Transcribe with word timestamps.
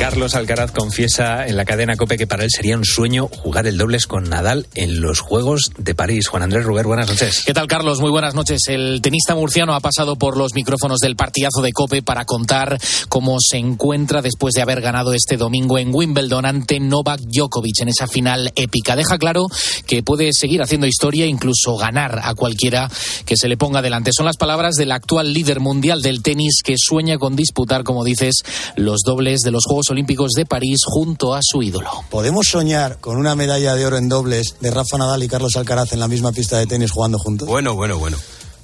Carlos 0.00 0.34
Alcaraz 0.34 0.72
confiesa 0.72 1.46
en 1.46 1.58
la 1.58 1.66
cadena 1.66 1.94
Cope 1.94 2.16
que 2.16 2.26
para 2.26 2.42
él 2.42 2.48
sería 2.50 2.74
un 2.74 2.86
sueño 2.86 3.28
jugar 3.28 3.66
el 3.66 3.76
dobles 3.76 4.06
con 4.06 4.24
Nadal 4.24 4.66
en 4.74 5.02
los 5.02 5.20
Juegos 5.20 5.72
de 5.76 5.94
París. 5.94 6.26
Juan 6.26 6.42
Andrés 6.42 6.64
Ruber, 6.64 6.86
buenas 6.86 7.10
noches. 7.10 7.42
¿Qué 7.44 7.52
tal, 7.52 7.66
Carlos? 7.66 8.00
Muy 8.00 8.10
buenas 8.10 8.34
noches. 8.34 8.62
El 8.68 9.02
tenista 9.02 9.34
murciano 9.34 9.74
ha 9.74 9.80
pasado 9.80 10.16
por 10.16 10.38
los 10.38 10.54
micrófonos 10.54 11.00
del 11.00 11.16
partidazo 11.16 11.60
de 11.60 11.72
Cope 11.72 12.00
para 12.00 12.24
contar 12.24 12.78
cómo 13.10 13.36
se 13.40 13.58
encuentra 13.58 14.22
después 14.22 14.54
de 14.54 14.62
haber 14.62 14.80
ganado 14.80 15.12
este 15.12 15.36
domingo 15.36 15.76
en 15.76 15.94
Wimbledon 15.94 16.46
ante 16.46 16.80
Novak 16.80 17.20
Djokovic 17.20 17.82
en 17.82 17.88
esa 17.90 18.06
final 18.06 18.52
épica. 18.56 18.96
Deja 18.96 19.18
claro 19.18 19.48
que 19.86 20.02
puede 20.02 20.32
seguir 20.32 20.62
haciendo 20.62 20.86
historia 20.86 21.26
e 21.26 21.28
incluso 21.28 21.76
ganar 21.76 22.20
a 22.22 22.34
cualquiera 22.34 22.90
que 23.26 23.36
se 23.36 23.48
le 23.48 23.58
ponga 23.58 23.82
delante. 23.82 24.12
Son 24.16 24.24
las 24.24 24.38
palabras 24.38 24.76
del 24.76 24.92
actual 24.92 25.34
líder 25.34 25.60
mundial 25.60 26.00
del 26.00 26.22
tenis 26.22 26.62
que 26.64 26.76
sueña 26.78 27.18
con 27.18 27.36
disputar, 27.36 27.84
como 27.84 28.02
dices, 28.02 28.36
los 28.76 29.02
dobles 29.04 29.40
de 29.40 29.50
los 29.50 29.66
Juegos 29.66 29.89
Olímpicos 29.90 30.32
de 30.32 30.46
París 30.46 30.80
junto 30.84 31.34
a 31.34 31.40
su 31.42 31.62
ídolo. 31.62 31.90
¿Podemos 32.10 32.46
soñar 32.48 32.98
con 33.00 33.16
una 33.16 33.34
medalla 33.34 33.74
de 33.74 33.86
oro 33.86 33.98
en 33.98 34.08
dobles 34.08 34.56
de 34.60 34.70
Rafa 34.70 34.98
Nadal 34.98 35.22
y 35.22 35.28
Carlos 35.28 35.56
Alcaraz 35.56 35.92
en 35.92 36.00
la 36.00 36.08
misma 36.08 36.32
pista 36.32 36.58
de 36.58 36.66
tenis 36.66 36.90
jugando 36.90 37.18
juntos? 37.18 37.48
Bueno, 37.48 37.74
bueno, 37.74 37.98
bueno. 37.98 38.16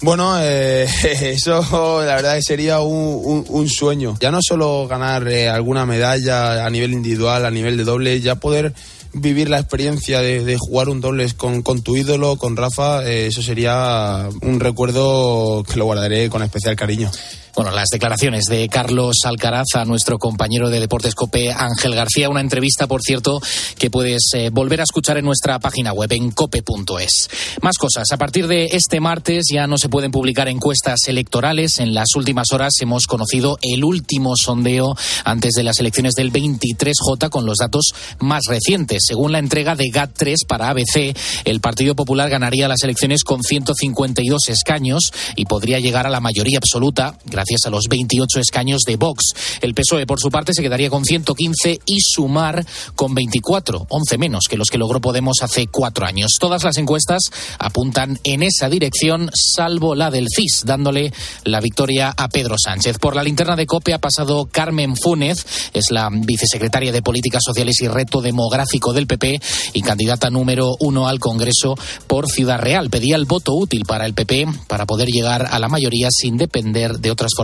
Bueno, 0.03 0.37
eh, 0.41 0.87
eso 1.05 2.03
la 2.05 2.17
verdad 2.17 2.35
que 2.37 2.43
sería 2.43 2.81
un, 2.81 3.21
un, 3.25 3.45
un 3.49 3.69
sueño. 3.69 4.17
Ya 4.21 4.31
no 4.31 4.41
solo 4.43 4.87
ganar 4.87 5.27
eh, 5.29 5.49
alguna 5.49 5.87
medalla 5.87 6.67
a 6.67 6.71
nivel 6.71 6.93
individual, 6.93 7.47
a 7.47 7.51
nivel 7.51 7.77
de 7.77 7.85
doble, 7.85 8.21
ya 8.21 8.35
poder 8.35 8.75
vivir 9.15 9.49
la 9.49 9.59
experiencia 9.59 10.21
de, 10.21 10.45
de 10.45 10.59
jugar 10.59 10.89
un 10.89 11.01
dobles 11.01 11.35
con, 11.35 11.63
con, 11.63 11.83
tu 11.83 11.97
ídolo, 11.97 12.37
con 12.37 12.57
Rafa, 12.57 13.05
eh, 13.05 13.29
eso 13.29 13.43
sería 13.43 14.29
un 14.43 14.61
recuerdo 14.61 15.65
que 15.65 15.77
lo 15.77 15.87
guardaré 15.87 16.29
con 16.29 16.43
especial 16.43 16.77
cariño. 16.77 17.11
Bueno, 17.57 17.71
las 17.71 17.89
declaraciones 17.89 18.45
de 18.51 18.69
Carlos 18.69 19.17
Alcaraz 19.25 19.77
a 19.77 19.87
nuestro 19.87 20.19
compañero 20.19 20.69
de 20.69 20.79
Deportes 20.79 21.15
Cope, 21.15 21.51
Ángel 21.51 21.95
García. 21.95 22.29
Una 22.29 22.43
entrevista, 22.43 22.87
por 22.87 23.01
cierto, 23.01 23.41
que 23.79 23.89
puedes 23.89 24.29
eh, 24.35 24.51
volver 24.53 24.81
a 24.81 24.83
escuchar 24.83 25.17
en 25.17 25.25
nuestra 25.25 25.59
página 25.59 25.95
web, 25.95 26.13
en 26.13 26.33
cope.es. 26.33 27.31
Más 27.63 27.79
cosas. 27.79 28.13
A 28.13 28.19
partir 28.19 28.47
de 28.47 28.67
este 28.73 29.01
martes 29.01 29.47
ya 29.51 29.67
no 29.67 29.79
se 29.79 29.89
pueden 29.89 30.11
publicar 30.11 30.49
encuestas 30.49 31.09
electorales. 31.09 31.79
En 31.79 31.95
las 31.95 32.09
últimas 32.15 32.49
horas 32.53 32.75
hemos 32.83 33.07
conocido 33.07 33.57
el 33.63 33.85
último 33.85 34.37
sondeo 34.37 34.95
antes 35.25 35.55
de 35.55 35.63
las 35.63 35.81
elecciones 35.81 36.13
del 36.13 36.31
23J 36.31 37.31
con 37.31 37.47
los 37.47 37.57
datos 37.57 37.95
más 38.19 38.43
recientes. 38.51 39.05
Según 39.07 39.33
la 39.33 39.39
entrega 39.39 39.75
de 39.77 39.87
GAT3 39.87 40.47
para 40.47 40.69
ABC, 40.69 41.17
el 41.47 41.61
Partido 41.63 41.97
Popular 41.97 42.29
ganaría 42.29 42.69
las 42.69 42.83
elecciones 42.83 43.25
con 43.25 43.43
152 43.43 44.51
escaños 44.51 45.11
y 45.37 45.47
podría 45.47 45.81
llegar 45.81 46.07
a 46.07 46.11
la 46.11 46.21
mayoría 46.21 46.59
absoluta 46.59 47.17
gracias 47.25 47.46
a 47.65 47.71
los 47.71 47.85
28 47.89 48.41
escaños 48.41 48.83
de 48.87 48.97
Vox. 48.97 49.23
El 49.61 49.75
PSOE, 49.75 50.07
por 50.07 50.21
su 50.21 50.31
parte, 50.31 50.53
se 50.53 50.63
quedaría 50.63 50.91
con 50.91 51.05
115 51.05 51.81
y 51.87 52.01
Sumar 52.01 52.67
con 52.95 53.15
24, 53.15 53.87
11 53.89 54.19
menos 54.19 54.45
que 54.49 54.57
los 54.57 54.69
que 54.69 54.79
logró 54.79 55.01
Podemos 55.01 55.37
hace 55.43 55.69
cuatro 55.69 56.07
años. 56.07 56.33
Todas 56.41 56.65
las 56.65 56.79
encuestas 56.79 57.23
apuntan 57.59 58.19
en 58.25 58.43
esa 58.43 58.69
dirección, 58.69 59.31
salvo 59.33 59.95
la 59.95 60.11
del 60.11 60.27
CIS, 60.35 60.65
dándole 60.65 61.13
la 61.45 61.61
victoria 61.61 62.13
a 62.17 62.29
Pedro 62.29 62.57
Sánchez. 62.59 62.99
Por 62.99 63.15
la 63.15 63.23
linterna 63.23 63.55
de 63.55 63.67
COPE 63.67 63.95
ha 63.95 64.01
pasado 64.01 64.49
Carmen 64.51 64.97
Fúnez, 64.97 65.47
es 65.73 65.91
la 65.91 66.09
vicesecretaria 66.11 66.93
de 66.93 67.03
Políticas 67.03 67.43
Sociales 67.45 67.81
y 67.83 67.89
Reto 67.89 68.21
Demográfico 68.21 68.93
del 68.93 69.07
PP 69.07 69.41
y 69.75 69.83
candidata 69.83 70.31
número 70.31 70.75
uno 70.81 71.07
al 71.07 71.21
Congreso 71.21 71.77
por 72.07 72.29
Ciudad 72.29 72.59
Real. 72.59 72.91
Pedía 72.91 73.17
el 73.17 73.27
voto 73.27 73.53
útil 73.55 73.85
para 73.87 74.07
el 74.07 74.15
PP 74.15 74.47
para 74.67 74.87
poder 74.87 75.09
llegar 75.09 75.47
a 75.51 75.59
la 75.59 75.69
mayoría 75.69 76.09
sin 76.11 76.37
depender 76.37 76.99
de 76.99 77.11
otras 77.11 77.35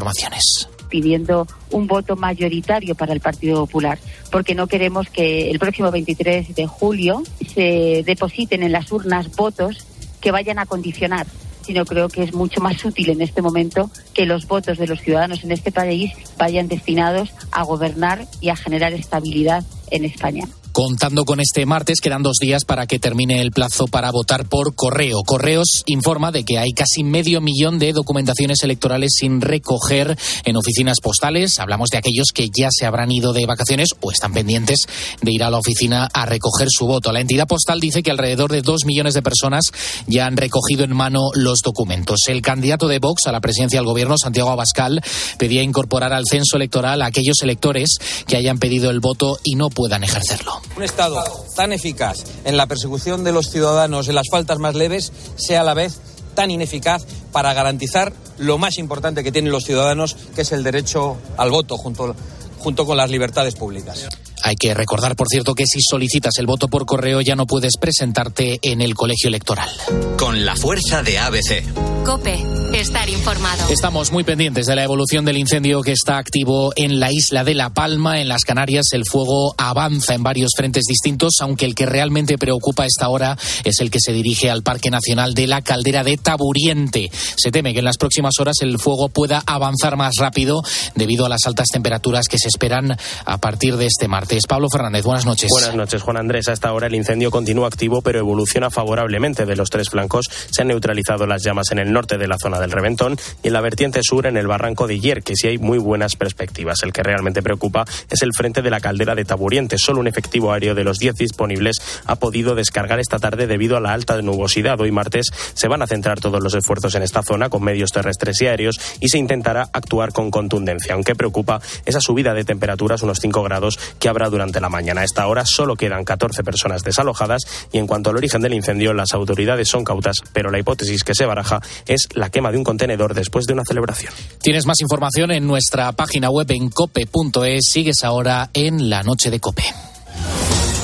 pidiendo 0.89 1.47
un 1.71 1.87
voto 1.87 2.17
mayoritario 2.17 2.95
para 2.95 3.15
el 3.15 3.21
Partido 3.21 3.65
Popular, 3.65 3.99
porque 4.31 4.55
no 4.55 4.67
queremos 4.67 5.09
que 5.09 5.51
el 5.51 5.59
próximo 5.59 5.91
23 5.91 6.55
de 6.55 6.67
julio 6.67 7.23
se 7.55 8.03
depositen 8.05 8.63
en 8.63 8.73
las 8.73 8.93
urnas 8.93 9.35
votos 9.35 9.87
que 10.21 10.31
vayan 10.31 10.59
a 10.59 10.67
condicionar 10.67 11.27
sino 11.63 11.85
creo 11.85 12.09
que 12.09 12.23
es 12.23 12.35
mucho 12.35 12.61
más 12.61 12.85
útil 12.85 13.11
en 13.11 13.23
este 13.23 13.41
momento 13.41 13.91
que 14.15 14.27
los 14.27 14.47
votos 14.47 14.79
de 14.79 14.87
los 14.87 15.01
ciudadanos 15.01 15.45
en 15.45 15.53
este 15.53 15.73
país 15.73 16.13
vayan 16.37 16.69
destinados 16.69 17.33
a 17.51 17.63
gobernar 17.63 18.27
y 18.41 18.49
a 18.49 18.57
generar 18.57 18.93
estabilidad 18.93 19.65
en 19.91 20.05
España. 20.05 20.45
Contando 20.73 21.27
con 21.27 21.39
este 21.39 21.67
martes, 21.67 22.01
quedan 22.01 22.23
dos 22.23 22.39
días 22.41 22.65
para 22.65 22.87
que 22.87 22.99
termine 22.99 23.43
el 23.43 23.51
plazo 23.51 23.87
para 23.87 24.11
votar 24.11 24.49
por 24.49 24.75
correo. 24.75 25.23
Correos 25.23 25.83
informa 25.85 26.33
de 26.33 26.45
que 26.45 26.57
hay 26.57 26.73
casi 26.73 27.05
medio 27.05 27.43
millón 27.43 27.79
de 27.79 27.93
documentaciones 27.93 28.63
electorales 28.63 29.11
sin 29.15 29.43
recoger 29.43 30.17
en 30.47 30.57
oficinas 30.57 31.01
postales. 31.03 31.59
Hablamos 31.59 31.91
de 31.91 31.99
aquellos 31.99 32.29
que 32.33 32.49
ya 32.49 32.69
se 32.71 32.87
habrán 32.87 33.13
ido 33.13 33.35
de 33.35 33.45
vacaciones 33.45 33.91
o 34.01 34.11
están 34.11 34.33
pendientes 34.33 34.87
de 35.21 35.31
ir 35.31 35.45
a 35.45 35.51
la 35.51 35.59
oficina 35.59 36.09
a 36.11 36.25
recoger 36.25 36.69
su 36.71 36.87
voto. 36.87 37.13
La 37.13 37.21
entidad 37.21 37.47
postal 37.47 37.79
dice 37.79 38.03
que 38.03 38.11
alrededor 38.11 38.51
de 38.51 38.63
dos 38.63 38.87
millones 38.87 39.13
de 39.13 39.21
personas 39.21 39.65
ya 40.07 40.25
han 40.25 40.39
recogido 40.39 40.85
en 40.85 40.97
mano 40.97 41.33
los 41.35 41.59
documentos. 41.63 42.21
El 42.29 42.41
candidato 42.41 42.89
de 42.89 42.99
Vox 42.99 43.27
a 43.27 43.33
la 43.33 43.43
presidencia 43.43 43.79
del 43.79 43.87
gobierno, 43.87 44.17
Santiago 44.17 44.49
Abascal, 44.49 45.03
pedía 45.37 45.63
incorporar 45.63 46.15
al 46.15 46.25
censo 46.25 46.57
electoral 46.57 47.03
a 47.03 47.07
aquellos 47.07 47.43
electores 47.43 47.99
que 48.27 48.39
hayan 48.39 48.59
pedido 48.59 48.89
el 48.89 49.01
voto 49.01 49.39
y 49.45 49.57
no 49.57 49.69
puedan 49.69 50.03
ejercerlo. 50.03 50.62
Un 50.77 50.83
Estado 50.83 51.23
tan 51.55 51.73
eficaz 51.73 52.19
en 52.45 52.57
la 52.57 52.67
persecución 52.67 53.25
de 53.25 53.33
los 53.33 53.51
ciudadanos 53.51 54.09
en 54.09 54.15
las 54.15 54.29
faltas 54.31 54.59
más 54.59 54.75
leves 54.75 55.13
sea 55.37 55.61
a 55.61 55.65
la 55.65 55.75
vez 55.75 56.01
tan 56.35 56.51
ineficaz 56.51 57.05
para 57.31 57.53
garantizar 57.53 58.13
lo 58.39 58.59
más 58.59 58.79
importante 58.79 59.23
que 59.23 59.33
tienen 59.33 59.53
los 59.53 59.65
ciudadanos, 59.65 60.17
que 60.35 60.43
es 60.43 60.53
el 60.53 60.63
derecho 60.63 61.17
al 61.37 61.51
voto 61.51 61.77
junto, 61.77 62.15
junto 62.59 62.87
con 62.87 62.97
las 62.97 63.11
libertades 63.11 63.55
públicas. 63.55 64.09
Hay 64.43 64.57
que 64.57 64.75
recordar, 64.75 65.17
por 65.17 65.29
cierto, 65.29 65.55
que 65.55 65.67
si 65.67 65.81
solicitas 65.81 66.35
el 66.39 66.47
voto 66.47 66.69
por 66.69 66.85
correo 66.85 67.21
ya 67.21 67.37
no 67.37 67.47
puedes 67.47 67.77
presentarte 67.81 68.59
en 68.63 68.81
el 68.81 68.95
colegio 68.95 69.29
electoral. 69.29 69.71
Con 70.19 70.45
la 70.45 70.57
fuerza 70.57 71.03
de 71.03 71.19
ABC. 71.19 71.65
Cope, 72.05 72.45
estar 72.75 73.09
informado. 73.09 73.69
Estamos 73.71 74.11
muy 74.11 74.25
pendientes 74.25 74.67
de 74.67 74.75
la 74.75 74.83
evolución 74.83 75.25
del 75.25 75.37
incendio 75.37 75.83
que 75.83 75.93
está 75.93 76.19
activo 76.19 76.73
en 76.75 76.99
la 76.99 77.13
isla 77.13 77.45
de 77.45 77.55
La 77.55 77.71
Palma, 77.71 78.21
en 78.21 78.29
las 78.29 78.43
Canarias. 78.43 78.87
El 78.93 79.05
fuego 79.09 79.55
avanza 79.57 80.15
en 80.15 80.25
varios 80.25 80.51
frentes 80.57 80.85
distintos, 80.89 81.35
aunque 81.41 81.65
el 81.65 81.77
que 81.77 81.87
realmente 81.87 82.39
preocupa 82.39 82.83
a 82.83 82.87
esta 82.87 83.09
hora 83.09 83.39
es 83.63 83.79
el 83.81 83.91
que 83.91 84.01
se 84.01 84.13
dirige 84.13 84.51
al 84.51 84.65
Parque 84.65 84.91
Nacional 84.91 85.35
de 85.35 85.47
la 85.47 85.63
Caldera 85.63 86.03
de 86.03 86.17
Taburiente. 86.17 87.11
Se 87.37 87.53
teme 87.53 87.73
que 87.73 87.79
en 87.79 87.85
las 87.85 87.99
próximas 87.99 88.35
horas 88.41 88.57
el 88.63 88.81
fuego 88.81 89.09
pueda 89.09 89.43
avanzar 89.47 89.97
más 89.97 90.15
rápido 90.19 90.63
debido 90.97 91.25
a 91.25 91.29
las 91.29 91.47
altas 91.47 91.69
temperaturas 91.73 92.27
que 92.27 92.39
se 92.39 92.49
esperan 92.49 92.97
a 93.25 93.39
partir 93.39 93.77
de 93.77 93.87
este 93.87 94.09
martes. 94.09 94.32
Pablo 94.49 94.69
Fernández, 94.73 95.05
buenas 95.05 95.27
noches. 95.27 95.49
Buenas 95.51 95.75
noches, 95.75 96.01
Juan 96.01 96.17
Andrés. 96.17 96.49
Hasta 96.49 96.69
ahora 96.69 96.87
el 96.87 96.95
incendio 96.95 97.31
continúa 97.31 97.69
activo, 97.69 98.01
pero 98.01 98.19
evoluciona 98.19 98.71
favorablemente. 98.71 99.45
De 99.45 99.57
los 99.57 99.69
tres 99.69 99.91
flancos 99.91 100.25
se 100.51 100.63
han 100.63 100.69
neutralizado 100.69 101.27
las 101.27 101.43
llamas 101.43 101.71
en 101.71 101.79
el 101.79 101.93
norte 101.93 102.17
de 102.17 102.27
la 102.27 102.37
zona 102.43 102.59
del 102.59 102.71
Reventón 102.71 103.19
y 103.43 103.49
en 103.49 103.53
la 103.53 103.61
vertiente 103.61 104.01
sur 104.03 104.27
en 104.27 104.39
el 104.39 104.47
barranco 104.47 104.87
de 104.87 104.99
Hier, 104.99 105.23
que 105.23 105.37
sí 105.37 105.49
hay 105.49 105.59
muy 105.59 105.77
buenas 105.77 106.17
perspectivas. 106.17 106.83
El 106.83 106.95
que 106.95 107.03
realmente 107.03 107.43
preocupa 107.43 107.85
es 108.09 108.23
el 108.23 108.31
frente 108.35 108.63
de 108.63 108.71
la 108.71 108.81
caldera 108.81 109.15
de 109.15 109.27
Taburiente. 109.27 109.77
Solo 109.77 110.01
un 110.01 110.07
efectivo 110.07 110.51
aéreo 110.51 110.75
de 110.75 110.85
los 110.85 110.99
10 110.99 111.15
disponibles 111.17 111.77
ha 112.07 112.17
podido 112.17 112.55
descargar 112.55 113.01
esta 113.01 113.19
tarde 113.19 113.47
debido 113.47 113.77
a 113.77 113.81
la 113.81 113.93
alta 113.93 114.21
nubosidad. 114.23 114.81
Hoy 114.81 114.93
martes 114.93 115.27
se 115.53 115.69
van 115.69 115.83
a 115.83 115.87
centrar 115.87 116.21
todos 116.21 116.43
los 116.43 116.55
esfuerzos 116.55 116.95
en 116.95 117.03
esta 117.03 117.23
zona 117.23 117.51
con 117.51 117.63
medios 117.63 117.91
terrestres 117.93 118.41
y 118.41 118.47
aéreos 118.47 118.81
y 118.99 119.11
se 119.11 119.19
intentará 119.19 119.69
actuar 119.75 120.13
con 120.13 120.31
contundencia. 120.31 120.95
Aunque 120.95 121.15
preocupa 121.15 121.61
esa 121.85 122.01
subida 122.01 122.33
de 122.33 122.45
temperaturas, 122.45 123.03
unos 123.03 123.19
5 123.21 123.43
grados, 123.43 123.79
que 123.99 124.09
habrá 124.09 124.22
durante 124.31 124.61
la 124.61 124.69
mañana. 124.69 125.03
A 125.03 125.05
esta 125.05 125.27
hora 125.27 125.45
solo 125.45 125.77
quedan 125.77 126.05
14 126.05 126.43
personas 126.43 126.83
desalojadas 126.83 127.43
y 127.73 127.79
en 127.79 127.87
cuanto 127.87 128.11
al 128.11 128.17
origen 128.17 128.43
del 128.43 128.55
incendio, 128.55 128.93
las 128.93 129.15
autoridades 129.15 129.69
son 129.69 129.85
cautas, 129.85 130.19
pero 130.33 130.51
la 130.51 130.59
hipótesis 130.59 131.05
que 131.05 131.15
se 131.15 131.27
baraja 131.27 131.61
es 131.87 132.09
la 132.15 132.31
quema 132.31 132.51
de 132.51 132.59
un 132.59 132.65
contenedor 132.65 133.15
después 133.15 133.47
de 133.47 133.53
una 133.53 133.65
celebración. 133.65 134.13
Tienes 134.41 134.67
más 134.67 134.81
información 134.81 135.31
en 135.31 135.47
nuestra 135.47 135.93
página 135.93 136.31
web 136.31 136.51
en 136.51 136.71
cope.es. 136.71 137.65
Sigues 137.69 138.05
ahora 138.05 138.51
en 138.53 138.91
la 138.91 139.03
noche 139.03 139.31
de 139.31 139.41
Cope. 139.41 139.65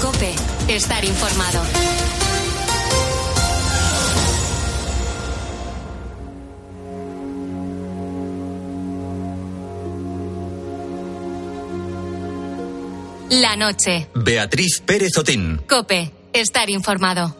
Cope, 0.00 0.32
estar 0.69 1.05
informado. 1.05 1.98
La 13.31 13.57
noche. 13.57 14.09
Beatriz 14.15 14.81
Pérez 14.81 15.19
Otín. 15.19 15.61
Cope, 15.69 16.11
estar 16.33 16.71
informado. 16.71 17.37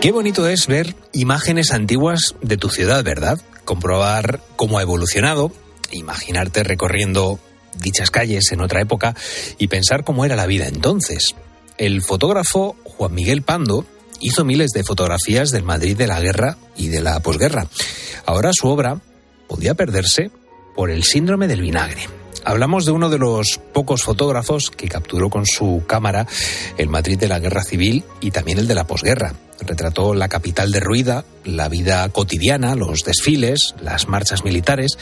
Qué 0.00 0.10
bonito 0.10 0.48
es 0.48 0.68
ver 0.68 0.94
imágenes 1.12 1.72
antiguas 1.72 2.34
de 2.40 2.56
tu 2.56 2.70
ciudad, 2.70 3.04
¿verdad? 3.04 3.38
Comprobar 3.66 4.40
cómo 4.56 4.78
ha 4.78 4.82
evolucionado, 4.82 5.52
imaginarte 5.90 6.62
recorriendo 6.62 7.38
dichas 7.80 8.10
calles 8.10 8.52
en 8.52 8.60
otra 8.60 8.80
época 8.80 9.14
y 9.58 9.68
pensar 9.68 10.04
cómo 10.04 10.24
era 10.24 10.36
la 10.36 10.46
vida 10.46 10.66
entonces. 10.66 11.34
El 11.76 12.02
fotógrafo 12.02 12.76
Juan 12.84 13.14
Miguel 13.14 13.42
Pando 13.42 13.84
hizo 14.20 14.44
miles 14.44 14.70
de 14.72 14.84
fotografías 14.84 15.50
del 15.50 15.62
Madrid 15.62 15.96
de 15.96 16.06
la 16.06 16.20
guerra 16.20 16.58
y 16.76 16.88
de 16.88 17.00
la 17.00 17.20
posguerra. 17.20 17.68
Ahora 18.26 18.50
su 18.52 18.68
obra 18.68 19.00
podía 19.46 19.74
perderse 19.74 20.30
por 20.74 20.90
el 20.90 21.04
síndrome 21.04 21.48
del 21.48 21.60
vinagre. 21.60 22.08
Hablamos 22.44 22.84
de 22.84 22.92
uno 22.92 23.10
de 23.10 23.18
los 23.18 23.60
pocos 23.72 24.02
fotógrafos 24.02 24.70
que 24.70 24.88
capturó 24.88 25.28
con 25.28 25.44
su 25.44 25.82
cámara 25.86 26.26
el 26.76 26.88
Madrid 26.88 27.18
de 27.18 27.28
la 27.28 27.40
guerra 27.40 27.62
civil 27.62 28.04
y 28.20 28.30
también 28.30 28.58
el 28.58 28.68
de 28.68 28.74
la 28.74 28.86
posguerra. 28.86 29.34
Retrató 29.60 30.14
la 30.14 30.28
capital 30.28 30.70
derruida, 30.70 31.24
la 31.44 31.68
vida 31.68 32.08
cotidiana, 32.08 32.74
los 32.74 33.02
desfiles, 33.04 33.74
las 33.82 34.08
marchas 34.08 34.44
militares. 34.44 34.98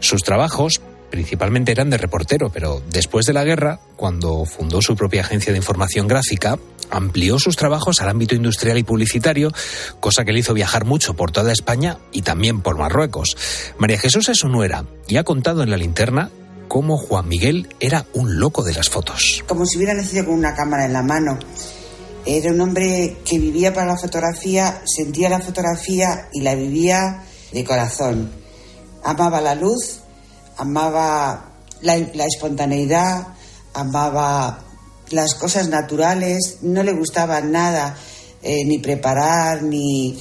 Sus 0.00 0.22
trabajos 0.22 0.82
principalmente 1.14 1.70
eran 1.70 1.90
de 1.90 1.96
reportero, 1.96 2.50
pero 2.50 2.82
después 2.90 3.24
de 3.24 3.32
la 3.32 3.44
guerra, 3.44 3.78
cuando 3.94 4.44
fundó 4.44 4.82
su 4.82 4.96
propia 4.96 5.20
agencia 5.20 5.52
de 5.52 5.58
información 5.58 6.08
gráfica, 6.08 6.58
amplió 6.90 7.38
sus 7.38 7.54
trabajos 7.54 8.00
al 8.00 8.08
ámbito 8.08 8.34
industrial 8.34 8.78
y 8.78 8.82
publicitario, 8.82 9.52
cosa 10.00 10.24
que 10.24 10.32
le 10.32 10.40
hizo 10.40 10.54
viajar 10.54 10.84
mucho 10.84 11.14
por 11.14 11.30
toda 11.30 11.52
España 11.52 11.98
y 12.10 12.22
también 12.22 12.62
por 12.62 12.76
Marruecos. 12.76 13.36
María 13.78 13.96
Jesús 13.96 14.28
es 14.28 14.38
su 14.38 14.48
nuera 14.48 14.86
y 15.06 15.16
ha 15.16 15.22
contado 15.22 15.62
en 15.62 15.70
la 15.70 15.76
linterna 15.76 16.32
cómo 16.66 16.98
Juan 16.98 17.28
Miguel 17.28 17.68
era 17.78 18.06
un 18.12 18.40
loco 18.40 18.64
de 18.64 18.74
las 18.74 18.90
fotos. 18.90 19.44
Como 19.46 19.66
si 19.66 19.76
hubiera 19.76 19.94
nacido 19.94 20.24
con 20.24 20.34
una 20.34 20.56
cámara 20.56 20.84
en 20.86 20.94
la 20.94 21.02
mano. 21.02 21.38
Era 22.26 22.50
un 22.50 22.60
hombre 22.60 23.18
que 23.24 23.38
vivía 23.38 23.72
para 23.72 23.86
la 23.86 23.96
fotografía, 23.96 24.82
sentía 24.84 25.28
la 25.28 25.38
fotografía 25.38 26.28
y 26.32 26.40
la 26.40 26.56
vivía 26.56 27.22
de 27.52 27.64
corazón. 27.64 28.32
Amaba 29.04 29.40
la 29.40 29.54
luz, 29.54 30.00
amaba 30.56 31.52
la, 31.82 31.96
espontaneidad, 31.96 33.28
amaba 33.74 34.60
las 35.10 35.34
cosas 35.34 35.68
naturales, 35.68 36.58
no 36.62 36.82
le 36.82 36.92
gustaba 36.92 37.40
nada 37.40 37.96
eh, 38.42 38.64
ni 38.64 38.78
preparar 38.78 39.62
ni 39.62 40.18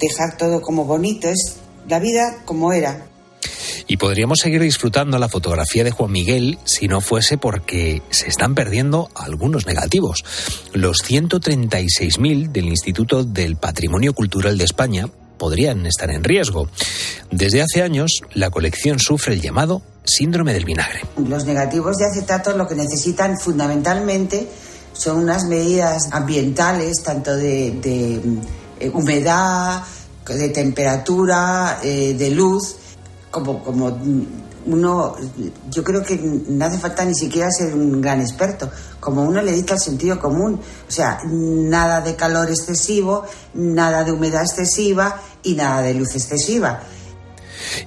dejar 0.00 0.36
todo 0.36 0.60
como 0.60 0.84
bonito, 0.84 1.28
es 1.28 1.56
la 1.88 1.98
vida 1.98 2.42
como 2.44 2.72
era. 2.72 3.06
Y 3.86 3.96
podríamos 3.96 4.38
seguir 4.38 4.62
disfrutando 4.62 5.18
la 5.18 5.28
fotografía 5.28 5.84
de 5.84 5.90
Juan 5.90 6.12
Miguel 6.12 6.58
si 6.64 6.88
no 6.88 7.00
fuese 7.00 7.36
porque 7.36 8.02
se 8.10 8.28
están 8.28 8.54
perdiendo 8.54 9.10
algunos 9.14 9.66
negativos. 9.66 10.24
Los 10.72 10.98
136.000 10.98 12.52
del 12.52 12.68
Instituto 12.68 13.24
del 13.24 13.56
Patrimonio 13.56 14.14
Cultural 14.14 14.56
de 14.56 14.64
España 14.64 15.08
podrían 15.42 15.84
estar 15.86 16.08
en 16.08 16.22
riesgo. 16.22 16.68
Desde 17.32 17.62
hace 17.62 17.82
años, 17.82 18.20
la 18.32 18.50
colección 18.50 19.00
sufre 19.00 19.34
el 19.34 19.40
llamado 19.40 19.82
síndrome 20.04 20.52
del 20.52 20.64
vinagre. 20.64 21.00
Los 21.16 21.44
negativos 21.46 21.96
de 21.96 22.04
acetato 22.04 22.56
lo 22.56 22.68
que 22.68 22.76
necesitan 22.76 23.36
fundamentalmente 23.36 24.46
son 24.92 25.18
unas 25.18 25.42
medidas 25.46 26.12
ambientales, 26.12 27.02
tanto 27.02 27.36
de, 27.36 27.76
eh, 28.78 28.90
humedad, 28.94 29.82
de 30.28 30.48
temperatura, 30.50 31.80
eh, 31.82 32.14
de 32.16 32.30
luz, 32.30 32.76
como, 33.32 33.64
como 33.64 33.98
uno, 34.66 35.16
yo 35.70 35.82
creo 35.82 36.02
que 36.02 36.16
no 36.16 36.64
hace 36.64 36.78
falta 36.78 37.04
ni 37.04 37.14
siquiera 37.14 37.50
ser 37.50 37.74
un 37.74 38.00
gran 38.00 38.20
experto, 38.20 38.70
como 39.00 39.22
uno 39.22 39.42
le 39.42 39.52
dicta 39.52 39.74
el 39.74 39.80
sentido 39.80 40.18
común, 40.18 40.54
o 40.54 40.90
sea, 40.90 41.18
nada 41.24 42.00
de 42.00 42.14
calor 42.14 42.48
excesivo, 42.48 43.24
nada 43.54 44.04
de 44.04 44.12
humedad 44.12 44.42
excesiva 44.42 45.20
y 45.42 45.54
nada 45.54 45.82
de 45.82 45.94
luz 45.94 46.14
excesiva. 46.14 46.82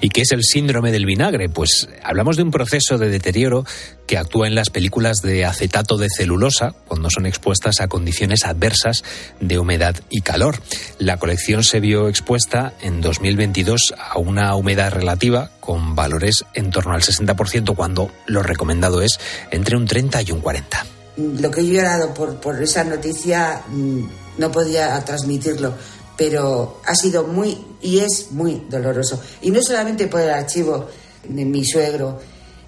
¿Y 0.01 0.09
qué 0.09 0.21
es 0.21 0.31
el 0.31 0.43
síndrome 0.43 0.91
del 0.91 1.05
vinagre? 1.05 1.49
Pues 1.49 1.87
hablamos 2.03 2.37
de 2.37 2.43
un 2.43 2.51
proceso 2.51 2.97
de 2.97 3.09
deterioro 3.09 3.65
que 4.07 4.17
actúa 4.17 4.47
en 4.47 4.55
las 4.55 4.69
películas 4.69 5.21
de 5.21 5.45
acetato 5.45 5.97
de 5.97 6.09
celulosa 6.09 6.73
cuando 6.87 7.09
son 7.09 7.25
expuestas 7.25 7.81
a 7.81 7.87
condiciones 7.87 8.45
adversas 8.45 9.03
de 9.39 9.59
humedad 9.59 9.95
y 10.09 10.21
calor. 10.21 10.61
La 10.99 11.17
colección 11.17 11.63
se 11.63 11.79
vio 11.79 12.07
expuesta 12.07 12.73
en 12.81 13.01
2022 13.01 13.93
a 13.97 14.17
una 14.19 14.55
humedad 14.55 14.91
relativa 14.91 15.51
con 15.59 15.95
valores 15.95 16.45
en 16.53 16.71
torno 16.71 16.93
al 16.93 17.01
60% 17.01 17.75
cuando 17.75 18.11
lo 18.27 18.43
recomendado 18.43 19.01
es 19.01 19.19
entre 19.51 19.77
un 19.77 19.85
30 19.85 20.21
y 20.23 20.31
un 20.31 20.41
40. 20.41 20.85
Lo 21.17 21.49
que 21.49 21.65
yo 21.65 21.71
he 21.71 21.75
llorado 21.77 22.13
por, 22.13 22.35
por 22.41 22.61
esa 22.61 22.83
noticia 22.83 23.61
mm, 23.69 24.03
no 24.37 24.51
podía 24.51 24.99
transmitirlo 25.05 25.73
pero 26.17 26.81
ha 26.85 26.95
sido 26.95 27.23
muy 27.25 27.57
y 27.81 27.99
es 27.99 28.31
muy 28.31 28.63
doloroso. 28.69 29.21
Y 29.41 29.51
no 29.51 29.61
solamente 29.61 30.07
por 30.07 30.21
el 30.21 30.29
archivo 30.29 30.87
de 31.27 31.45
mi 31.45 31.65
suegro, 31.65 32.19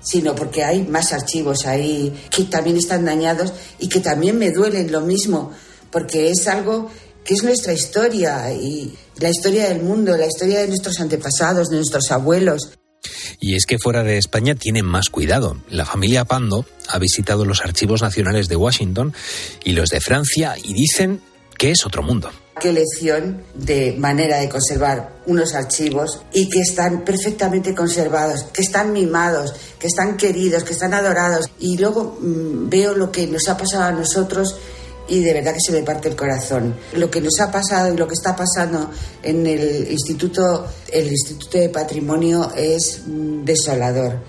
sino 0.01 0.35
porque 0.35 0.63
hay 0.63 0.83
más 0.83 1.13
archivos 1.13 1.65
ahí 1.65 2.13
que 2.29 2.43
también 2.45 2.77
están 2.77 3.05
dañados 3.05 3.53
y 3.79 3.89
que 3.89 3.99
también 3.99 4.37
me 4.37 4.51
duelen 4.51 4.91
lo 4.91 5.01
mismo, 5.01 5.51
porque 5.91 6.29
es 6.29 6.47
algo 6.47 6.89
que 7.23 7.33
es 7.33 7.43
nuestra 7.43 7.73
historia 7.73 8.51
y 8.51 8.95
la 9.19 9.29
historia 9.29 9.67
del 9.67 9.81
mundo, 9.81 10.15
la 10.15 10.27
historia 10.27 10.59
de 10.59 10.67
nuestros 10.67 10.99
antepasados, 10.99 11.69
de 11.69 11.77
nuestros 11.77 12.11
abuelos. 12.11 12.71
Y 13.39 13.55
es 13.55 13.65
que 13.65 13.79
fuera 13.79 14.03
de 14.03 14.17
España 14.17 14.55
tienen 14.55 14.85
más 14.85 15.09
cuidado. 15.09 15.61
La 15.69 15.85
familia 15.85 16.25
Pando 16.25 16.65
ha 16.87 16.99
visitado 16.99 17.45
los 17.45 17.61
archivos 17.61 18.01
nacionales 18.01 18.47
de 18.47 18.55
Washington 18.55 19.13
y 19.63 19.73
los 19.73 19.89
de 19.89 20.01
Francia 20.01 20.55
y 20.61 20.73
dicen 20.73 21.21
que 21.57 21.71
es 21.71 21.85
otro 21.85 22.01
mundo 22.01 22.31
qué 22.59 22.71
lección 22.71 23.43
de 23.53 23.95
manera 23.97 24.37
de 24.37 24.49
conservar 24.49 25.17
unos 25.25 25.53
archivos 25.53 26.21
y 26.33 26.49
que 26.49 26.61
están 26.61 27.03
perfectamente 27.03 27.75
conservados, 27.75 28.43
que 28.53 28.61
están 28.61 28.93
mimados, 28.93 29.53
que 29.79 29.87
están 29.87 30.17
queridos, 30.17 30.63
que 30.63 30.73
están 30.73 30.93
adorados. 30.93 31.49
Y 31.59 31.77
luego 31.77 32.17
mm, 32.19 32.69
veo 32.69 32.93
lo 32.93 33.11
que 33.11 33.27
nos 33.27 33.47
ha 33.47 33.57
pasado 33.57 33.83
a 33.83 33.91
nosotros 33.91 34.55
y 35.09 35.21
de 35.21 35.33
verdad 35.33 35.53
que 35.53 35.61
se 35.61 35.71
me 35.71 35.83
parte 35.83 36.09
el 36.09 36.15
corazón. 36.15 36.75
Lo 36.93 37.09
que 37.09 37.21
nos 37.21 37.39
ha 37.39 37.51
pasado 37.51 37.93
y 37.93 37.97
lo 37.97 38.07
que 38.07 38.13
está 38.13 38.35
pasando 38.35 38.89
en 39.23 39.45
el 39.45 39.89
Instituto, 39.91 40.67
el 40.91 41.07
Instituto 41.07 41.57
de 41.57 41.69
Patrimonio 41.69 42.51
es 42.55 43.01
mm, 43.05 43.43
desolador. 43.43 44.19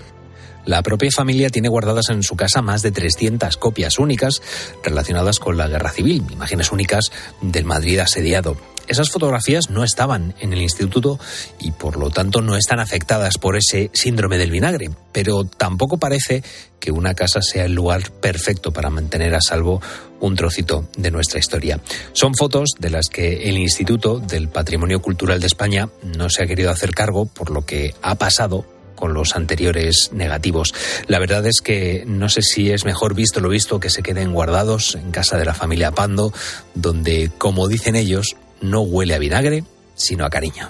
La 0.65 0.81
propia 0.83 1.09
familia 1.11 1.49
tiene 1.49 1.69
guardadas 1.69 2.09
en 2.09 2.23
su 2.23 2.35
casa 2.35 2.61
más 2.61 2.81
de 2.81 2.91
300 2.91 3.57
copias 3.57 3.97
únicas 3.97 4.41
relacionadas 4.83 5.39
con 5.39 5.57
la 5.57 5.67
guerra 5.67 5.91
civil, 5.91 6.23
imágenes 6.31 6.71
únicas 6.71 7.11
del 7.41 7.65
Madrid 7.65 7.99
asediado. 7.99 8.57
Esas 8.89 9.11
fotografías 9.11 9.69
no 9.69 9.83
estaban 9.83 10.33
en 10.39 10.51
el 10.51 10.63
instituto 10.63 11.19
y 11.59 11.71
por 11.71 11.97
lo 11.97 12.09
tanto 12.09 12.41
no 12.41 12.55
están 12.55 12.79
afectadas 12.79 13.37
por 13.37 13.55
ese 13.55 13.91
síndrome 13.93 14.39
del 14.39 14.49
vinagre, 14.49 14.89
pero 15.11 15.43
tampoco 15.43 15.99
parece 15.99 16.43
que 16.79 16.91
una 16.91 17.13
casa 17.13 17.43
sea 17.43 17.65
el 17.65 17.73
lugar 17.73 18.09
perfecto 18.09 18.73
para 18.73 18.89
mantener 18.89 19.35
a 19.35 19.41
salvo 19.41 19.79
un 20.19 20.35
trocito 20.35 20.89
de 20.97 21.11
nuestra 21.11 21.37
historia. 21.37 21.79
Son 22.13 22.33
fotos 22.33 22.71
de 22.79 22.89
las 22.89 23.09
que 23.09 23.47
el 23.47 23.57
Instituto 23.59 24.19
del 24.19 24.49
Patrimonio 24.49 25.03
Cultural 25.03 25.39
de 25.39 25.47
España 25.47 25.89
no 26.17 26.31
se 26.31 26.41
ha 26.41 26.47
querido 26.47 26.71
hacer 26.71 26.95
cargo 26.95 27.27
por 27.27 27.51
lo 27.51 27.67
que 27.67 27.93
ha 28.01 28.15
pasado 28.15 28.65
con 28.99 29.13
los 29.13 29.35
anteriores 29.35 30.09
negativos. 30.11 30.73
La 31.07 31.19
verdad 31.19 31.45
es 31.45 31.61
que 31.61 32.03
no 32.05 32.27
sé 32.27 32.41
si 32.41 32.69
es 32.71 32.83
mejor 32.83 33.15
visto 33.15 33.39
lo 33.39 33.47
visto 33.47 33.79
que 33.79 33.89
se 33.89 34.03
queden 34.03 34.33
guardados 34.33 34.95
en 34.95 35.11
casa 35.11 35.37
de 35.37 35.45
la 35.45 35.53
familia 35.53 35.91
Pando, 35.91 36.33
donde, 36.75 37.31
como 37.37 37.69
dicen 37.69 37.95
ellos, 37.95 38.35
no 38.59 38.81
huele 38.81 39.15
a 39.15 39.19
vinagre, 39.19 39.63
sino 39.95 40.25
a 40.25 40.29
cariño. 40.29 40.67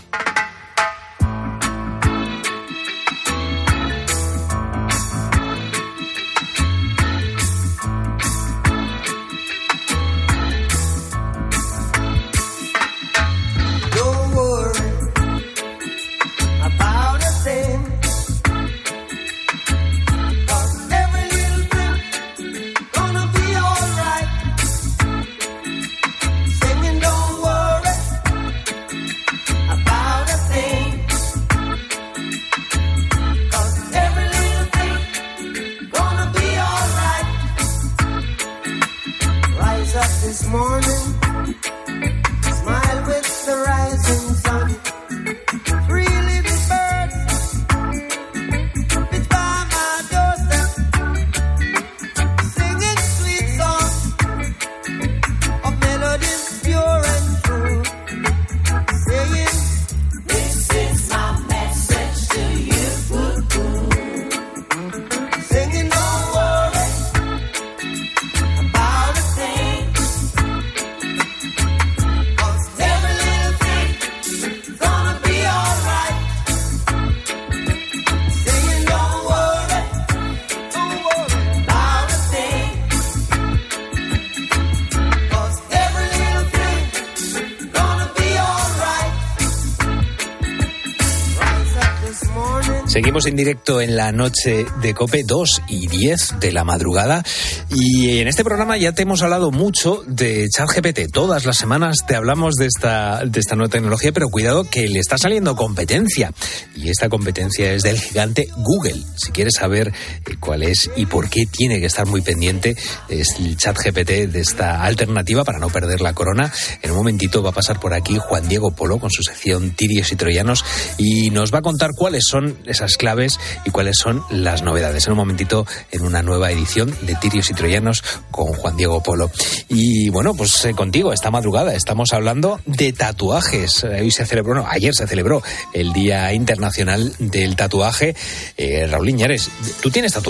Seguimos 93.20 93.32
en 93.32 93.36
directo 93.36 93.82
en 93.82 93.98
la 93.98 94.14
noche 94.14 94.66
de 94.82 94.94
Cope 94.94 95.24
2 95.26 95.64
y 95.68 95.88
10 95.88 96.40
de 96.40 96.54
la 96.54 96.64
madrugada 96.64 97.22
y 97.70 98.20
en 98.20 98.30
este 98.30 98.46
programa 98.46 98.78
ya 98.78 98.94
te 98.94 99.02
hemos 99.02 99.22
hablado 99.22 99.52
mucho 99.52 100.04
de 100.08 100.48
ChatGPT. 100.48 101.12
Todas 101.12 101.46
las 101.46 101.58
semanas 101.58 102.06
te 102.08 102.16
hablamos 102.16 102.56
de 102.56 102.68
esta, 102.68 103.26
de 103.26 103.40
esta 103.42 103.56
nueva 103.56 103.72
tecnología, 103.72 104.14
pero 104.14 104.30
cuidado 104.30 104.64
que 104.64 104.88
le 104.88 105.00
está 105.00 105.18
saliendo 105.18 105.58
competencia 105.58 106.32
y 106.76 106.90
esta 106.90 107.10
competencia 107.10 107.74
es 107.74 107.82
del 107.82 108.00
gigante 108.00 108.48
Google. 108.56 109.02
Si 109.18 109.32
quieres 109.32 109.56
saber 109.56 109.92
cuál 110.40 110.64
es 110.64 110.90
y 110.96 111.06
por 111.06 111.30
qué 111.30 111.46
tiene 111.46 111.80
que 111.80 111.86
estar 111.86 112.06
muy 112.08 112.22
pendiente 112.22 112.76
el 113.10 113.58
ChatGPT 113.58 114.32
de 114.32 114.40
esta 114.40 114.84
alternativa 114.84 115.44
para 115.44 115.60
no 115.60 115.70
perder 115.70 116.02
la 116.02 116.14
corona. 116.14 116.52
En 116.82 116.92
un 116.92 116.98
momentito 116.98 117.44
va 117.44 117.50
a 117.50 117.54
pasar 117.54 117.80
por 117.80 117.94
aquí 117.94 118.18
Juan 118.18 118.48
Diego 118.48 118.72
Polo 118.72 119.00
con 119.00 119.12
su 119.12 119.24
sección 119.24 119.72
Tirios 119.72 120.12
y 120.12 120.16
Troyanos 120.16 120.64
y 120.98 121.30
nos 121.32 121.54
va 121.54 121.60
a 121.60 121.62
contar 121.62 121.92
cuáles 121.96 122.24
son 122.30 122.58
esas 122.66 122.98
claves 122.98 123.40
y 123.66 123.72
cuáles 123.72 123.98
son 123.98 124.24
las 124.30 124.64
novedades. 124.64 125.06
En 125.06 125.14
un 125.14 125.18
momentito, 125.18 125.66
en 125.92 126.02
una 126.02 126.22
nueva 126.22 126.52
edición 126.52 126.96
de 127.02 127.16
Tirios 127.16 127.50
y 127.50 127.54
Troyanos 127.54 128.04
con 128.32 128.48
Juan 128.54 128.78
Diego 128.78 129.04
Polo. 129.04 129.32
Y 129.68 130.10
bueno, 130.10 130.34
pues 130.34 130.66
eh, 130.66 130.74
contigo, 130.74 131.14
esta 131.14 131.32
madrugada 131.32 131.76
estamos 131.76 132.14
hablando 132.14 132.60
de 132.66 132.94
tatuajes. 132.94 133.84
Eh, 133.84 134.02
hoy 134.02 134.12
se 134.12 134.26
celebró, 134.26 134.56
no, 134.56 134.66
ayer 134.68 134.94
se 134.96 135.08
celebró 135.08 135.44
el 135.74 135.94
Día 135.94 136.34
Internacional 136.34 137.14
del 137.20 137.56
Tatuaje. 137.56 138.16
Eh, 138.58 138.88
Raúl 138.88 139.10
Iñares, 139.10 139.50
¿tú 139.82 139.90
tienes 139.90 140.14
tatuajes? 140.14 140.29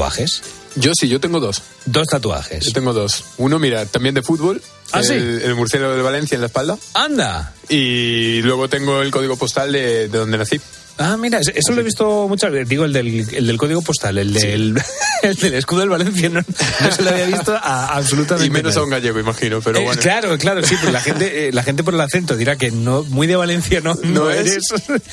Yo 0.75 0.91
sí, 0.93 1.07
yo 1.07 1.19
tengo 1.19 1.39
dos. 1.39 1.61
Dos 1.85 2.07
tatuajes. 2.07 2.65
Yo 2.65 2.71
tengo 2.71 2.93
dos. 2.93 3.23
Uno, 3.37 3.59
mira, 3.59 3.85
también 3.85 4.15
de 4.15 4.21
fútbol. 4.21 4.61
¿Ah, 4.91 4.99
el, 4.99 5.05
sí? 5.05 5.13
el 5.13 5.55
murciélago 5.55 5.95
de 5.95 6.01
Valencia 6.01 6.35
en 6.35 6.41
la 6.41 6.47
espalda. 6.47 6.77
¡Anda! 6.93 7.53
Y 7.69 8.41
luego 8.41 8.69
tengo 8.69 9.01
el 9.01 9.11
código 9.11 9.35
postal 9.35 9.71
de, 9.71 10.07
de 10.07 10.17
donde 10.17 10.37
nací. 10.37 10.59
Ah, 10.99 11.15
mira, 11.17 11.39
eso 11.39 11.71
lo 11.73 11.79
he 11.81 11.83
visto 11.83 12.27
muchas 12.27 12.51
veces. 12.51 12.67
Digo, 12.69 12.83
el 12.85 12.91
del, 12.93 13.07
el 13.33 13.47
del 13.47 13.57
código 13.57 13.81
postal, 13.81 14.17
el 14.17 14.33
del, 14.33 14.75
el 15.23 15.35
del 15.35 15.53
escudo 15.53 15.79
del 15.79 15.89
Valencia, 15.89 16.29
no, 16.29 16.41
no 16.41 16.91
se 16.91 17.01
lo 17.03 17.09
había 17.09 17.25
visto 17.25 17.55
a, 17.55 17.95
absolutamente 17.95 18.47
Y 18.47 18.49
menos 18.49 18.73
a 18.73 18.75
nadie. 18.79 18.83
un 18.83 18.89
gallego, 18.91 19.19
imagino, 19.19 19.61
pero 19.61 19.79
Eh, 19.79 19.83
bueno. 19.85 20.01
Claro, 20.01 20.37
claro, 20.37 20.61
sí, 20.63 20.75
pero 20.79 20.91
la 20.91 20.99
gente, 21.01 21.47
eh, 21.47 21.51
la 21.53 21.63
gente 21.63 21.83
por 21.83 21.93
el 21.93 22.01
acento 22.01 22.35
dirá 22.35 22.57
que 22.57 22.69
no, 22.71 23.03
muy 23.05 23.27
de 23.27 23.35
Valencia 23.37 23.79
no, 23.81 23.95
no, 24.03 24.25
No 24.25 24.29
es, 24.29 24.51
eres. 24.51 24.63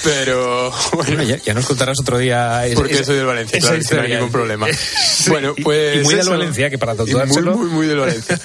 pero 0.02 0.72
bueno. 0.92 1.06
Bueno, 1.16 1.22
ya, 1.22 1.36
ya 1.36 1.54
nos 1.54 1.66
contarás 1.66 1.98
otro 2.00 2.18
día. 2.18 2.66
es- 2.66 2.74
Porque 2.74 2.94
esa- 2.94 3.04
soy 3.04 3.16
del 3.16 3.26
Valencia, 3.26 3.58
claro, 3.60 3.74
que 3.76 3.78
no 3.78 3.78
hay 3.78 3.82
historia. 3.84 4.16
ningún 4.16 4.32
problema. 4.32 4.66
Sí, 5.16 5.30
Bueno, 5.30 5.54
y- 5.56 5.62
pues. 5.62 5.96
Y, 5.96 6.04
muy 6.04 6.14
del. 6.14 6.28
Valencia, 6.28 6.68
que 6.70 6.78
para 6.78 6.92
Y 6.94 6.96
muy, 6.96 7.06
tatuárselo. 7.06 7.56
muy, 7.56 7.68
muy 7.70 7.86
del 7.86 7.98
Valencia. 7.98 8.38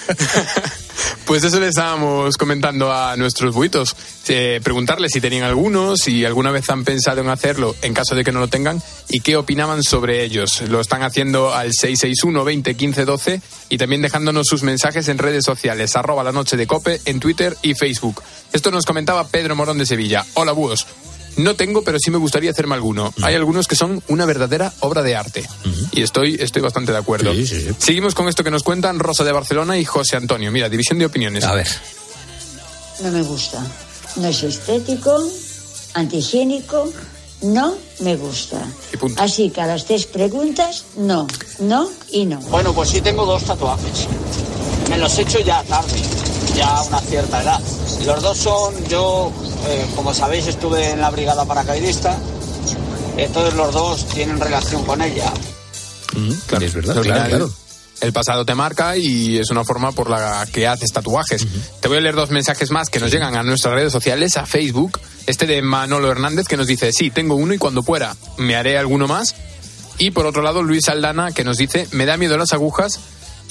Pues 1.26 1.44
eso 1.44 1.60
le 1.60 1.68
estábamos 1.68 2.38
comentando 2.38 2.92
a 2.92 3.16
nuestros 3.16 3.54
buitos. 3.54 3.96
Eh, 4.28 4.60
preguntarles 4.64 5.12
si 5.14 5.22
tenían 5.22 5.44
algunos, 5.44 6.00
si 6.02 6.26
alguna 6.26 6.52
vez 6.52 6.70
han 6.70 6.84
pensado 6.84 7.22
en 7.22 7.30
hacerlo 7.30 7.76
en 7.82 7.94
caso 7.94 8.16
de 8.16 8.24
que 8.24 8.32
no 8.32 8.40
lo 8.40 8.48
tengan 8.48 8.82
y 9.10 9.22
qué 9.22 9.36
opinaban 9.36 9.84
sobre 9.84 10.24
ellos. 10.24 10.62
Lo 10.62 10.80
están 10.80 11.04
haciendo 11.04 11.54
al 11.54 11.72
661 11.74 12.44
20 12.44 12.76
15 12.76 13.06
12 13.06 13.42
y 13.70 13.78
también 13.78 14.02
dejándonos 14.02 14.48
sus 14.48 14.64
mensajes 14.64 15.08
en 15.08 15.18
redes 15.18 15.46
sociales, 15.46 15.96
arroba 15.96 16.24
la 16.24 16.32
noche 16.32 16.58
de 16.58 16.68
cope 16.68 17.02
en 17.06 17.20
Twitter 17.20 17.56
y 17.62 17.76
Facebook. 17.76 18.22
Esto 18.54 18.72
nos 18.72 18.86
comentaba 18.86 19.28
Pedro 19.28 19.56
Morón 19.56 19.78
de 19.78 19.86
Sevilla. 19.86 20.26
Hola 20.34 20.52
búhos. 20.52 20.86
No 21.38 21.56
tengo, 21.56 21.84
pero 21.84 21.98
sí 22.04 22.12
me 22.12 22.18
gustaría 22.18 22.52
hacerme 22.52 22.76
alguno. 22.76 23.14
Hay 23.22 23.36
algunos 23.36 23.68
que 23.68 23.76
son 23.76 24.04
una 24.08 24.26
verdadera 24.26 24.74
obra 24.82 25.02
de 25.02 25.16
arte. 25.16 25.48
Y 25.92 26.02
estoy, 26.02 26.38
estoy 26.40 26.62
bastante 26.62 26.92
de 26.92 26.98
acuerdo. 26.98 27.34
Sí, 27.34 27.48
sí, 27.48 27.62
sí. 27.62 27.70
Seguimos 27.78 28.16
con 28.16 28.28
esto 28.28 28.44
que 28.44 28.52
nos 28.52 28.64
cuentan 28.64 29.00
Rosa 29.00 29.24
de 29.24 29.32
Barcelona 29.32 29.78
y 29.78 29.86
José 29.86 30.18
Antonio. 30.18 30.52
Mira, 30.52 30.70
división 30.70 31.00
de 31.00 31.06
opiniones. 31.06 31.44
A 31.46 31.56
ver. 31.56 31.68
No 33.02 33.12
me 33.12 33.22
gusta. 33.24 33.64
No 34.18 34.28
es 34.28 34.44
estético, 34.44 35.18
antihigiénico, 35.94 36.92
no 37.44 37.76
me 38.00 38.16
gusta. 38.16 38.62
Y 38.94 38.98
punto. 38.98 39.22
Así 39.22 39.50
que 39.50 39.62
a 39.62 39.68
las 39.68 39.86
tres 39.86 40.06
preguntas, 40.06 40.86
no, 40.98 41.28
no 41.60 41.90
y 42.12 42.26
no. 42.26 42.40
Bueno, 42.42 42.74
pues 42.74 42.90
sí 42.90 43.02
tengo 43.02 43.26
dos 43.26 43.44
tatuajes. 43.46 44.08
Me 44.90 44.98
los 44.98 45.18
he 45.18 45.22
hecho 45.22 45.40
ya 45.40 45.64
tarde, 45.64 46.02
ya 46.56 46.78
a 46.78 46.84
una 46.84 47.00
cierta 47.00 47.42
edad. 47.42 47.60
Los 48.06 48.22
dos 48.22 48.38
son, 48.38 48.84
yo, 48.88 49.32
eh, 49.68 49.86
como 49.96 50.14
sabéis, 50.14 50.48
estuve 50.48 50.92
en 50.92 51.02
la 51.02 51.10
brigada 51.10 51.46
paracaidista. 51.46 52.18
Entonces 53.18 53.54
los 53.56 53.74
dos 53.74 54.08
tienen 54.08 54.40
relación 54.40 54.84
con 54.86 55.02
ella. 55.02 55.32
Claro, 56.48 56.66
es 56.66 56.74
verdad, 56.74 57.02
claro. 57.02 57.52
El 58.02 58.14
pasado 58.14 58.46
te 58.46 58.56
marca 58.56 58.98
y 58.98 59.38
es 59.38 59.52
una 59.52 59.64
forma 59.64 59.92
por 59.92 60.10
la 60.10 60.48
que 60.52 60.68
haces 60.68 60.92
tatuajes. 60.92 61.46
Te 61.80 61.88
voy 61.88 62.00
a 62.00 62.02
leer 62.02 62.16
dos 62.16 62.32
mensajes 62.32 62.72
más 62.72 62.90
que 62.90 63.00
nos 63.00 63.12
llegan 63.12 63.36
a 63.36 63.44
nuestras 63.44 63.76
redes 63.76 63.92
sociales, 63.92 64.38
a 64.38 64.48
Facebook. 64.48 65.00
Este 65.28 65.46
de 65.46 65.62
Manolo 65.62 66.12
Hernández 66.12 66.48
que 66.48 66.58
nos 66.58 66.66
dice, 66.66 66.92
sí, 66.94 67.12
tengo 67.12 67.36
uno 67.36 67.54
y 67.54 67.60
cuando 67.60 67.84
pueda 67.84 68.16
me 68.38 68.56
haré 68.56 68.80
alguno 68.80 69.08
más. 69.08 69.36
Y 70.00 70.12
por 70.12 70.26
otro 70.26 70.42
lado, 70.42 70.64
Luis 70.64 70.90
Aldana 70.90 71.32
que 71.32 71.44
nos 71.44 71.58
dice, 71.58 71.88
me 71.92 72.08
da 72.08 72.18
miedo 72.18 72.38
las 72.38 72.54
agujas 72.54 73.00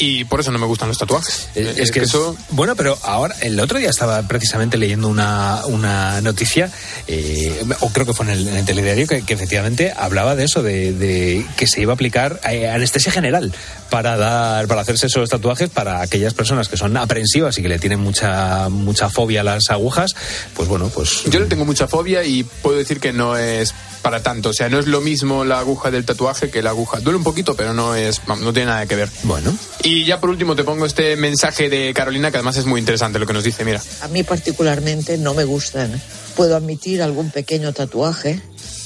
y 0.01 0.25
por 0.25 0.41
eso 0.41 0.51
no 0.51 0.59
me 0.59 0.67
gustan 0.67 0.89
los 0.89 0.99
tatuajes. 0.99 1.49
Es, 1.55 1.79
es 1.79 1.91
que 1.91 2.01
eso. 2.01 2.35
Bueno, 2.51 2.75
pero 2.75 2.99
ahora, 3.03 3.37
el 3.43 3.61
otro 3.61 3.79
día 3.79 3.91
estaba 3.91 4.23
precisamente 4.23 4.79
leyendo 4.79 5.09
una, 5.09 5.61
una 5.67 6.23
noticia, 6.23 6.73
eh, 7.07 7.63
o 7.81 7.91
creo 7.91 8.07
que 8.07 8.15
fue 8.15 8.25
en 8.25 8.33
el, 8.33 8.49
en 8.49 8.57
el 8.57 8.65
telediario, 8.65 9.07
que, 9.07 9.23
que 9.23 9.35
efectivamente 9.35 9.93
hablaba 9.95 10.35
de 10.35 10.45
eso, 10.45 10.63
de, 10.63 10.95
de 10.95 11.47
que 11.59 11.67
se 11.67 11.83
iba 11.83 11.93
a 11.93 11.95
aplicar 11.95 12.41
eh, 12.49 12.69
anestesia 12.69 13.13
general 13.13 13.53
para 13.91 14.17
dar, 14.17 14.67
para 14.69 14.81
hacerse 14.81 15.09
esos 15.09 15.29
tatuajes 15.29 15.69
para 15.69 16.01
aquellas 16.01 16.33
personas 16.33 16.69
que 16.69 16.79
son 16.79 16.97
aprensivas 16.97 17.59
y 17.59 17.63
que 17.63 17.69
le 17.69 17.79
tienen 17.79 18.01
mucha, 18.01 18.71
mucha 18.71 19.11
fobia 19.11 19.43
a 19.43 19.45
las 19.45 19.69
agujas. 19.69 20.15
Pues 20.55 20.67
bueno, 20.67 20.89
pues. 20.89 21.25
Yo 21.29 21.41
le 21.41 21.47
tengo 21.47 21.67
mucha 21.67 21.87
fobia 21.87 22.25
y 22.25 22.43
puedo 22.43 22.79
decir 22.79 23.01
que 23.01 23.13
no 23.13 23.37
es 23.37 23.75
para 24.03 24.23
tanto. 24.23 24.51
O 24.51 24.53
sea, 24.53 24.69
no 24.69 24.79
es 24.79 24.87
lo 24.87 25.01
mismo 25.01 25.45
la 25.45 25.59
aguja 25.59 25.91
del 25.91 26.05
tatuaje 26.05 26.51
que 26.51 26.63
la 26.63 26.71
aguja. 26.71 27.01
Duele 27.01 27.19
un 27.19 27.25
poquito, 27.25 27.55
pero 27.55 27.75
no 27.75 27.95
es, 27.95 28.21
no 28.27 28.53
tiene 28.53 28.67
nada 28.67 28.87
que 28.87 28.97
ver. 28.97 29.09
Bueno. 29.25 29.57
Y 29.83 30.05
ya 30.05 30.21
por 30.21 30.31
último 30.31 30.57
te 30.57 30.65
pongo 30.65 30.87
este 30.87 31.17
mensaje 31.17 31.69
de 31.69 31.93
Carolina 31.95 32.31
que 32.31 32.39
además 32.39 32.57
es 32.57 32.67
muy 32.67 32.81
interesante 32.81 33.19
lo 33.19 33.27
que 33.27 33.33
nos 33.33 33.45
dice. 33.45 33.65
Mira. 33.65 33.83
A 34.03 34.09
mí 34.09 34.23
particularmente 34.23 35.19
no 35.19 35.35
me 35.35 35.45
gustan. 35.45 36.01
Puedo 36.37 36.57
admitir 36.57 37.03
algún 37.03 37.31
pequeño 37.31 37.73
tatuaje, 37.73 38.41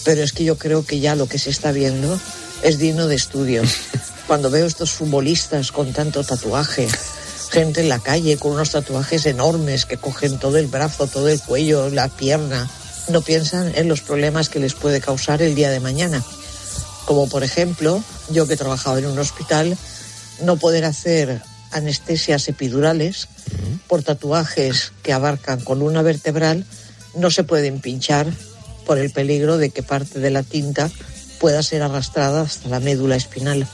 pero 0.04 0.22
es 0.22 0.32
que 0.32 0.44
yo 0.44 0.58
creo 0.58 0.84
que 0.84 1.00
ya 1.00 1.14
lo 1.14 1.26
que 1.26 1.38
se 1.38 1.50
está 1.50 1.72
viendo 1.72 2.18
es 2.62 2.78
digno 2.78 3.06
de 3.06 3.16
estudio. 3.16 3.62
Cuando 4.26 4.50
veo 4.50 4.66
estos 4.66 4.92
futbolistas 4.92 5.70
con 5.70 5.92
tanto 5.92 6.24
tatuaje, 6.24 6.88
gente 7.50 7.82
en 7.82 7.88
la 7.88 7.98
calle 7.98 8.38
con 8.38 8.52
unos 8.52 8.70
tatuajes 8.70 9.26
enormes 9.26 9.84
que 9.84 9.98
cogen 9.98 10.38
todo 10.38 10.56
el 10.56 10.66
brazo, 10.66 11.06
todo 11.06 11.28
el 11.28 11.40
cuello, 11.40 11.90
la 11.90 12.08
pierna, 12.08 12.68
no 13.08 13.22
piensan 13.22 13.72
en 13.74 13.88
los 13.88 14.00
problemas 14.00 14.48
que 14.48 14.60
les 14.60 14.74
puede 14.74 15.00
causar 15.00 15.42
el 15.42 15.54
día 15.54 15.70
de 15.70 15.80
mañana. 15.80 16.22
Como 17.06 17.28
por 17.28 17.44
ejemplo, 17.44 18.02
yo 18.30 18.46
que 18.46 18.54
he 18.54 18.58
trabajado 18.58 18.98
en 18.98 19.06
un 19.06 19.18
hospital, 19.18 19.76
no 20.42 20.56
poder 20.56 20.84
hacer 20.84 21.42
anestesias 21.70 22.48
epidurales 22.48 23.28
por 23.88 24.02
tatuajes 24.02 24.92
que 25.02 25.12
abarcan 25.12 25.60
columna 25.60 26.02
vertebral 26.02 26.64
no 27.14 27.30
se 27.30 27.44
pueden 27.44 27.80
pinchar 27.80 28.26
por 28.86 28.98
el 28.98 29.10
peligro 29.10 29.56
de 29.56 29.70
que 29.70 29.82
parte 29.82 30.20
de 30.20 30.30
la 30.30 30.42
tinta 30.42 30.90
pueda 31.40 31.62
ser 31.62 31.82
arrastrada 31.82 32.42
hasta 32.42 32.68
la 32.68 32.80
médula 32.80 33.16
espinal, 33.16 33.66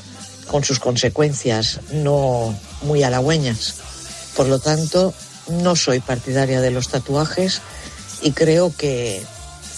con 0.47 0.65
sus 0.65 0.79
consecuencias 0.79 1.81
no 1.93 2.55
muy 2.83 3.03
halagüeñas. 3.03 3.75
Por 4.37 4.47
lo 4.47 4.59
tanto, 4.59 5.15
no 5.49 5.77
soy 5.77 6.01
partidaria 6.01 6.61
de 6.61 6.71
los 6.71 6.89
tatuajes 6.89 7.61
y 8.23 8.33
creo 8.33 8.73
que 8.77 9.23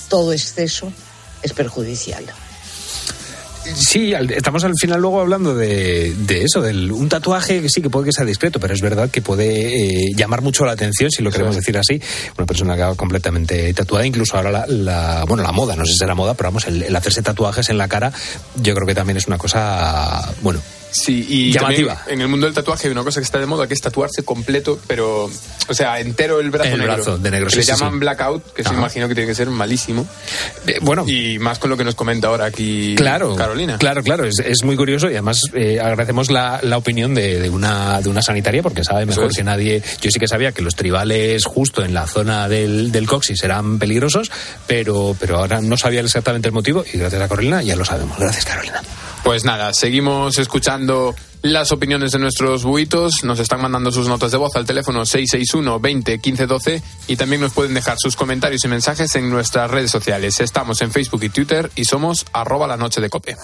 todo 0.09 0.33
exceso 0.33 0.93
es 1.43 1.53
perjudicial. 1.53 2.25
Sí, 3.77 4.13
al- 4.13 4.33
estamos 4.33 4.65
al 4.65 4.73
final 4.77 5.01
luego 5.01 5.21
hablando 5.21 5.55
de, 5.55 6.13
de 6.17 6.43
eso, 6.43 6.61
de 6.63 6.73
un 6.93 7.09
tatuaje 7.09 7.63
que 7.63 7.69
sí 7.69 7.81
que 7.81 7.89
puede 7.91 8.07
que 8.07 8.13
sea 8.13 8.25
discreto, 8.25 8.59
pero 8.59 8.75
es 8.75 8.81
verdad 8.81 9.09
que 9.09 9.23
puede 9.23 10.05
eh, 10.05 10.09
llamar 10.17 10.43
mucho 10.43 10.65
la 10.65 10.73
atención, 10.73 11.11
si 11.13 11.23
lo 11.23 11.31
queremos 11.31 11.55
decir 11.55 11.79
así, 11.79 12.01
una 12.37 12.45
persona 12.45 12.75
que 12.75 12.83
va 12.83 12.95
completamente 12.97 13.73
tatuada, 13.73 14.05
incluso 14.05 14.37
ahora 14.37 14.51
la, 14.51 14.67
la- 14.67 15.25
bueno, 15.29 15.45
la 15.45 15.53
moda, 15.53 15.77
no 15.77 15.85
sé 15.85 15.93
si 15.93 15.99
será 15.99 16.17
moda, 16.17 16.35
pero 16.35 16.49
vamos, 16.49 16.67
el, 16.67 16.83
el 16.83 16.97
hacerse 16.97 17.23
tatuajes 17.23 17.69
en 17.71 17.79
la 17.79 17.87
cara, 17.87 18.13
yo 18.57 18.75
creo 18.75 18.87
que 18.87 18.97
también 18.97 19.17
es 19.19 19.29
una 19.29 19.39
cosa, 19.39 20.29
bueno, 20.43 20.61
Sí, 20.93 21.27
y 21.29 21.53
Llamativa. 21.53 22.03
en 22.07 22.21
el 22.21 22.29
mundo 22.29 22.47
del 22.47 22.55
tatuaje 22.55 22.87
hay 22.87 22.93
una 22.93 23.03
cosa 23.03 23.21
que 23.21 23.25
está 23.25 23.39
de 23.39 23.47
moda, 23.47 23.67
que 23.67 23.75
es 23.75 23.81
tatuarse 23.81 24.23
completo, 24.25 24.79
pero, 24.87 25.25
o 25.69 25.75
sea, 25.75 25.99
entero 26.01 26.39
el 26.39 26.51
brazo 26.51 26.71
El 26.71 26.79
negro. 26.81 26.95
brazo 26.95 27.19
de 27.19 27.31
negro, 27.31 27.47
Que 27.47 27.53
sí, 27.53 27.57
Le 27.59 27.63
sí, 27.65 27.73
llaman 27.73 27.93
sí. 27.95 27.99
blackout, 27.99 28.53
que 28.53 28.63
se 28.63 28.75
imagino 28.75 29.09
que 29.09 29.15
tiene 29.15 29.29
que 29.29 29.35
ser 29.35 29.49
malísimo. 29.51 30.07
bueno. 30.83 31.05
Y 31.09 31.39
más 31.39 31.59
con 31.59 31.71
lo 31.71 31.77
que 31.77 31.85
nos 31.85 31.95
comenta 31.95 32.29
ahora 32.29 32.45
aquí 32.45 32.95
Claro, 32.97 33.35
Carolina. 33.35 33.79
Claro, 33.79 34.03
claro, 34.03 34.25
es, 34.25 34.39
es 34.39 34.63
muy 34.65 34.77
curioso 34.77 35.07
y 35.09 35.13
además 35.15 35.41
eh, 35.55 35.81
agradecemos 35.81 36.31
la, 36.31 36.61
la 36.63 36.77
opinión 36.79 37.15
de, 37.15 37.41
de 37.41 37.51
una, 37.51 38.01
de 38.01 38.09
una 38.09 38.23
sanitaria 38.23 38.63
porque 38.63 38.85
sabe 38.85 39.07
mejor 39.07 39.31
es. 39.31 39.37
que 39.37 39.45
nadie. 39.45 39.83
Yo 40.01 40.11
sí 40.11 40.19
que 40.21 40.29
sabía 40.29 40.53
que 40.53 40.63
los 40.63 40.77
tribales 40.77 41.45
justo 41.45 41.85
en 41.85 41.95
la 41.95 42.07
zona 42.07 42.49
del, 42.49 42.93
del 42.93 43.07
coxis 43.07 43.43
eran 43.43 43.79
peligrosos, 43.79 44.31
pero, 44.67 45.17
pero 45.19 45.39
ahora 45.39 45.61
no 45.61 45.77
sabía 45.77 46.01
exactamente 46.03 46.49
el 46.49 46.55
motivo 46.55 46.85
y 46.93 46.99
gracias 46.99 47.23
a 47.23 47.29
Carolina 47.29 47.63
ya 47.63 47.77
lo 47.77 47.85
sabemos. 47.85 48.19
Gracias, 48.19 48.45
Carolina. 48.45 48.83
Pues 49.25 49.45
nada, 49.45 49.73
seguimos 49.73 50.39
escuchando 50.39 51.15
las 51.43 51.71
opiniones 51.71 52.13
de 52.13 52.19
nuestros 52.19 52.65
buitos. 52.65 53.23
Nos 53.25 53.39
están 53.39 53.61
mandando 53.61 53.93
sus 53.93 54.09
notas 54.09 54.33
de 54.33 54.39
voz 54.39 54.57
al 54.57 54.65
teléfono 54.65 55.05
661 55.05 55.79
20 55.79 56.19
15 56.19 56.47
12 56.47 56.83
y 57.09 57.17
también 57.17 57.41
nos 57.41 57.53
pueden 57.53 57.75
dejar 57.75 57.97
sus 57.99 58.17
comentarios 58.17 58.65
y 58.65 58.69
mensajes 58.69 59.15
en 59.15 59.31
nuestras 59.31 59.71
redes 59.71 59.91
sociales. 59.91 60.41
Estamos 60.41 60.83
en 60.83 60.91
Facebook 60.91 61.23
y 61.23 61.29
Twitter 61.29 61.71
y 61.77 61.85
somos 61.85 62.27
arroba 62.33 62.67
la 62.67 62.77
noche 62.77 63.01
de 63.01 63.11
cope. 63.11 63.37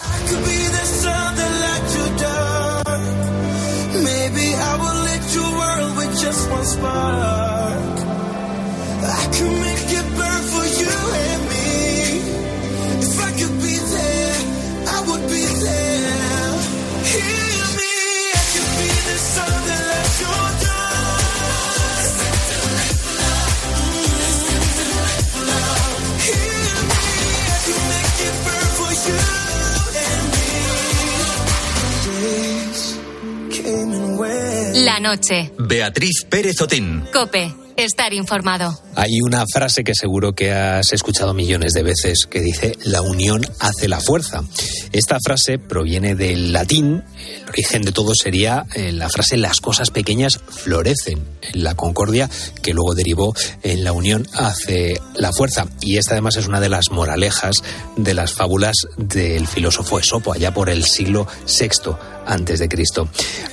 La 34.98 35.10
noche. 35.10 35.52
Beatriz 35.56 36.24
Pérez 36.28 36.60
Otín. 36.60 37.04
Cope. 37.12 37.67
Estar 37.78 38.12
informado. 38.12 38.76
Hay 38.96 39.20
una 39.20 39.44
frase 39.46 39.84
que 39.84 39.94
seguro 39.94 40.32
que 40.32 40.50
has 40.50 40.92
escuchado 40.92 41.32
millones 41.32 41.74
de 41.74 41.84
veces 41.84 42.26
que 42.28 42.40
dice 42.40 42.72
la 42.82 43.02
unión 43.02 43.46
hace 43.60 43.86
la 43.86 44.00
fuerza. 44.00 44.42
Esta 44.90 45.18
frase 45.24 45.60
proviene 45.60 46.16
del 46.16 46.52
latín, 46.52 47.04
el 47.16 47.48
origen 47.48 47.82
de 47.82 47.92
todo 47.92 48.16
sería 48.16 48.66
eh, 48.74 48.90
la 48.90 49.08
frase 49.08 49.36
las 49.36 49.60
cosas 49.60 49.92
pequeñas 49.92 50.40
florecen 50.48 51.22
en 51.40 51.62
la 51.62 51.76
concordia 51.76 52.28
que 52.64 52.74
luego 52.74 52.96
derivó 52.96 53.32
en 53.62 53.84
la 53.84 53.92
unión 53.92 54.26
hace 54.32 55.00
la 55.14 55.32
fuerza. 55.32 55.68
Y 55.80 55.98
esta 55.98 56.14
además 56.14 56.36
es 56.36 56.48
una 56.48 56.58
de 56.58 56.70
las 56.70 56.90
moralejas 56.90 57.62
de 57.96 58.12
las 58.12 58.32
fábulas 58.32 58.74
del 58.96 59.46
filósofo 59.46 60.00
Esopo 60.00 60.32
allá 60.32 60.52
por 60.52 60.68
el 60.68 60.84
siglo 60.84 61.28
VI 61.46 61.92
antes 62.26 62.58
de 62.58 62.68
Cristo. 62.68 63.08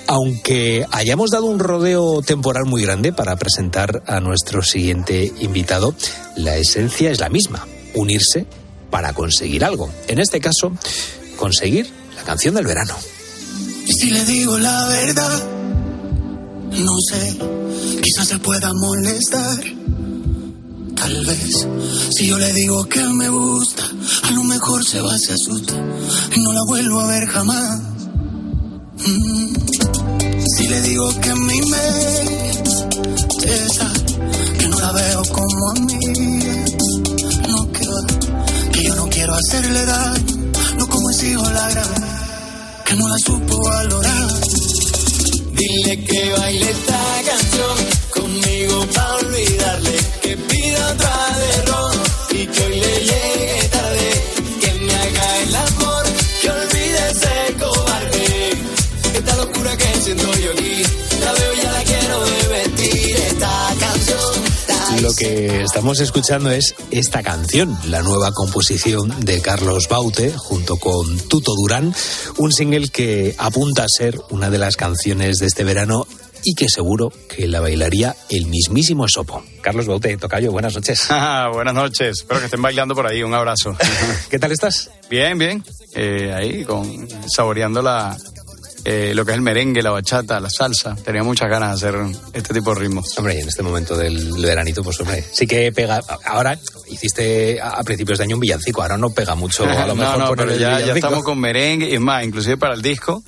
Aunque 0.08 0.86
hayamos 0.92 1.32
dado 1.32 1.46
un 1.46 1.60
rodeo 1.60 2.22
temporal 2.22 2.66
muy 2.66 2.84
grande 2.84 3.14
para 3.14 3.36
presentar 3.38 4.04
nuestro 4.20 4.62
siguiente 4.62 5.32
invitado, 5.40 5.96
la 6.36 6.58
esencia 6.58 7.12
es 7.12 7.20
la 7.20 7.30
misma, 7.30 7.66
unirse 7.94 8.46
para 8.90 9.14
conseguir 9.14 9.64
algo. 9.64 9.92
En 10.08 10.20
este 10.20 10.40
caso, 10.40 10.72
conseguir 11.38 11.90
la 12.16 12.24
canción 12.24 12.56
del 12.56 12.66
verano. 12.66 12.96
Si 13.88 14.10
le 14.10 14.24
digo 14.26 14.58
la 14.58 14.88
verdad, 14.88 15.44
no 16.72 16.94
sé, 17.10 17.38
quizás 18.02 18.28
se 18.28 18.40
pueda 18.40 18.72
molestar. 18.74 19.64
Tal 20.96 21.26
vez, 21.26 21.68
si 22.18 22.28
yo 22.28 22.38
le 22.38 22.52
digo 22.54 22.86
que 22.86 23.02
me 23.02 23.30
gusta, 23.30 23.84
a 24.24 24.32
lo 24.32 24.44
mejor 24.44 24.84
se 24.86 25.02
va, 25.02 25.18
se 25.18 25.34
asusta 25.34 25.74
y 26.36 26.40
no 26.40 26.54
la 26.54 26.62
vuelvo 26.68 27.02
a 27.02 27.08
ver 27.08 27.26
jamás. 27.28 27.82
Mm. 29.06 29.56
Si 30.58 30.68
le 30.68 30.82
digo 30.82 31.20
que 31.20 31.30
a 31.30 31.36
mí 31.36 31.62
como 35.32 35.70
a 35.70 35.74
mí, 35.74 36.00
no 37.48 37.72
que 37.72 38.84
yo 38.84 38.96
no 38.96 39.08
quiero 39.10 39.34
hacerle 39.34 39.86
daño, 39.86 40.52
no 40.78 40.88
como 40.88 41.10
ese 41.10 41.32
hijo 41.32 41.50
la 41.50 41.70
grave, 41.70 41.96
que 42.86 42.96
no 42.96 43.08
la 43.08 43.18
supo 43.18 43.64
valorar. 43.64 44.30
Dile 45.54 46.04
que 46.04 46.32
baile 46.38 46.70
esta 46.70 47.22
canción 47.26 47.78
conmigo 48.14 48.86
para 48.94 49.16
olvidarle, 49.16 49.98
que 50.22 50.38
pida 50.38 50.92
otra 50.94 51.38
de 51.40 51.62
ron 51.72 51.98
y 52.32 52.48
que 52.48 52.64
hoy 52.64 52.75
Lo 65.06 65.14
que 65.14 65.62
estamos 65.62 66.00
escuchando 66.00 66.50
es 66.50 66.74
esta 66.90 67.22
canción, 67.22 67.78
la 67.86 68.02
nueva 68.02 68.32
composición 68.32 69.14
de 69.24 69.40
Carlos 69.40 69.88
Baute 69.88 70.34
junto 70.36 70.78
con 70.78 71.20
Tuto 71.28 71.54
Durán, 71.54 71.94
un 72.40 72.52
single 72.52 72.90
que 72.90 73.36
apunta 73.38 73.84
a 73.84 73.88
ser 73.88 74.20
una 74.32 74.50
de 74.50 74.58
las 74.58 74.78
canciones 74.78 75.38
de 75.38 75.46
este 75.46 75.64
verano 75.64 76.08
y 76.44 76.56
que 76.56 76.70
seguro 76.70 77.12
que 77.30 77.48
la 77.48 77.60
bailaría 77.60 78.16
el 78.30 78.48
mismísimo 78.48 79.08
Sopo. 79.08 79.44
Carlos 79.62 79.86
Baute, 79.86 80.18
Tocayo, 80.18 80.52
buenas 80.52 80.74
noches. 80.74 81.08
buenas 81.54 81.76
noches, 81.76 82.22
espero 82.22 82.40
que 82.40 82.48
estén 82.48 82.64
bailando 82.64 82.96
por 82.96 83.06
ahí, 83.06 83.22
un 83.22 83.36
abrazo. 83.36 83.78
¿Qué 84.32 84.40
tal 84.40 84.54
estás? 84.54 84.90
Bien, 85.08 85.38
bien, 85.38 85.64
eh, 85.94 86.34
ahí 86.34 86.64
con, 86.64 87.08
saboreando 87.30 87.84
la, 87.84 88.18
eh, 88.88 89.14
lo 89.16 89.26
que 89.26 89.32
es 89.32 89.36
el 89.36 89.42
merengue, 89.42 89.82
la 89.82 89.90
bachata, 89.90 90.40
la 90.40 90.50
salsa. 90.50 90.96
Tenía 90.96 91.24
muchas 91.24 91.50
ganas 91.50 91.82
de 91.82 91.88
hacer 91.88 92.02
este 92.34 92.54
tipo 92.54 92.72
de 92.72 92.82
ritmos. 92.82 93.18
Hombre, 93.18 93.36
y 93.36 93.42
en 93.42 93.48
este 93.48 93.64
momento 93.64 93.98
del 93.98 94.32
veranito, 94.40 94.84
pues 94.84 95.00
hombre, 95.02 95.26
sí 95.34 95.48
que 95.48 95.72
pega. 95.72 96.00
Ahora 96.24 96.58
hiciste 96.88 97.60
a 97.60 97.84
principios 97.84 98.20
de 98.20 98.26
año 98.26 98.36
un 98.36 98.42
villancico, 98.42 98.84
ahora 98.84 98.96
no 98.96 99.10
pega 99.10 99.34
mucho, 99.34 99.66
a 99.66 99.88
lo 99.88 99.96
mejor 99.96 100.20
no, 100.20 100.26
no, 100.26 100.30
poner 100.30 100.46
pero 100.46 100.52
el 100.52 100.86
ya, 100.86 100.94
estamos 100.94 101.24
con 101.24 101.40
merengue 101.40 101.90
y 101.90 101.96
es 101.96 102.00
más, 102.00 102.24
inclusive 102.24 102.58
para 102.58 102.76
el 102.76 102.84
disco. 102.84 103.24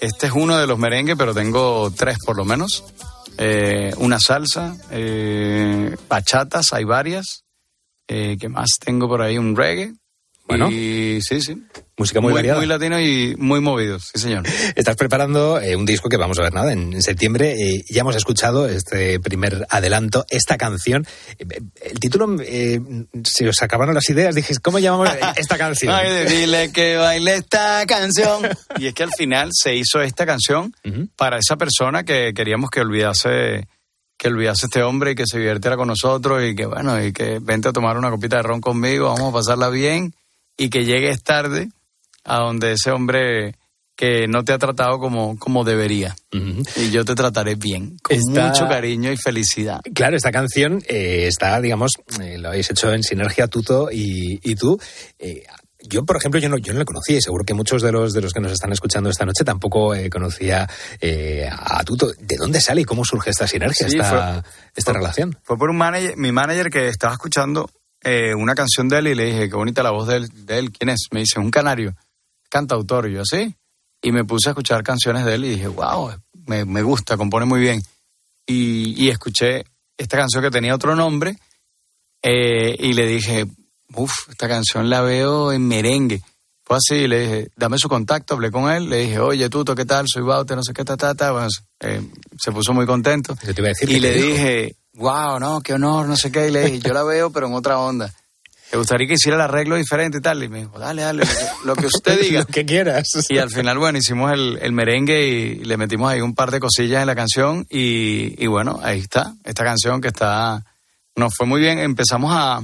Este 0.00 0.26
es 0.26 0.32
uno 0.32 0.58
de 0.58 0.66
los 0.66 0.78
merengues, 0.78 1.14
pero 1.16 1.32
tengo 1.32 1.92
tres 1.96 2.18
por 2.18 2.36
lo 2.36 2.44
menos. 2.44 2.84
Eh, 3.36 3.92
una 3.98 4.18
salsa, 4.18 4.76
eh, 4.90 5.94
bachatas, 6.08 6.72
hay 6.72 6.82
varias. 6.82 7.44
Eh, 8.08 8.36
¿Qué 8.40 8.48
más 8.48 8.70
tengo 8.84 9.06
por 9.06 9.22
ahí? 9.22 9.38
Un 9.38 9.54
reggae. 9.54 9.92
Bueno. 10.48 10.70
Y 10.70 11.20
sí, 11.20 11.40
sí. 11.42 11.62
Música 11.98 12.20
muy 12.20 12.32
variada. 12.32 12.58
Muy 12.58 12.66
latino 12.66 12.98
y 13.00 13.34
muy 13.36 13.60
movido, 13.60 13.98
sí, 13.98 14.18
señor. 14.18 14.44
Estás 14.76 14.96
preparando 14.96 15.60
eh, 15.60 15.76
un 15.76 15.84
disco 15.84 16.08
que 16.08 16.16
vamos 16.16 16.38
a 16.38 16.42
ver 16.42 16.54
nada 16.54 16.72
en, 16.72 16.92
en 16.94 17.02
septiembre. 17.02 17.54
eh, 17.60 17.84
ya 17.90 18.00
hemos 18.00 18.16
escuchado 18.16 18.68
este 18.68 19.20
primer 19.20 19.66
adelanto, 19.68 20.24
esta 20.30 20.56
canción. 20.56 21.06
Eh, 21.38 21.44
El 21.82 21.98
título, 22.00 22.36
eh, 22.40 22.80
se 23.24 23.48
os 23.48 23.60
acabaron 23.62 23.94
las 23.94 24.08
ideas. 24.08 24.34
Dije, 24.34 24.54
¿cómo 24.62 24.78
llamamos 24.78 25.10
esta 25.36 25.58
canción? 25.58 25.92
Ay, 25.94 26.24
dile 26.26 26.72
que 26.72 26.96
baile 26.96 27.34
esta 27.34 27.84
canción. 27.86 28.48
Y 28.78 28.86
es 28.86 28.94
que 28.94 29.02
al 29.02 29.12
final 29.12 29.50
se 29.52 29.74
hizo 29.74 30.00
esta 30.00 30.24
canción 30.24 30.72
para 31.16 31.38
esa 31.38 31.56
persona 31.56 32.04
que 32.04 32.32
queríamos 32.34 32.70
que 32.70 32.80
olvidase 32.80 33.66
que 34.16 34.26
olvidase 34.28 34.66
este 34.66 34.82
hombre 34.82 35.12
y 35.12 35.14
que 35.14 35.26
se 35.30 35.38
divirtiera 35.38 35.76
con 35.76 35.86
nosotros 35.86 36.42
y 36.42 36.56
que 36.56 36.66
bueno, 36.66 37.00
y 37.04 37.12
que 37.12 37.38
vente 37.40 37.68
a 37.68 37.72
tomar 37.72 37.96
una 37.96 38.10
copita 38.10 38.38
de 38.38 38.42
ron 38.42 38.60
conmigo, 38.60 39.14
vamos 39.14 39.30
a 39.30 39.32
pasarla 39.32 39.68
bien 39.68 40.12
y 40.58 40.68
que 40.68 40.84
llegues 40.84 41.22
tarde 41.22 41.70
a 42.24 42.40
donde 42.40 42.72
ese 42.72 42.90
hombre 42.90 43.54
que 43.96 44.28
no 44.28 44.44
te 44.44 44.52
ha 44.52 44.58
tratado 44.58 44.98
como, 45.00 45.36
como 45.38 45.64
debería. 45.64 46.14
Y 46.30 46.90
yo 46.90 47.04
te 47.04 47.14
trataré 47.16 47.54
bien, 47.56 47.96
con 48.02 48.16
mucho 48.50 48.68
cariño 48.68 49.10
y 49.10 49.16
felicidad. 49.16 49.80
Claro, 49.94 50.14
esta 50.16 50.30
canción 50.30 50.82
eh, 50.88 51.26
está, 51.26 51.60
digamos, 51.60 51.92
eh, 52.20 52.38
lo 52.38 52.48
habéis 52.48 52.70
hecho 52.70 52.92
en 52.92 53.02
sinergia 53.02 53.48
Tuto 53.48 53.88
y, 53.90 54.38
y 54.42 54.54
tú. 54.54 54.78
Eh, 55.18 55.44
yo, 55.80 56.04
por 56.04 56.16
ejemplo, 56.16 56.38
yo 56.38 56.48
no, 56.48 56.58
yo 56.58 56.72
no 56.72 56.78
la 56.80 56.84
conocía 56.84 57.18
y 57.18 57.22
seguro 57.22 57.44
que 57.44 57.54
muchos 57.54 57.82
de 57.82 57.90
los 57.90 58.12
de 58.12 58.20
los 58.20 58.32
que 58.32 58.40
nos 58.40 58.52
están 58.52 58.72
escuchando 58.72 59.10
esta 59.10 59.24
noche 59.24 59.42
tampoco 59.44 59.94
eh, 59.94 60.10
conocía 60.10 60.68
eh, 61.00 61.48
a 61.50 61.82
Tuto. 61.82 62.12
¿De 62.20 62.36
dónde 62.36 62.60
sale 62.60 62.82
y 62.82 62.84
cómo 62.84 63.04
surge 63.04 63.30
esta 63.30 63.48
sinergia, 63.48 63.88
Sí, 63.88 63.96
esta, 63.96 64.42
fue- 64.42 64.50
esta 64.76 64.92
relación? 64.92 65.38
Fue 65.42 65.56
por 65.56 65.70
un 65.70 65.76
manager, 65.76 66.16
mi 66.16 66.30
manager 66.30 66.70
que 66.70 66.86
estaba 66.88 67.14
escuchando 67.14 67.68
eh, 68.02 68.34
una 68.34 68.54
canción 68.54 68.88
de 68.88 68.98
él 68.98 69.08
y 69.08 69.14
le 69.14 69.26
dije, 69.26 69.48
qué 69.48 69.56
bonita 69.56 69.82
la 69.82 69.90
voz 69.90 70.08
de 70.08 70.16
él, 70.16 70.46
de 70.46 70.58
él. 70.58 70.72
¿Quién 70.72 70.90
es? 70.90 71.08
Me 71.12 71.20
dice, 71.20 71.38
un 71.38 71.50
canario, 71.50 71.94
cantautor. 72.48 73.08
Y 73.08 73.14
yo, 73.14 73.24
sí. 73.24 73.54
Y 74.00 74.12
me 74.12 74.24
puse 74.24 74.48
a 74.48 74.52
escuchar 74.52 74.82
canciones 74.82 75.24
de 75.24 75.34
él 75.34 75.44
y 75.44 75.48
dije, 75.50 75.68
wow, 75.68 76.12
me, 76.46 76.64
me 76.64 76.82
gusta, 76.82 77.16
compone 77.16 77.46
muy 77.46 77.60
bien. 77.60 77.82
Y, 78.46 78.94
y 79.02 79.10
escuché 79.10 79.64
esta 79.96 80.16
canción 80.16 80.42
que 80.42 80.50
tenía 80.50 80.74
otro 80.74 80.94
nombre 80.94 81.36
eh, 82.22 82.76
y 82.78 82.92
le 82.94 83.06
dije, 83.06 83.46
uff, 83.94 84.28
esta 84.30 84.48
canción 84.48 84.88
la 84.88 85.02
veo 85.02 85.52
en 85.52 85.66
merengue. 85.66 86.22
Fue 86.64 86.76
así, 86.76 87.08
le 87.08 87.20
dije, 87.20 87.50
dame 87.56 87.78
su 87.78 87.88
contacto, 87.88 88.34
hablé 88.34 88.50
con 88.50 88.70
él, 88.70 88.90
le 88.90 88.98
dije, 88.98 89.18
oye, 89.18 89.48
Tuto, 89.48 89.74
¿qué 89.74 89.86
tal? 89.86 90.06
Soy 90.06 90.22
Baute, 90.22 90.54
no 90.54 90.62
sé 90.62 90.74
qué, 90.74 90.84
ta, 90.84 90.96
ta, 90.96 91.14
ta. 91.14 91.32
Bueno, 91.32 91.48
eh, 91.80 92.02
se 92.38 92.52
puso 92.52 92.74
muy 92.74 92.84
contento. 92.84 93.34
Yo 93.42 93.54
te 93.54 93.60
iba 93.60 93.68
a 93.68 93.70
decir 93.70 93.90
y 93.90 94.00
le 94.00 94.12
dijo. 94.12 94.26
dije, 94.26 94.76
wow, 94.98 95.38
no, 95.40 95.60
qué 95.60 95.74
honor, 95.74 96.06
no 96.06 96.16
sé 96.16 96.30
qué. 96.30 96.48
Y 96.48 96.50
le 96.50 96.64
dije, 96.64 96.80
yo 96.80 96.92
la 96.92 97.02
veo, 97.02 97.30
pero 97.30 97.46
en 97.46 97.54
otra 97.54 97.78
onda. 97.78 98.12
¿Te 98.70 98.76
gustaría 98.76 99.08
que 99.08 99.14
hiciera 99.14 99.36
el 99.36 99.40
arreglo 99.40 99.76
diferente 99.76 100.18
y 100.18 100.20
tal? 100.20 100.42
Y 100.42 100.48
me 100.48 100.58
dijo, 100.58 100.78
dale, 100.78 101.00
dale, 101.00 101.24
lo 101.24 101.26
que, 101.26 101.46
lo 101.64 101.76
que 101.76 101.86
usted 101.86 102.20
diga. 102.22 102.40
Lo 102.40 102.46
que 102.46 102.66
quieras. 102.66 103.06
Y 103.30 103.38
al 103.38 103.48
final, 103.48 103.78
bueno, 103.78 103.98
hicimos 103.98 104.30
el, 104.32 104.58
el 104.60 104.72
merengue 104.72 105.26
y 105.26 105.54
le 105.64 105.76
metimos 105.78 106.12
ahí 106.12 106.20
un 106.20 106.34
par 106.34 106.50
de 106.50 106.60
cosillas 106.60 107.00
en 107.00 107.06
la 107.06 107.14
canción 107.14 107.66
y, 107.70 108.42
y 108.42 108.46
bueno, 108.46 108.78
ahí 108.82 108.98
está, 109.00 109.34
esta 109.44 109.64
canción 109.64 110.02
que 110.02 110.08
está, 110.08 110.66
nos 111.16 111.34
fue 111.34 111.46
muy 111.46 111.62
bien, 111.62 111.78
empezamos 111.78 112.30
a, 112.36 112.60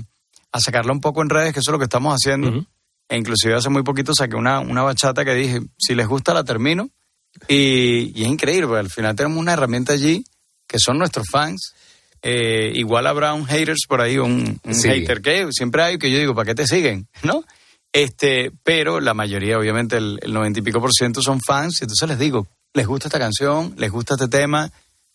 a 0.53 0.61
sacarla 0.61 0.93
un 0.93 1.01
poco 1.01 1.23
en 1.23 1.31
redes, 1.31 1.55
que 1.55 1.61
eso 1.61 1.71
es 1.71 1.73
lo 1.73 1.79
que 1.79 1.85
estamos 1.85 2.15
haciendo. 2.15 2.67
E 3.09 3.17
inclusive 3.17 3.55
hace 3.55 3.71
muy 3.71 3.83
poquito 3.83 4.13
saqué 4.15 4.37
una, 4.37 4.61
una 4.61 4.83
bachata 4.83 5.25
que 5.25 5.35
dije, 5.35 5.61
si 5.79 5.95
les 5.95 6.07
gusta 6.07 6.35
la 6.35 6.45
termino 6.45 6.91
Y, 7.49 8.13
y 8.15 8.25
es 8.25 8.29
increíble, 8.29 8.67
porque 8.67 8.81
al 8.81 8.91
final 8.91 9.17
tenemos 9.17 9.39
una 9.39 9.55
herramienta 9.55 9.95
allí 9.95 10.25
que 10.67 10.79
son 10.79 10.99
nuestros 10.99 11.27
fans. 11.31 11.75
Eh, 12.27 12.73
igual 12.75 13.07
habrá 13.07 13.35
un 13.35 13.45
haters 13.45 13.83
por 13.87 14.01
ahí, 14.01 14.17
un, 14.17 14.59
un 14.65 14.75
Sí. 14.75 14.89
hater 14.89 15.21
que 15.21 15.49
siempre 15.53 15.83
hay 15.83 15.99
que 15.99 16.11
yo 16.11 16.19
digo, 16.19 16.35
¿para 16.35 16.47
qué 16.47 16.55
te 16.55 16.67
siguen? 16.67 17.07
¿No? 17.23 17.45
Este, 17.93 18.51
pero 18.63 18.99
la 18.99 19.13
mayoría, 19.13 19.59
obviamente, 19.59 19.99
el, 19.99 20.19
90 20.27 20.59
y 20.59 20.63
pico 20.63 20.81
por 20.81 20.91
ciento 20.93 21.21
son 21.21 21.39
fans, 21.47 21.81
y 21.81 21.85
entonces 21.85 22.09
les 22.09 22.19
digo, 22.19 22.49
les 22.73 22.87
gusta 22.87 23.09
esta 23.09 23.19
canción, 23.19 23.75
les 23.77 23.91
gusta 23.91 24.15
este 24.15 24.29
tema, 24.29 24.73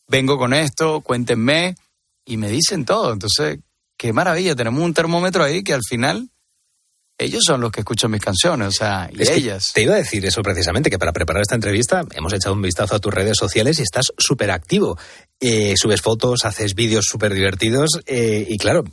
vengo 0.08 0.38
con 0.38 0.54
esto, 0.54 1.02
cuéntenme, 1.02 1.76
y 2.26 2.38
me 2.38 2.48
dicen 2.50 2.86
todo. 2.86 3.12
Entonces, 3.12 3.60
qué 3.98 4.14
maravilla, 4.14 4.56
tenemos 4.56 4.82
un 4.84 4.94
termómetro 4.94 5.44
ahí 5.44 5.64
que 5.64 5.74
al 5.74 5.82
final 5.84 6.30
ellos 7.20 7.44
son 7.46 7.60
los 7.62 7.72
que 7.72 7.82
escuchan 7.82 8.10
mis 8.10 8.22
canciones, 8.22 8.70
o 8.70 8.72
sea, 8.72 9.10
y 9.14 9.22
Es 9.22 9.30
ellas. 9.30 9.72
Te 9.74 9.82
iba 9.84 9.94
a 9.94 9.98
decir 9.98 10.26
eso 10.26 10.42
precisamente, 10.42 10.90
que 10.90 10.98
para 10.98 11.12
preparar 11.12 11.42
esta 11.42 11.56
entrevista 11.56 12.04
hemos 12.14 12.34
echado 12.34 12.56
un 12.56 12.62
vistazo 12.62 12.96
a 12.96 13.00
tus 13.00 13.14
redes 13.14 13.38
sociales 13.38 13.78
y 13.80 13.84
estás 13.84 14.14
súper 14.18 14.52
activo. 14.52 14.98
Eh, 15.42 15.74
subes 15.78 16.02
fotos, 16.02 16.46
haces 16.46 16.76
vídeos 16.76 17.06
súper 17.06 17.34
divertidos 17.34 18.02
eh, 18.06 18.46
y 18.48 18.58
claro, 18.58 18.84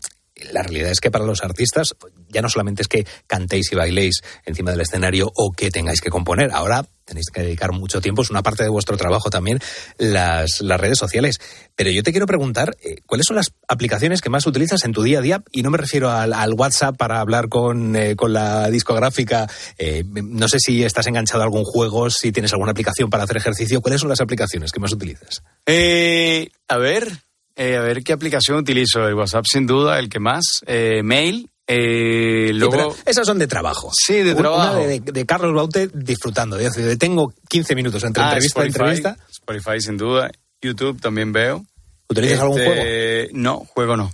la 0.53 0.63
realidad 0.63 0.91
es 0.91 1.01
que 1.01 1.11
para 1.11 1.25
los 1.25 1.43
artistas 1.43 1.95
ya 2.29 2.43
no 2.43 2.49
solamente 2.49 2.83
es 2.83 2.89
que 2.89 3.07
cantéis 3.27 3.73
y 3.73 3.77
bailéis 3.77 4.23
encima 4.45 4.71
del 4.71 4.81
escenario 4.81 5.31
o 5.35 5.53
que 5.53 5.71
tengáis 5.71 6.01
que 6.01 6.11
componer, 6.11 6.51
ahora 6.53 6.87
tenéis 7.07 7.31
que 7.33 7.41
dedicar 7.41 7.73
mucho 7.73 8.01
tiempo, 8.01 8.23
es 8.23 8.31
una 8.31 8.43
parte 8.43 8.65
de 8.65 8.69
vuestro 8.69 8.97
trabajo 8.97 9.31
también, 9.31 9.61
las, 9.97 10.61
las 10.61 10.81
redes 10.81 10.99
sociales. 10.99 11.41
Pero 11.77 11.91
yo 11.91 12.03
te 12.03 12.11
quiero 12.11 12.27
preguntar, 12.27 12.77
eh, 12.83 12.97
¿cuáles 13.07 13.27
son 13.27 13.37
las 13.37 13.53
aplicaciones 13.69 14.21
que 14.21 14.29
más 14.29 14.47
utilizas 14.47 14.85
en 14.85 14.93
tu 14.93 15.05
día 15.05 15.21
a 15.21 15.23
día? 15.23 15.43
Y 15.53 15.63
no 15.63 15.71
me 15.71 15.79
refiero 15.79 16.11
al, 16.11 16.53
WhatsApp 16.55 16.97
para 16.97 17.21
hablar 17.21 17.49
con, 17.49 17.95
eh, 17.95 18.17
con 18.17 18.33
la 18.33 18.71
discográfica, 18.71 19.49
eh, 19.79 20.05
no 20.05 20.49
sé 20.49 20.59
si 20.59 20.83
estás 20.83 21.07
enganchado 21.07 21.43
a 21.43 21.45
algún 21.45 21.65
juego, 21.65 22.11
si 22.11 22.33
tienes 22.33 22.53
alguna 22.53 22.73
aplicación 22.73 23.09
para 23.09 23.25
hacer 23.25 23.37
ejercicio, 23.37 23.81
¿cuáles 23.81 24.01
son 24.01 24.11
las 24.11 24.21
aplicaciones 24.21 24.73
que 24.73 24.81
más 24.81 24.93
utilizas? 24.93 25.45
Eh, 25.65 26.51
a 26.67 26.79
ver, 26.79 27.09
eh, 27.57 27.77
a 27.77 27.81
ver 27.81 28.05
qué 28.05 28.13
aplicación 28.13 28.59
utilizo. 28.59 29.07
El 29.09 29.15
WhatsApp, 29.15 29.45
sin 29.51 29.67
duda, 29.67 29.99
el 29.99 30.09
que 30.09 30.21
más. 30.21 30.45
Eh, 30.67 31.03
mail. 31.03 31.51
Eh, 31.69 32.53
luego. 32.55 32.95
esas 33.05 33.27
son 33.27 33.39
de 33.41 33.49
trabajo. 33.49 33.91
Sí, 33.93 34.15
de 34.23 34.33
Una 34.33 34.41
trabajo. 34.41 34.77
de, 34.77 35.01
de 35.01 35.27
Carlos 35.27 35.53
Baute 35.53 35.89
disfrutando. 35.93 36.57
de 36.57 36.97
tengo 36.97 37.33
15 37.49 37.75
minutos 37.75 38.05
entre 38.05 38.23
Ah, 38.23 38.27
entrevista 38.35 38.65
y 38.65 38.69
Spotify, 38.69 38.91
entrevista. 38.95 39.17
Spotify, 39.31 39.81
sin 39.81 39.97
duda. 39.97 40.31
YouTube 40.63 41.01
también 41.01 41.33
veo. 41.33 41.65
¿Utilizas 42.09 42.39
algún 42.41 42.61
Este, 42.61 42.73
juego? 42.73 43.31
No, 43.43 43.59
juego 43.65 43.97
no. 43.97 44.13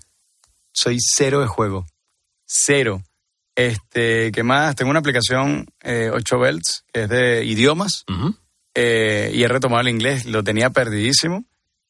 Soy 0.72 0.96
cero 0.98 1.40
de 1.42 1.46
juego. 1.46 1.84
Cero. 2.46 3.02
Este, 3.54 4.32
¿qué 4.32 4.42
más? 4.42 4.74
Tengo 4.74 4.90
una 4.90 5.00
aplicación, 5.00 5.66
eh, 5.82 6.10
8 6.10 6.38
Belts, 6.38 6.84
que 6.90 7.02
es 7.02 7.08
de 7.10 7.44
idiomas. 7.44 8.04
eh, 8.74 9.30
y 9.34 9.42
he 9.42 9.48
retomado 9.48 9.82
el 9.82 9.88
inglés. 9.88 10.24
Lo 10.24 10.42
tenía 10.42 10.70
perdidísimo. 10.70 11.44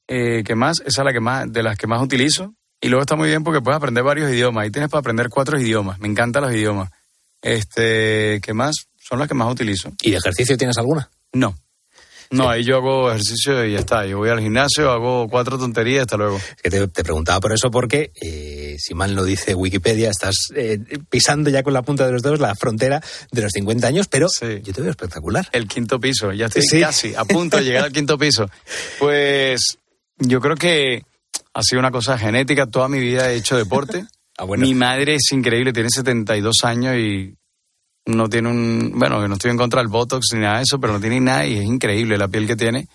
Eh, 0.08 0.42
¿Qué 0.44 0.54
más? 0.54 0.80
Esa 0.84 1.02
es 1.02 1.04
la 1.06 1.12
que 1.12 1.20
más, 1.20 1.52
de 1.52 1.62
las 1.62 1.76
que 1.78 1.86
más 1.86 2.02
utilizo. 2.02 2.54
Y 2.80 2.88
luego 2.88 3.02
está 3.02 3.14
muy 3.16 3.28
bien 3.28 3.44
porque 3.44 3.60
puedes 3.60 3.76
aprender 3.76 4.02
varios 4.02 4.30
idiomas. 4.30 4.64
Ahí 4.64 4.70
tienes 4.70 4.90
para 4.90 5.00
aprender 5.00 5.28
cuatro 5.28 5.58
idiomas. 5.60 5.98
Me 6.00 6.08
encantan 6.08 6.42
los 6.42 6.52
idiomas. 6.52 6.90
Este, 7.40 8.40
¿qué 8.42 8.54
más? 8.54 8.86
Son 8.98 9.18
las 9.18 9.28
que 9.28 9.34
más 9.34 9.50
utilizo. 9.52 9.92
¿Y 10.02 10.10
de 10.12 10.16
ejercicio 10.16 10.56
tienes 10.56 10.78
alguna? 10.78 11.10
No. 11.32 11.54
No, 12.30 12.48
ahí 12.48 12.64
yo 12.64 12.76
hago 12.76 13.10
ejercicio 13.10 13.62
y 13.66 13.72
ya 13.72 13.80
está. 13.80 14.06
Yo 14.06 14.16
voy 14.16 14.30
al 14.30 14.40
gimnasio, 14.40 14.90
hago 14.90 15.28
cuatro 15.28 15.58
tonterías, 15.58 16.02
hasta 16.02 16.16
luego. 16.16 16.38
Es 16.38 16.62
que 16.62 16.70
te, 16.70 16.88
te 16.88 17.04
preguntaba 17.04 17.40
por 17.40 17.52
eso 17.52 17.70
porque, 17.70 18.10
eh, 18.22 18.76
si 18.78 18.94
mal 18.94 19.14
no 19.14 19.22
dice 19.24 19.54
Wikipedia, 19.54 20.08
estás 20.08 20.34
eh, 20.56 20.78
pisando 21.10 21.50
ya 21.50 21.62
con 21.62 21.74
la 21.74 21.82
punta 21.82 22.06
de 22.06 22.12
los 22.12 22.22
dedos 22.22 22.40
la 22.40 22.54
frontera 22.54 23.02
de 23.32 23.42
los 23.42 23.52
50 23.52 23.86
años, 23.86 24.08
pero 24.08 24.28
yo 24.40 24.72
te 24.72 24.80
veo 24.80 24.90
espectacular. 24.90 25.46
El 25.52 25.68
quinto 25.68 26.00
piso, 26.00 26.32
ya 26.32 26.46
estoy 26.46 26.62
Sí. 26.62 26.80
casi 26.80 27.14
a 27.14 27.26
punto 27.26 27.58
de 27.58 27.64
llegar 27.64 27.84
al 27.84 27.92
quinto 27.92 28.16
piso. 28.16 28.48
Pues 28.98 29.76
yo 30.26 30.40
creo 30.40 30.56
que 30.56 31.02
ha 31.54 31.62
sido 31.62 31.80
una 31.80 31.90
cosa 31.90 32.18
genética. 32.18 32.66
Toda 32.66 32.88
mi 32.88 32.98
vida 32.98 33.30
he 33.30 33.36
hecho 33.36 33.56
deporte. 33.56 34.04
Ah, 34.38 34.46
Mi 34.46 34.74
madre 34.74 35.16
es 35.16 35.30
increíble, 35.32 35.74
tiene 35.74 35.90
72 35.90 36.64
años 36.64 36.96
y 36.96 37.36
no 38.06 38.30
tiene 38.30 38.48
un. 38.48 38.92
Bueno, 38.96 39.20
que 39.20 39.28
no 39.28 39.34
estoy 39.34 39.50
en 39.50 39.58
contra 39.58 39.82
del 39.82 39.88
Botox 39.88 40.28
ni 40.32 40.40
nada 40.40 40.56
de 40.56 40.62
eso, 40.62 40.80
pero 40.80 40.94
no 40.94 41.00
tiene 41.00 41.20
nada 41.20 41.46
y 41.46 41.58
es 41.58 41.64
increíble 41.64 42.16
la 42.16 42.28
piel 42.28 42.46
que 42.46 42.56
tiene. 42.56 42.88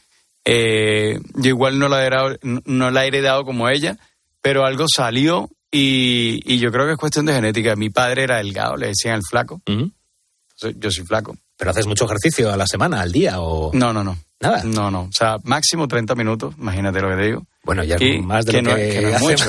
Eh, 0.44 1.20
yo 1.36 1.50
igual 1.50 1.78
no 1.78 1.90
la, 1.90 2.02
he 2.02 2.08
heredado, 2.08 2.38
no 2.42 2.90
la 2.90 3.06
he 3.06 3.10
heredado 3.10 3.46
como 3.46 3.70
ella, 3.70 4.00
pero 4.42 4.66
algo 4.66 4.86
salió 4.88 5.48
y, 5.72 6.42
y 6.44 6.58
yo 6.58 6.72
creo 6.72 6.88
que 6.88 6.94
es 6.94 6.98
cuestión 6.98 7.28
de 7.28 7.34
genética. 7.34 7.76
Mi 7.76 7.92
padre 7.92 8.24
era 8.24 8.38
delgado, 8.38 8.76
le 8.76 8.88
decían 8.88 9.16
el 9.16 9.24
flaco. 9.30 9.62
Yo 9.68 10.92
soy 10.92 11.06
flaco. 11.06 11.38
¿Pero 11.56 11.72
haces 11.72 11.86
mucho 11.88 12.06
ejercicio 12.06 12.52
a 12.52 12.58
la 12.58 12.66
semana, 12.66 13.02
al 13.02 13.12
día 13.12 13.42
o...? 13.42 13.72
No, 13.74 13.94
no, 13.94 14.04
no. 14.04 14.18
Nada. 14.40 14.64
No, 14.64 14.92
no. 14.92 15.02
O 15.04 15.12
sea, 15.12 15.38
máximo 15.44 15.88
30 15.88 16.16
minutos, 16.16 16.56
imagínate 16.58 17.02
lo 17.02 17.10
que 17.10 17.16
te 17.16 17.26
digo. 17.26 17.46
Bueno, 17.64 17.84
ya 17.84 17.98
Y 18.00 18.22
más 18.22 18.46
de 18.46 18.52
que 18.52 18.62
lo 18.62 18.70
no, 18.70 18.76
que, 18.76 18.90
que 18.90 19.02
no 19.02 19.10
es 19.10 19.22
mucho, 19.22 19.46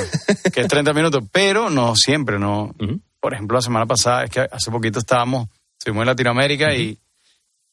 que 0.52 0.60
es 0.62 0.68
30 0.68 0.92
minutos, 0.94 1.24
pero 1.30 1.70
no 1.70 1.94
siempre, 1.94 2.38
no. 2.38 2.74
Por 3.20 3.34
ejemplo, 3.34 3.56
la 3.56 3.62
semana 3.62 3.86
pasada, 3.86 4.24
es 4.24 4.30
que 4.30 4.40
hace 4.40 4.70
poquito 4.70 4.98
estábamos, 4.98 5.48
estuvimos 5.78 6.02
en 6.02 6.06
Latinoamérica 6.06 6.74
y 6.74 6.98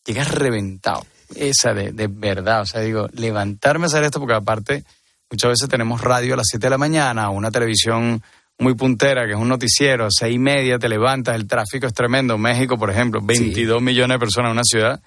llegas 0.05 0.31
reventado. 0.31 1.05
Esa 1.35 1.73
de, 1.73 1.91
de 1.91 2.07
verdad, 2.07 2.61
o 2.61 2.65
sea, 2.65 2.81
digo, 2.81 3.07
levantarme 3.13 3.85
a 3.85 3.87
hacer 3.87 4.03
esto, 4.03 4.19
porque 4.19 4.35
aparte, 4.35 4.83
muchas 5.31 5.49
veces 5.49 5.69
tenemos 5.69 6.01
radio 6.01 6.35
a 6.35 6.37
las 6.37 6.47
7 6.49 6.65
de 6.65 6.69
la 6.69 6.77
mañana, 6.77 7.29
una 7.29 7.49
televisión 7.49 8.21
muy 8.57 8.73
puntera, 8.75 9.25
que 9.25 9.31
es 9.31 9.37
un 9.37 9.49
noticiero, 9.49 10.07
seis 10.09 10.35
y 10.35 10.39
media, 10.39 10.79
te 10.79 10.87
levantas, 10.87 11.35
el 11.35 11.47
tráfico 11.47 11.87
es 11.87 11.93
tremendo. 11.93 12.37
México, 12.37 12.77
por 12.77 12.89
ejemplo, 12.89 13.21
22 13.21 13.81
millones 13.81 14.15
de 14.15 14.19
personas 14.19 14.49
en 14.49 14.53
una 14.53 14.63
ciudad, 14.63 15.01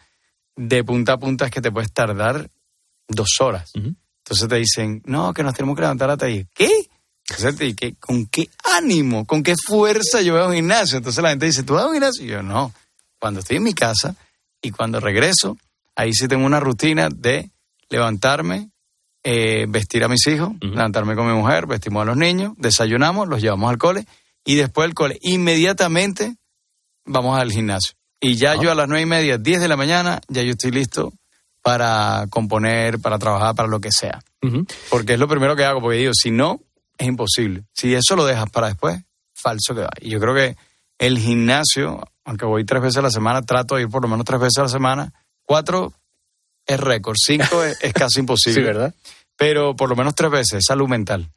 de 0.59 0.83
punta 0.85 1.12
a 1.14 1.18
punta 1.18 1.44
es 1.47 1.51
que 1.51 1.61
te 1.61 1.71
puedes 1.71 1.92
tardar 1.92 2.51
dos 3.09 3.40
horas. 3.40 3.71
Entonces 4.25 4.49
te 4.49 4.57
dicen, 4.57 5.03
no, 5.07 5.33
que 5.33 5.42
nos 5.42 5.55
tenemos 5.55 5.77
que 5.77 5.83
levantar 5.83 6.11
hasta 6.11 6.27
ahí. 6.27 6.47
¿Qué? 6.55 6.68
¿y 7.61 7.75
qué- 7.75 7.94
¿Con 7.97 8.27
qué 8.27 8.49
ánimo, 8.77 9.25
con 9.27 9.42
qué 9.42 9.55
fuerza 9.57 10.21
yo 10.23 10.33
voy 10.35 10.42
a 10.42 10.47
un 10.47 10.55
gimnasio? 10.55 10.99
Entonces 10.99 11.23
la 11.23 11.31
gente 11.31 11.47
dice, 11.47 11.62
¿tú 11.62 11.75
vas 11.75 11.85
a 11.85 11.87
un 11.87 11.92
gimnasio? 11.94 12.25
Y 12.25 12.29
yo, 12.29 12.42
no. 12.42 12.73
Cuando 13.18 13.40
estoy 13.40 13.59
en 13.59 13.62
mi 13.62 13.75
casa 13.75 14.14
y 14.61 14.71
cuando 14.71 14.99
regreso, 15.01 15.57
ahí 15.94 16.12
sí 16.12 16.27
tengo 16.29 16.44
una 16.47 16.59
rutina 16.61 17.09
de 17.14 17.51
levantarme, 17.88 18.71
eh, 19.23 19.66
vestir 19.68 20.05
a 20.05 20.09
mis 20.09 20.27
hijos, 20.27 20.51
levantarme 20.61 21.14
con 21.16 21.27
mi 21.27 21.33
mujer, 21.35 21.66
vestimos 21.66 22.03
a 22.03 22.07
los 22.07 22.16
niños, 22.16 22.53
desayunamos, 22.57 23.29
los 23.29 23.40
llevamos 23.42 23.71
al 23.71 23.79
cole 23.79 24.07
y 24.44 24.55
después 24.57 24.87
del 24.88 24.94
cole 24.94 25.18
inmediatamente 25.23 26.37
vamos 27.05 27.38
al 27.38 27.51
gimnasio. 27.53 27.94
Y 28.20 28.35
ya 28.37 28.57
yo 28.57 28.70
a 28.70 28.74
las 28.74 28.88
nueve 28.88 29.02
y 29.02 29.07
media, 29.07 29.38
diez 29.38 29.61
de 29.61 29.68
la 29.68 29.76
mañana, 29.76 30.20
ya 30.28 30.42
yo 30.42 30.52
estoy 30.52 30.72
listo 30.72 31.12
para 31.62 32.26
componer, 32.31 32.98
para 32.98 33.18
trabajar, 33.18 33.54
para 33.54 33.68
lo 33.68 33.81
que 33.81 33.92
sea. 33.92 34.20
Porque 34.90 35.14
es 35.14 35.18
lo 35.18 35.28
primero 35.28 35.54
que 35.54 35.64
hago, 35.64 35.81
porque 35.81 35.98
digo, 35.98 36.12
si 36.14 36.31
no, 36.31 36.61
es 36.96 37.07
imposible. 37.07 37.64
Si 37.72 37.94
eso 37.94 38.16
lo 38.16 38.24
dejas 38.24 38.50
para 38.50 38.68
después, 38.68 39.00
falso 39.35 39.74
que 39.74 39.83
va. 39.83 39.90
Y 40.00 40.11
yo 40.11 40.20
creo 40.20 40.35
que 40.35 40.57
el 40.98 41.18
gimnasio, 41.18 42.02
aunque 42.24 42.44
voy 42.44 42.64
tres 42.64 42.83
veces 42.83 42.98
a 42.98 43.02
la 43.02 43.11
semana, 43.11 43.42
trato 43.42 43.76
de 43.76 43.83
ir 43.83 43.88
por 43.88 44.02
lo 44.02 44.09
menos 44.09 44.24
tres 44.24 44.40
veces 44.40 44.59
a 44.59 44.62
la 44.62 44.68
semana. 44.68 45.12
Cuatro 45.44 45.92
es 46.66 46.81
récord, 46.81 47.16
cinco 47.16 47.62
es, 47.62 47.78
es 47.83 47.92
casi 47.92 48.20
imposible. 48.20 48.61
Sí, 48.61 48.66
¿verdad? 48.66 48.94
Pero 49.38 49.77
por 49.77 49.88
lo 49.88 49.94
menos 49.96 50.14
tres 50.16 50.31
veces, 50.31 50.64
salud 50.66 50.88
mental. 50.88 51.31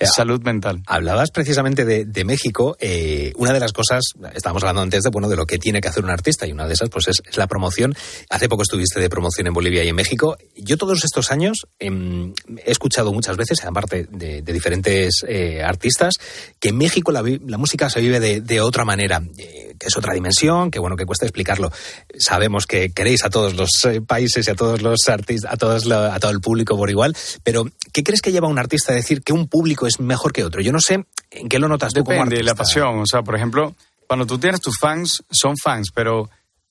Salud 0.00 0.42
mental. 0.42 0.82
Hablabas 0.86 1.30
precisamente 1.30 1.84
de, 1.84 2.04
de 2.04 2.24
México. 2.24 2.76
eh, 2.80 3.32
una 3.36 3.52
de 3.52 3.60
las 3.60 3.72
cosas, 3.72 4.02
estábamos 4.34 4.62
hablando 4.64 4.82
antes 4.82 5.04
de 5.04 5.10
bueno 5.10 5.28
de 5.28 5.36
lo 5.36 5.46
que 5.46 5.58
tiene 5.58 5.80
que 5.80 5.86
hacer 5.88 6.02
un 6.02 6.10
artista 6.10 6.46
y 6.46 6.52
una 6.52 6.66
de 6.66 6.74
esas 6.74 6.90
pues 6.90 7.06
es, 7.08 7.22
es 7.24 7.36
la 7.36 7.46
promoción. 7.46 7.94
Hace 8.28 8.48
poco 8.48 8.62
estuviste 8.64 8.98
de 8.98 9.08
promoción 9.08 9.46
en 9.46 9.52
Bolivia 9.52 9.84
y 9.84 9.88
en 9.88 9.94
México. 9.94 10.36
Yo 10.56 10.76
todos 10.76 11.04
estos 11.04 11.30
años 11.30 11.66
em, 11.78 12.34
he 12.64 12.72
escuchado 12.72 13.12
muchas 13.12 13.36
veces, 13.36 13.64
aparte 13.64 14.08
de, 14.10 14.42
de 14.42 14.52
diferentes 14.52 15.24
eh, 15.28 15.62
artistas, 15.62 16.14
que 16.58 16.70
en 16.70 16.76
México 16.76 17.12
la, 17.12 17.22
la 17.22 17.56
música 17.56 17.88
se 17.88 18.00
vive 18.00 18.18
de, 18.18 18.40
de 18.40 18.60
otra 18.60 18.84
manera, 18.84 19.22
eh, 19.38 19.73
que 19.78 19.86
es 19.88 19.96
otra 19.96 20.12
dimensión, 20.14 20.70
que 20.70 20.78
bueno 20.78 20.96
que 20.96 21.06
cuesta 21.06 21.24
explicarlo. 21.26 21.70
Sabemos 22.18 22.66
que 22.66 22.90
queréis 22.92 23.24
a 23.24 23.30
todos 23.30 23.54
los 23.54 23.70
eh, 23.84 24.00
países 24.00 24.46
y 24.46 24.50
a 24.50 24.54
todos 24.54 24.82
los 24.82 25.08
artistas, 25.08 25.52
a 25.52 25.56
todos 25.56 25.84
lo- 25.86 26.12
a 26.12 26.18
todo 26.20 26.30
el 26.30 26.40
público 26.40 26.76
por 26.76 26.90
igual, 26.90 27.16
pero 27.42 27.64
¿qué 27.92 28.02
crees 28.02 28.20
que 28.22 28.32
lleva 28.32 28.48
a 28.48 28.50
un 28.50 28.58
artista 28.58 28.92
a 28.92 28.96
decir 28.96 29.22
que 29.22 29.32
un 29.32 29.48
público 29.48 29.86
es 29.86 30.00
mejor 30.00 30.32
que 30.32 30.44
otro? 30.44 30.60
Yo 30.60 30.72
no 30.72 30.80
sé 30.80 31.04
en 31.30 31.48
qué 31.48 31.58
lo 31.58 31.68
notas 31.68 31.92
tú 31.92 32.04
como 32.04 32.14
Depende 32.16 32.36
de 32.36 32.42
la 32.42 32.52
artista. 32.52 32.64
pasión. 32.64 32.98
O 33.00 33.06
sea, 33.06 33.22
por 33.22 33.34
ejemplo, 33.36 33.74
cuando 34.06 34.26
tú 34.26 34.38
tienes 34.38 34.60
tus 34.60 34.76
fans, 34.78 35.22
son 35.30 35.56
fans, 35.56 35.90
pero 35.94 36.28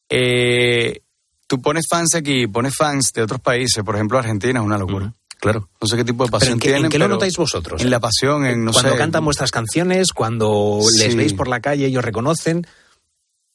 eh, 0.09 1.01
tú 1.47 1.61
pones 1.61 1.85
fans 1.89 2.15
aquí, 2.15 2.47
pones 2.47 2.75
fans 2.75 3.11
de 3.13 3.21
otros 3.23 3.39
países, 3.41 3.83
por 3.83 3.95
ejemplo, 3.95 4.17
Argentina 4.19 4.59
es 4.59 4.65
una 4.65 4.77
locura. 4.77 5.13
Claro. 5.39 5.67
No 5.81 5.87
sé 5.89 5.97
qué 5.97 6.05
tipo 6.05 6.23
de 6.23 6.29
¿Pero 6.29 6.39
pasión 6.39 6.53
en 6.53 6.59
qué, 6.59 6.69
en 6.69 6.73
tienen. 6.75 6.91
qué 6.91 6.97
lo 6.99 7.07
notáis 7.09 7.35
vosotros? 7.35 7.81
En 7.81 7.89
la 7.89 7.99
pasión, 7.99 8.45
en 8.45 8.63
no 8.63 8.71
cuando 8.71 8.91
sé. 8.91 8.97
cantan 8.97 9.25
vuestras 9.25 9.51
canciones, 9.51 10.13
cuando 10.13 10.79
les 10.99 11.15
veis 11.17 11.33
por 11.33 11.49
la 11.49 11.59
calle, 11.59 11.85
ellos 11.87 12.03
reconocen. 12.05 12.65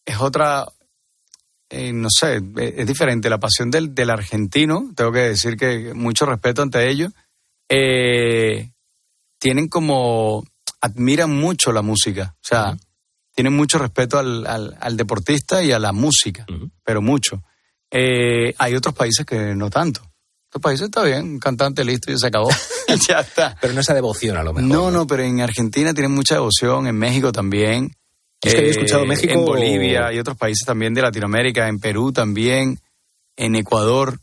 Es 0.08 0.18
otra, 0.20 0.66
eh, 1.70 1.92
no 1.92 2.08
sé, 2.10 2.36
eh, 2.56 2.74
es 2.78 2.86
diferente. 2.86 3.28
La 3.30 3.38
pasión 3.38 3.70
del, 3.70 3.94
del 3.94 4.10
argentino, 4.10 4.90
tengo 4.96 5.12
que 5.12 5.20
decir 5.20 5.56
que 5.56 5.92
mucho 5.94 6.26
respeto 6.26 6.62
ante 6.62 6.88
ellos, 6.88 7.12
eh, 7.68 8.70
tienen 9.38 9.68
como, 9.68 10.44
admiran 10.80 11.30
mucho 11.30 11.72
la 11.72 11.82
música, 11.82 12.34
o 12.36 12.40
sea, 12.46 12.76
tienen 13.34 13.54
mucho 13.54 13.78
respeto 13.78 14.18
al, 14.18 14.46
al- 14.46 14.76
al 14.80 14.96
deportista 14.96 15.62
y 15.62 15.70
a 15.72 15.78
la 15.78 15.92
música, 15.92 16.44
pero 16.82 17.00
mucho. 17.02 17.42
Eh, 17.90 18.54
hay 18.58 18.74
otros 18.74 18.94
países 18.94 19.24
que 19.24 19.54
no 19.54 19.70
tanto. 19.70 20.00
Otros 20.48 20.62
países 20.62 20.86
está 20.86 21.04
bien, 21.04 21.24
un 21.24 21.38
cantante 21.38 21.84
listo 21.84 22.10
y 22.10 22.18
se 22.18 22.26
acabó. 22.26 22.48
ya 23.08 23.20
está. 23.20 23.56
Pero 23.60 23.74
no 23.74 23.80
esa 23.80 23.94
devoción 23.94 24.36
a 24.38 24.42
lo 24.42 24.52
mejor. 24.54 24.68
No, 24.70 24.90
no, 24.90 25.06
pero 25.06 25.22
en 25.22 25.40
Argentina 25.40 25.92
tienen 25.94 26.12
mucha 26.12 26.34
devoción, 26.36 26.86
en 26.86 26.96
México 26.96 27.30
también. 27.32 27.92
Es 28.42 28.52
que 28.54 28.58
había 28.60 28.70
escuchado 28.70 29.04
México- 29.04 29.32
En 29.34 29.44
Bolivia, 29.44 30.06
hay 30.06 30.18
otros 30.18 30.36
países 30.36 30.64
también 30.66 30.94
de 30.94 31.02
Latinoamérica, 31.02 31.68
en 31.68 31.80
Perú 31.80 32.12
también, 32.12 32.80
en 33.36 33.54
Ecuador. 33.56 34.20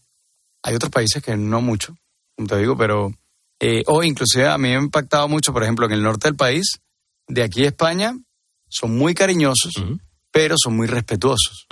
Hay 0.64 0.76
otros 0.76 0.92
países 0.92 1.22
que 1.24 1.36
no 1.38 1.62
mucho, 1.62 1.96
como 2.36 2.48
te 2.48 2.58
digo, 2.58 2.78
pero... 2.78 3.12
eh, 3.60 3.84
o 3.88 4.04
inclusive 4.04 4.48
a 4.48 4.58
mí 4.58 4.70
me 4.70 4.76
ha 4.76 4.80
impactado 4.80 5.28
mucho, 5.28 5.54
por 5.54 5.64
ejemplo, 5.64 5.86
en 5.86 5.92
el 5.94 6.02
norte 6.04 6.28
del 6.28 6.36
país, 6.36 6.80
de 7.28 7.44
aquí 7.44 7.64
a 7.66 7.68
España, 7.68 8.14
son 8.70 8.96
muy 8.98 9.14
cariñosos, 9.14 9.74
pero 10.32 10.56
son 10.62 10.76
muy 10.76 10.88
respetuosos. 10.88 11.66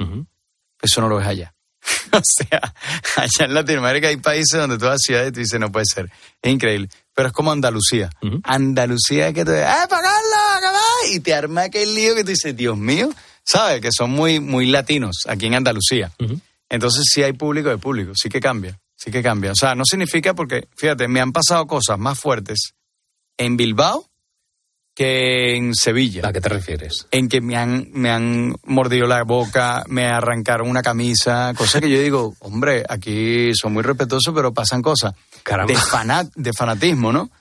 Eso 0.82 1.02
no 1.02 1.08
lo 1.10 1.18
ves 1.18 1.28
allá. 1.28 1.54
o 2.14 2.22
sea, 2.24 2.74
allá 3.18 3.46
en 3.46 3.54
Latinoamérica 3.54 4.08
hay 4.08 4.18
países 4.18 4.60
donde 4.60 4.78
todas 4.78 4.94
las 4.94 5.02
ciudades 5.02 5.34
tú 5.34 5.40
dices, 5.40 5.60
no 5.60 5.72
puede 5.72 5.86
ser. 5.86 6.10
Es 6.42 6.52
increíble. 6.54 6.90
Pero 7.14 7.28
es 7.28 7.34
como 7.34 7.52
Andalucía. 7.52 8.10
Andalucía 8.44 9.28
es 9.28 9.34
que 9.34 9.46
te 9.46 9.62
¡eh, 9.62 9.88
pagarla! 9.90 10.72
Y 11.12 11.20
te 11.20 11.34
arma 11.34 11.64
aquel 11.64 11.94
lío 11.94 12.16
que 12.16 12.24
tú 12.24 12.30
dices, 12.30 12.56
Dios 12.56 12.78
mío, 12.78 13.10
¿sabes? 13.44 13.82
Que 13.82 13.92
son 13.92 14.12
muy, 14.12 14.40
muy 14.40 14.66
latinos 14.68 15.18
aquí 15.28 15.46
en 15.48 15.56
Andalucía. 15.56 16.12
Entonces 16.70 17.04
sí 17.12 17.22
hay 17.22 17.34
público 17.34 17.70
de 17.70 17.78
público, 17.78 18.14
sí 18.16 18.30
que 18.30 18.40
cambia, 18.40 18.80
sí 18.96 19.12
que 19.12 19.22
cambia. 19.22 19.52
O 19.52 19.56
sea, 19.56 19.76
no 19.76 19.84
significa 19.86 20.34
porque, 20.34 20.68
fíjate, 20.76 21.08
me 21.08 21.22
han 21.22 21.32
pasado 21.32 21.68
cosas 21.68 22.00
más 22.00 22.18
fuertes 22.20 22.74
en 23.38 23.58
Bilbao 23.58 24.10
que 24.96 25.56
en 25.56 25.74
Sevilla. 25.74 26.22
¿A 26.28 26.34
qué 26.34 26.40
te 26.42 26.50
refieres? 26.50 27.08
En 27.12 27.28
que 27.28 27.42
me 27.42 27.58
han, 27.58 27.88
me 27.94 28.12
han 28.12 28.56
mordido 28.66 29.08
la 29.08 29.24
boca, 29.24 29.84
me 29.88 30.06
arrancaron 30.06 30.70
una 30.70 30.82
camisa, 30.82 31.54
cosa 31.58 31.82
que 31.82 31.90
yo 31.90 32.00
digo, 32.00 32.36
hombre, 32.40 32.84
aquí 32.88 33.52
son 33.56 33.74
muy 33.74 33.84
respetuosos, 33.84 34.34
pero 34.36 34.54
pasan 34.54 34.82
cosas. 34.82 35.14
Caramba. 35.42 35.74
De, 35.74 35.80
fana- 35.80 36.30
de 36.36 36.54
fanatismo, 36.54 37.12
¿no? 37.12 37.32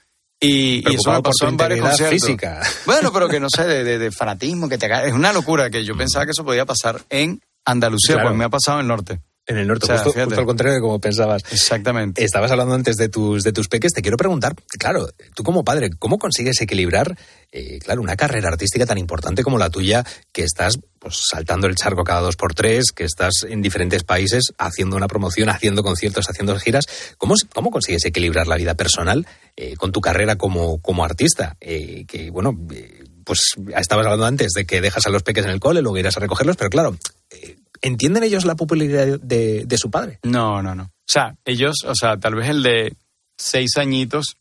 Y, 0.40 0.82
y 0.90 0.94
eso 0.96 1.12
me 1.12 1.22
pasó 1.22 1.46
en 1.46 1.56
varios 1.56 1.80
conciertos. 1.86 2.20
física. 2.20 2.62
Bueno, 2.86 3.12
pero 3.12 3.28
que 3.28 3.38
no 3.38 3.48
sé, 3.54 3.64
de, 3.64 3.84
de- 3.84 3.98
de 3.98 4.10
fanatismo, 4.12 4.68
que 4.68 4.78
te 4.78 4.86
Es 5.06 5.12
una 5.12 5.32
locura 5.32 5.70
que 5.70 5.84
yo 5.84 5.96
pensaba 5.96 6.24
que 6.24 6.32
eso 6.32 6.44
podía 6.44 6.64
pasar 6.66 7.00
en 7.10 7.40
Andalucía, 7.64 8.14
Claro. 8.16 8.30
pues 8.30 8.38
me 8.38 8.44
ha 8.44 8.48
pasado 8.48 8.78
en 8.78 8.82
el 8.82 8.88
norte. 8.88 9.20
En 9.44 9.58
el 9.58 9.66
norte, 9.66 9.84
O 9.84 9.86
sea, 9.88 9.98
justo, 9.98 10.20
al 10.20 10.46
contrario 10.46 10.74
de 10.74 10.80
como 10.80 11.00
pensabas. 11.00 11.42
Exactamente. 11.50 12.22
Estabas 12.24 12.52
hablando 12.52 12.74
antes 12.74 12.96
de 12.96 13.08
tus, 13.08 13.42
de 13.42 13.52
tus 13.52 13.68
peques. 13.68 13.92
Te 13.92 14.00
quiero 14.00 14.16
preguntar, 14.16 14.54
claro, 14.78 15.08
tú 15.34 15.42
como 15.42 15.64
padre, 15.64 15.90
¿cómo 15.98 16.18
consigues 16.18 16.60
equilibrar, 16.60 17.18
eh, 17.50 17.80
claro, 17.80 18.02
una 18.02 18.14
carrera 18.14 18.48
artística 18.48 18.86
tan 18.86 18.98
importante 18.98 19.42
como 19.42 19.58
la 19.58 19.68
tuya, 19.68 20.04
que 20.30 20.44
estás 20.44 20.78
pues, 21.00 21.24
saltando 21.28 21.66
el 21.66 21.74
charco 21.74 22.04
cada 22.04 22.20
dos 22.20 22.36
por 22.36 22.54
tres, 22.54 22.92
que 22.94 23.02
estás 23.02 23.44
en 23.48 23.62
diferentes 23.62 24.04
países 24.04 24.52
haciendo 24.58 24.96
una 24.96 25.08
promoción, 25.08 25.48
haciendo 25.48 25.82
conciertos, 25.82 26.30
haciendo 26.30 26.56
giras? 26.60 26.86
¿Cómo, 27.18 27.34
cómo 27.52 27.72
consigues 27.72 28.04
equilibrar 28.04 28.46
la 28.46 28.56
vida 28.56 28.74
personal 28.74 29.26
eh, 29.56 29.74
con 29.74 29.90
tu 29.90 30.00
carrera 30.00 30.36
como, 30.36 30.80
como 30.80 31.04
artista? 31.04 31.56
Eh, 31.60 32.04
que, 32.06 32.30
bueno, 32.30 32.56
eh, 32.72 33.02
pues 33.24 33.54
estabas 33.76 34.06
hablando 34.06 34.26
antes 34.26 34.52
de 34.52 34.64
que 34.64 34.80
dejas 34.80 35.06
a 35.06 35.10
los 35.10 35.22
peques 35.22 35.44
en 35.44 35.50
el 35.50 35.60
cole, 35.60 35.82
luego 35.82 35.98
irás 35.98 36.16
a 36.16 36.20
recogerlos, 36.20 36.56
pero 36.56 36.70
claro, 36.70 36.96
eh, 37.30 37.56
¿entienden 37.82 38.22
ellos 38.22 38.44
la 38.44 38.54
popularidad 38.54 39.20
de, 39.20 39.64
de 39.66 39.78
su 39.78 39.90
padre? 39.90 40.18
No, 40.22 40.62
no, 40.62 40.74
no. 40.74 40.84
O 40.84 41.12
sea, 41.12 41.34
ellos, 41.44 41.76
o 41.84 41.94
sea, 41.94 42.16
tal 42.16 42.34
vez 42.36 42.48
el 42.48 42.62
de 42.62 42.96
seis 43.36 43.76
añitos 43.76 44.36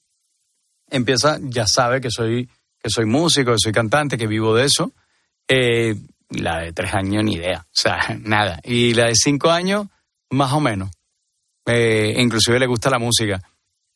empieza, 0.90 1.38
ya 1.42 1.66
sabe 1.68 2.00
que 2.00 2.10
soy, 2.12 2.48
que 2.82 2.90
soy 2.90 3.06
músico, 3.06 3.52
que 3.52 3.58
soy 3.62 3.72
cantante, 3.72 4.18
que 4.18 4.28
vivo 4.28 4.56
de 4.56 4.66
eso. 4.66 4.94
Eh, 5.48 5.96
la 6.30 6.60
de 6.60 6.74
tres 6.74 6.94
años, 6.94 7.24
ni 7.24 7.34
idea. 7.34 7.66
O 7.66 7.74
sea, 7.74 8.00
nada. 8.22 8.60
Y 8.64 8.94
la 8.94 9.08
de 9.08 9.16
cinco 9.16 9.50
años, 9.50 9.88
más 10.30 10.54
o 10.54 10.60
menos. 10.60 10.92
Eh, 11.66 12.16
inclusive 12.18 12.60
le 12.60 12.68
gusta 12.68 12.90
la 12.90 13.00
música. 13.00 13.42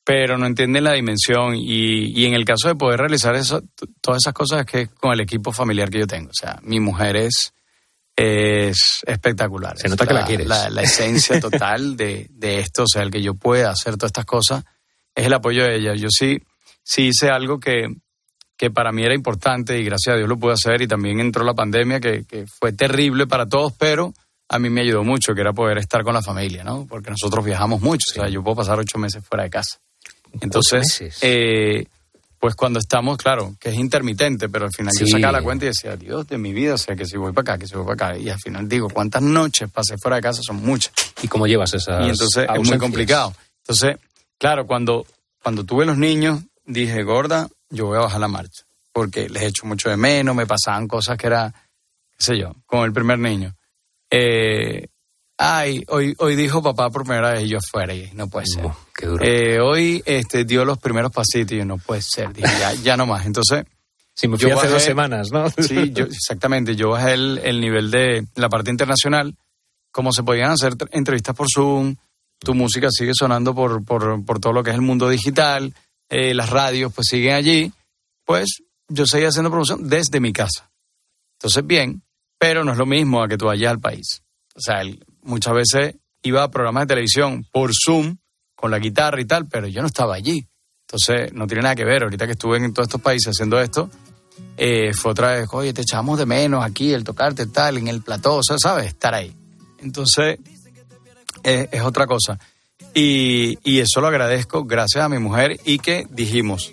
Pero 0.04 0.38
no 0.38 0.46
entienden 0.46 0.84
la 0.84 0.94
dimensión. 0.94 1.56
Y, 1.56 2.12
y 2.20 2.26
en 2.26 2.34
el 2.34 2.46
caso 2.46 2.68
de 2.68 2.76
poder 2.76 3.00
realizar 3.00 3.36
eso, 3.36 3.62
todas 4.02 4.22
esas 4.24 4.34
cosas 4.34 4.62
es 4.62 4.66
que 4.66 4.82
es 4.82 4.90
con 4.90 5.14
el 5.14 5.22
equipo 5.22 5.52
familiar 5.52 5.90
que 5.90 6.00
yo 6.00 6.08
tengo. 6.08 6.30
O 6.30 6.34
sea, 6.34 6.60
mi 6.64 6.80
mujer 6.80 7.16
es, 7.16 7.54
es 8.15 9.01
espectacular. 9.06 9.78
Se 9.78 9.88
Es 9.88 9.91
nota 9.91 10.06
que 10.06 10.13
la 10.13 10.25
quieres. 10.25 10.47
La, 10.47 10.69
la 10.69 10.84
esencia 10.84 11.39
total 11.41 11.97
de, 11.97 12.28
de 12.30 12.60
esto, 12.60 12.84
o 12.84 12.88
sea, 12.88 13.04
el 13.04 13.12
que 13.12 13.21
yo 13.21 13.36
pueda 13.36 13.71
hacer 13.71 13.97
todas 13.97 14.10
estas 14.10 14.25
cosas, 14.25 14.63
es 15.13 15.25
el 15.25 15.34
apoyo 15.34 15.63
de 15.63 15.78
ella. 15.78 15.95
Yo 15.95 16.08
sí, 16.10 16.39
sí 16.84 17.08
hice 17.08 17.30
algo 17.30 17.60
que, 17.60 17.88
que 18.58 18.71
para 18.71 18.91
mí 18.91 19.04
era 19.04 19.15
importante 19.15 19.78
y 19.78 19.84
gracias 19.84 20.13
a 20.13 20.17
Dios 20.17 20.30
lo 20.30 20.38
pude 20.38 20.54
hacer 20.54 20.82
y 20.82 20.88
también 20.88 21.19
entró 21.19 21.43
la 21.43 21.54
pandemia 21.54 21.99
que, 21.99 22.25
que 22.25 22.45
fue 22.47 22.73
terrible 22.73 23.28
para 23.28 23.45
todos, 23.45 23.73
pero 23.73 24.13
a 24.47 24.60
mí 24.60 24.69
me 24.69 24.82
ayudó 24.82 25.04
mucho, 25.04 25.34
que 25.34 25.41
era 25.41 25.54
poder 25.54 25.78
estar 25.80 26.04
con 26.04 26.13
la 26.13 26.21
familia, 26.21 26.63
¿no? 26.63 26.86
Porque 26.88 27.10
nosotros 27.10 27.43
viajamos 27.43 27.82
mucho, 27.82 28.04
o 28.12 28.13
sea, 28.13 28.30
yo 28.30 28.43
puedo 28.43 28.58
pasar 28.58 28.80
ocho 28.80 28.97
meses 28.97 29.23
fuera 29.25 29.43
de 29.43 29.49
casa. 29.49 29.80
Entonces, 30.41 31.17
eh, 31.21 31.86
pues 32.46 32.54
cuando 32.54 32.78
estamos, 32.78 33.18
claro, 33.18 33.56
que 33.60 33.70
es 33.70 33.76
intermitente, 33.76 34.50
pero 34.50 34.66
al 34.66 34.72
final 34.72 34.94
yo 35.00 35.08
sacaba 35.08 35.32
la 35.32 35.42
cuenta 35.42 35.66
y 35.66 35.70
decía, 35.70 35.96
Dios 35.96 36.28
de 36.28 36.38
mi 36.38 36.54
vida, 36.54 36.76
o 36.76 36.78
sea, 36.78 36.96
que 36.96 37.04
si 37.04 37.18
voy 37.18 37.34
para 37.34 37.54
acá, 37.54 37.58
que 37.58 37.66
si 37.66 37.74
voy 37.74 37.86
para 37.96 38.12
acá. 38.12 38.20
Y 38.20 38.30
al 38.30 38.38
final 38.38 38.70
digo, 38.70 38.88
¿cuántas 38.88 39.24
noches 39.24 39.68
pasé 39.72 39.98
fuera 39.98 40.18
de 40.18 40.22
casa? 40.22 40.42
Son 40.46 40.58
muchas. 40.58 40.94
¿Y 41.24 41.28
cómo 41.28 41.48
llevas 41.48 41.74
esas 41.74 42.06
Y 42.06 42.10
entonces 42.12 42.44
es 42.44 42.50
muy 42.50 42.58
ausencias? 42.58 42.80
complicado. 42.80 43.34
Entonces, 43.64 43.98
claro, 44.38 44.68
cuando, 44.68 45.08
cuando 45.42 45.64
tuve 45.64 45.88
los 45.88 45.98
niños, 45.98 46.44
dije, 46.64 47.02
gorda, 47.02 47.48
yo 47.72 47.88
voy 47.88 47.98
a 47.98 48.02
bajar 48.02 48.20
la 48.20 48.28
marcha. 48.28 48.62
Porque 48.94 49.28
les 49.28 49.42
echo 49.42 49.66
mucho 49.66 49.90
de 49.90 49.98
menos, 49.98 50.36
me 50.36 50.46
pasaban 50.46 50.88
cosas 50.88 51.18
que 51.18 51.26
era, 51.26 51.52
qué 51.52 52.24
sé 52.24 52.38
yo, 52.38 52.54
con 52.68 52.86
el 52.86 52.94
primer 52.94 53.18
niño. 53.18 53.56
Eh, 54.12 54.86
ay, 55.38 55.84
hoy, 55.88 56.15
hoy 56.19 56.36
dijo 56.36 56.62
papá 56.63 56.89
por 56.89 57.04
primera 57.04 57.32
vez 57.34 57.43
y 57.43 57.50
yo 57.50 57.58
afuera, 57.58 57.93
y 57.93 58.10
no 58.13 58.28
puede 58.28 58.45
ser. 58.48 58.65
qué 58.95 59.06
duro. 59.08 59.24
Eh, 59.26 59.60
hoy 59.60 60.02
este, 60.06 60.45
dio 60.45 60.63
los 60.65 60.78
primeros 60.78 61.12
pasitos 61.12 61.54
y 61.54 61.58
yo 61.58 61.65
no 61.65 61.78
puede 61.78 62.02
ser, 62.02 62.34
dije, 62.34 62.48
ya, 62.60 62.74
ya 62.74 62.98
no 62.98 63.06
más. 63.06 63.26
Entonces, 63.26 63.65
Sí, 64.17 64.30
me 64.30 64.38
fui 64.38 64.50
hace 64.50 64.69
dos 64.69 64.82
semanas, 64.82 65.30
¿no? 65.34 65.50
Sí, 65.50 65.91
yo, 65.91 66.06
exactamente. 66.06 66.74
Yo 66.78 66.91
bajé 66.91 67.15
el, 67.15 67.38
el 67.43 67.60
nivel 67.60 67.91
de 67.91 68.26
la 68.36 68.48
parte 68.48 68.71
internacional. 68.71 69.36
Como 69.91 70.13
se 70.13 70.24
podían 70.24 70.52
hacer 70.52 70.76
tr- 70.76 70.88
entrevistas 70.93 71.36
por 71.36 71.48
Zoom, 71.54 71.98
tu 72.39 72.54
música 72.56 72.88
sigue 72.91 73.12
sonando 73.13 73.54
por, 73.54 73.84
por, 73.84 74.24
por 74.24 74.39
todo 74.39 74.54
lo 74.54 74.63
que 74.63 74.69
es 74.69 74.76
el 74.78 74.82
mundo 74.82 75.10
digital, 75.10 75.74
eh, 76.10 76.34
las 76.34 76.50
radios 76.50 76.93
pues 76.93 77.08
siguen 77.10 77.34
allí, 77.34 77.74
pues 78.24 78.62
yo 78.88 79.06
seguía 79.06 79.28
haciendo 79.28 79.50
promoción 79.50 79.89
desde 79.89 80.21
mi 80.21 80.32
casa. 80.32 80.71
Entonces, 81.38 81.67
bien, 81.67 82.02
pero 82.39 82.63
no 82.63 82.71
es 82.71 82.78
lo 82.78 82.86
mismo 82.86 83.21
a 83.21 83.28
que 83.28 83.38
tú 83.38 83.48
vayas 83.48 83.71
al 83.71 83.82
país. 83.82 84.21
O 84.56 84.62
sea, 84.62 84.80
el- 84.80 85.04
muchas 85.26 85.54
veces 85.54 85.96
iba 86.24 86.44
a 86.44 86.50
programas 86.50 86.84
de 86.84 86.88
televisión 86.88 87.46
por 87.52 87.72
Zoom, 87.74 88.18
con 88.56 88.72
la 88.72 88.80
guitarra 88.80 89.22
y 89.22 89.26
tal, 89.26 89.48
pero 89.48 89.68
yo 89.68 89.82
no 89.82 89.88
estaba 89.88 90.16
allí. 90.16 90.48
Entonces, 90.88 91.34
no 91.34 91.46
tiene 91.48 91.64
nada 91.64 91.76
que 91.76 91.84
ver. 91.84 92.04
Ahorita 92.04 92.26
que 92.26 92.34
estuve 92.34 92.58
en 92.58 92.74
todos 92.74 92.88
estos 92.88 93.02
países 93.02 93.30
haciendo 93.30 93.60
esto, 93.60 93.90
eh, 94.58 94.94
fue 94.94 95.12
otra 95.12 95.34
vez, 95.34 95.48
oye, 95.52 95.74
te 95.74 95.82
echamos 95.82 96.18
de 96.18 96.26
menos 96.26 96.64
aquí, 96.64 96.94
el 96.94 97.04
tocarte 97.04 97.48
tal, 97.48 97.78
en 97.78 97.88
el 97.88 98.02
plató, 98.02 98.38
o 98.38 98.44
sea, 98.44 98.58
¿sabes? 98.58 98.88
Estar 98.88 99.14
ahí. 99.14 99.36
Entonces, 99.80 100.40
es, 101.44 101.82
otra 101.82 102.08
cosa. 102.08 102.40
Y, 102.94 103.58
y 103.64 103.80
eso 103.80 104.00
lo 104.00 104.08
agradezco 104.08 104.64
gracias 104.64 105.04
a 105.04 105.10
mi 105.10 105.20
mujer 105.20 105.60
y 105.66 105.80
que 105.80 106.08
dijimos, 106.10 106.72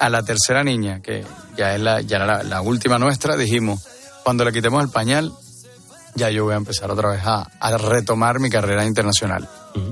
a 0.00 0.08
la 0.08 0.22
tercera 0.22 0.64
niña, 0.64 1.00
que 1.00 1.24
ya, 1.56 1.74
es 1.74 1.80
la, 1.80 2.00
ya 2.00 2.16
era 2.16 2.42
la 2.42 2.60
última 2.62 2.98
nuestra, 2.98 3.36
dijimos, 3.36 3.86
cuando 4.22 4.44
le 4.44 4.52
quitemos 4.52 4.82
el 4.82 4.90
pañal, 4.90 5.32
ya 6.14 6.30
yo 6.30 6.44
voy 6.44 6.54
a 6.54 6.56
empezar 6.56 6.90
otra 6.90 7.10
vez 7.10 7.20
a, 7.24 7.42
a 7.60 7.76
retomar 7.78 8.38
mi 8.40 8.50
carrera 8.50 8.84
internacional. 8.84 9.48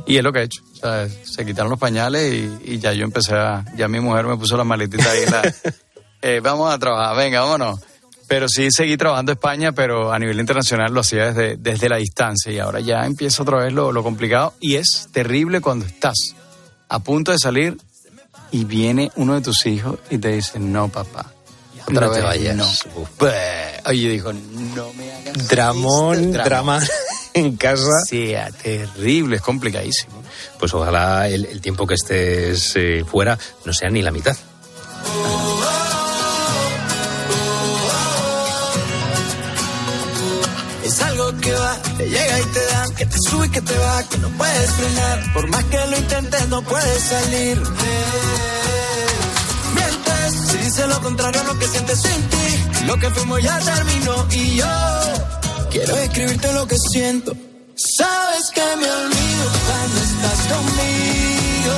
Y 0.07 0.17
es 0.17 0.23
lo 0.23 0.33
que 0.33 0.41
he 0.41 0.45
hecho. 0.45 0.63
O 0.75 0.77
sea, 0.77 1.09
se 1.09 1.45
quitaron 1.45 1.71
los 1.71 1.79
pañales 1.79 2.33
y, 2.33 2.73
y 2.75 2.79
ya 2.79 2.93
yo 2.93 3.05
empecé 3.05 3.35
a... 3.35 3.65
Ya 3.77 3.89
mi 3.89 4.01
mujer 4.01 4.27
me 4.27 4.37
puso 4.37 4.57
las 4.57 4.67
maletitas 4.67 5.07
ahí. 5.07 5.23
en 5.25 5.31
la- 5.31 5.55
eh, 6.23 6.41
vamos 6.43 6.73
a 6.73 6.79
trabajar, 6.79 7.17
venga, 7.17 7.41
vámonos. 7.41 7.81
Pero 8.29 8.49
sí 8.49 8.71
seguí 8.71 8.97
trabajando 8.97 9.33
en 9.33 9.37
España, 9.39 9.73
pero 9.73 10.13
a 10.13 10.19
nivel 10.19 10.39
internacional 10.41 10.93
lo 10.95 11.01
hacía 11.01 11.33
desde, 11.33 11.57
desde 11.57 11.89
la 11.89 11.97
distancia. 11.97 12.51
Y 12.53 12.59
ahora 12.61 12.81
ya 12.81 13.05
empieza 13.05 13.43
otra 13.43 13.59
vez 13.59 13.73
lo, 13.73 13.93
lo 13.93 14.03
complicado. 14.03 14.55
Y 14.61 14.77
es 14.77 15.09
terrible 15.13 15.61
cuando 15.61 15.85
estás 15.87 16.35
a 16.89 16.99
punto 17.01 17.33
de 17.33 17.39
salir 17.39 17.77
y 18.51 18.65
viene 18.65 19.11
uno 19.17 19.35
de 19.35 19.41
tus 19.41 19.67
hijos 19.67 19.99
y 20.11 20.19
te 20.19 20.29
dice, 20.29 20.59
no, 20.61 20.89
papá. 20.89 21.33
Otra 21.87 22.07
No 22.07 22.11
te 22.12 22.16
vez, 22.21 22.25
vayas. 22.25 22.57
no. 22.57 22.66
Bah. 23.18 23.31
Oye, 23.87 24.09
dijo, 24.09 24.33
no 24.33 24.92
me 24.95 25.12
hagas 25.12 25.49
Dramón, 25.49 26.31
esto". 26.31 26.42
drama 26.45 26.81
en 27.35 27.57
casa. 27.57 27.90
Sí, 28.09 28.35
ah, 28.35 28.51
terrible, 28.62 29.37
es 29.37 29.42
complicadísimo. 29.42 30.23
Pues 30.59 30.73
ojalá 30.75 31.29
el, 31.29 31.45
el 31.47 31.61
tiempo 31.61 31.87
que 31.87 31.95
estés 31.95 32.73
eh, 32.77 33.05
fuera 33.11 33.38
no 33.64 33.73
sea 33.73 33.90
ni 33.90 34.03
la 34.03 34.11
mitad. 34.12 34.37
Es 40.85 41.01
algo 41.01 41.33
que 41.38 41.53
va, 41.53 41.77
te 41.97 42.09
llega 42.09 42.40
y 42.40 42.45
te 42.45 42.64
da, 42.66 42.85
que 42.97 43.07
te 43.07 43.16
sube 43.29 43.47
y 43.47 43.51
que 43.51 43.62
te 43.62 43.79
va, 43.79 44.03
que 44.09 44.18
no 44.18 44.29
puedes 44.31 44.71
frenar. 44.73 45.33
Por 45.33 45.47
más 45.49 45.64
que 45.64 45.77
lo 45.87 45.97
intentes, 45.97 46.49
no 46.49 46.62
puedes 46.62 47.03
salir. 47.03 47.57
Mientes, 47.59 48.82
si 50.73 50.81
dices 50.81 50.97
lo 50.97 51.03
contrario 51.03 51.41
a 51.41 51.45
lo 51.45 51.59
que 51.59 51.67
sientes 51.67 52.01
sin 52.01 52.29
ti. 52.29 52.87
Lo 52.87 52.97
que 52.99 53.11
fuimos 53.11 53.43
ya 53.43 53.59
terminó 53.59 54.27
y 54.31 54.57
yo 54.57 54.67
quiero 55.71 55.97
escribirte 55.97 56.53
lo 56.53 56.67
que 56.67 56.77
siento. 56.91 57.33
Sabes 57.75 58.51
que 58.55 58.61
me 58.61 58.91
olvido 58.91 59.51
cuando 59.67 60.01
estás 60.01 60.41
conmigo. 60.49 61.77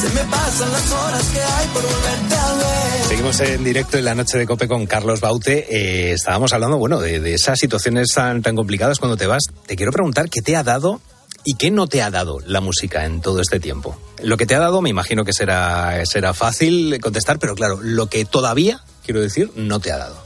Se 0.00 0.08
me 0.08 0.30
pasan 0.30 0.72
las 0.72 0.92
horas 0.92 1.28
que 1.32 1.40
hay 1.40 1.66
por 1.68 1.82
volverte 1.82 2.34
a 2.34 2.54
ver. 2.54 3.08
Seguimos 3.08 3.40
en 3.40 3.64
directo 3.64 3.98
en 3.98 4.04
la 4.04 4.14
noche 4.14 4.38
de 4.38 4.46
Cope 4.46 4.68
con 4.68 4.86
Carlos 4.86 5.20
Baute. 5.20 5.66
Eh, 5.70 6.12
estábamos 6.12 6.52
hablando, 6.52 6.78
bueno, 6.78 7.00
de, 7.00 7.20
de 7.20 7.34
esas 7.34 7.58
situaciones 7.58 8.08
tan, 8.14 8.42
tan 8.42 8.56
complicadas 8.56 8.98
cuando 8.98 9.16
te 9.16 9.26
vas. 9.26 9.42
Te 9.66 9.76
quiero 9.76 9.92
preguntar 9.92 10.28
qué 10.30 10.42
te 10.42 10.56
ha 10.56 10.62
dado 10.62 11.00
y 11.44 11.54
qué 11.54 11.70
no 11.70 11.86
te 11.86 12.02
ha 12.02 12.10
dado 12.10 12.38
la 12.46 12.60
música 12.60 13.04
en 13.04 13.20
todo 13.20 13.40
este 13.40 13.60
tiempo. 13.60 13.96
Lo 14.22 14.36
que 14.36 14.46
te 14.46 14.54
ha 14.54 14.60
dado, 14.60 14.80
me 14.80 14.90
imagino 14.90 15.24
que 15.24 15.32
será, 15.32 16.04
será 16.06 16.34
fácil 16.34 16.98
contestar, 17.00 17.38
pero 17.38 17.54
claro, 17.54 17.78
lo 17.82 18.06
que 18.06 18.24
todavía, 18.24 18.80
quiero 19.04 19.20
decir, 19.20 19.50
no 19.56 19.80
te 19.80 19.92
ha 19.92 19.98
dado. 19.98 20.16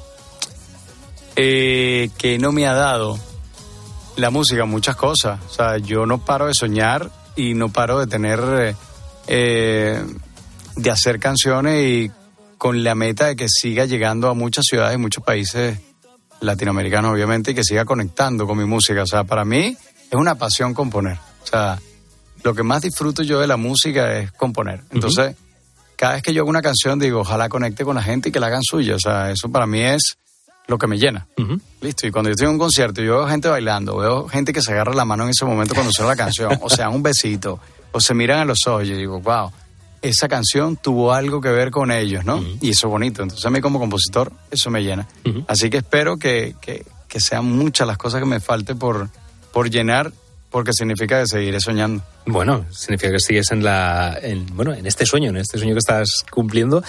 Eh, 1.37 2.11
que 2.19 2.39
no 2.39 2.53
me 2.53 2.67
ha 2.67 2.75
dado 2.75 3.19
la 4.17 4.31
música 4.31 4.65
muchas 4.65 4.97
cosas. 4.97 5.41
O 5.49 5.53
sea, 5.53 5.79
yo 5.79 6.07
no 6.07 6.25
paro 6.25 6.47
de 6.47 6.55
soñar 6.55 7.11
y 7.35 7.55
no 7.55 7.71
paro 7.71 7.99
de 7.99 8.07
tener, 8.07 8.77
eh, 9.27 10.03
de 10.77 10.91
hacer 10.91 11.19
canciones 11.19 11.85
y 11.85 12.11
con 12.59 12.83
la 12.83 12.95
meta 12.95 13.27
de 13.27 13.37
que 13.37 13.49
siga 13.49 13.85
llegando 13.85 14.29
a 14.29 14.35
muchas 14.35 14.65
ciudades 14.69 14.97
y 14.97 15.01
muchos 15.01 15.23
países 15.23 15.79
latinoamericanos, 16.41 17.13
obviamente, 17.13 17.51
y 17.51 17.55
que 17.55 17.65
siga 17.65 17.85
conectando 17.85 18.47
con 18.47 18.59
mi 18.59 18.65
música. 18.65 19.03
O 19.03 19.07
sea, 19.07 19.25
para 19.25 19.45
mí 19.45 19.77
es 20.11 20.14
una 20.14 20.35
pasión 20.35 20.75
componer. 20.75 21.19
O 21.42 21.47
sea, 21.47 21.79
lo 22.42 22.55
que 22.55 22.62
más 22.62 22.83
disfruto 22.83 23.23
yo 23.23 23.40
de 23.40 23.47
la 23.47 23.57
música 23.57 24.19
es 24.19 24.33
componer. 24.33 24.83
Entonces, 24.90 25.37
cada 25.97 26.14
vez 26.14 26.23
que 26.23 26.33
yo 26.33 26.42
hago 26.42 26.51
una 26.51 26.62
canción, 26.62 26.99
digo, 26.99 27.21
ojalá 27.21 27.49
conecte 27.49 27.85
con 27.85 27.97
la 27.97 28.03
gente 28.03 28.29
y 28.29 28.33
que 28.33 28.40
la 28.40 28.47
hagan 28.47 28.62
suya. 28.62 28.95
O 28.95 29.01
sea, 29.01 29.31
eso 29.31 29.49
para 29.49 29.66
mí 29.66 29.83
es 29.83 30.16
lo 30.66 30.79
que 30.79 30.87
me 30.87 30.99
llena. 30.99 31.27
Listo. 31.81 32.07
Y 32.07 32.11
cuando 32.11 32.29
yo 32.29 32.33
estoy 32.33 32.47
en 32.47 32.53
un 32.53 32.59
concierto 32.59 33.03
y 33.03 33.07
yo 33.07 33.19
veo 33.19 33.29
gente 33.29 33.49
bailando, 33.49 33.97
veo 33.97 34.29
gente 34.29 34.53
que 34.53 34.62
se 34.62 34.73
agarra 34.73 34.95
la 34.95 35.05
mano 35.05 35.25
en 35.25 35.31
ese 35.31 35.45
momento 35.45 35.75
cuando 35.75 35.92
suena 35.92 36.11
la 36.11 36.16
canción, 36.16 36.59
o 36.61 36.71
sea, 36.71 36.88
un 36.88 37.03
besito, 37.03 37.61
o 37.92 38.01
se 38.01 38.14
miran 38.14 38.40
a 38.40 38.45
los 38.45 38.66
ojos, 38.66 38.85
y 38.85 38.92
digo, 38.92 39.21
wow, 39.21 39.51
esa 40.03 40.29
canción 40.29 40.77
tuvo 40.77 41.12
algo 41.12 41.40
que 41.40 41.51
ver 41.51 41.71
con 41.71 41.90
ellos, 41.90 42.25
¿no? 42.25 42.42
Y 42.61 42.71
eso 42.71 42.87
es 42.87 42.90
bonito. 42.90 43.23
Entonces 43.23 43.45
a 43.47 43.51
mí 43.51 43.61
como 43.61 43.79
compositor, 43.79 44.33
eso 44.51 44.71
me 44.71 44.83
llena. 44.83 45.07
Así 45.49 45.71
que 45.71 45.79
espero 45.79 46.16
que, 46.16 46.55
que, 46.61 46.85
que 47.09 47.21
sean 47.21 47.45
muchas 47.47 47.87
las 47.87 47.97
cosas 47.97 48.21
que 48.21 48.27
me 48.27 48.40
falte 48.40 48.75
por, 48.75 49.09
por 49.57 49.71
llenar, 49.71 50.12
porque 50.51 50.75
significa 50.75 51.19
que 51.23 51.27
seguiré 51.27 51.61
soñando. 51.61 52.05
Bueno, 52.27 52.66
significa 52.71 53.12
que 53.12 53.21
sigues 53.21 53.51
en 53.53 53.64
la, 53.64 54.19
en, 54.21 54.55
bueno, 54.55 54.75
en 54.75 54.85
este 54.85 55.07
sueño, 55.07 55.31
en 55.31 55.38
este 55.38 55.57
sueño 55.57 55.73
que 55.73 55.79
estás 55.79 56.27
cumpliendo. 56.31 56.85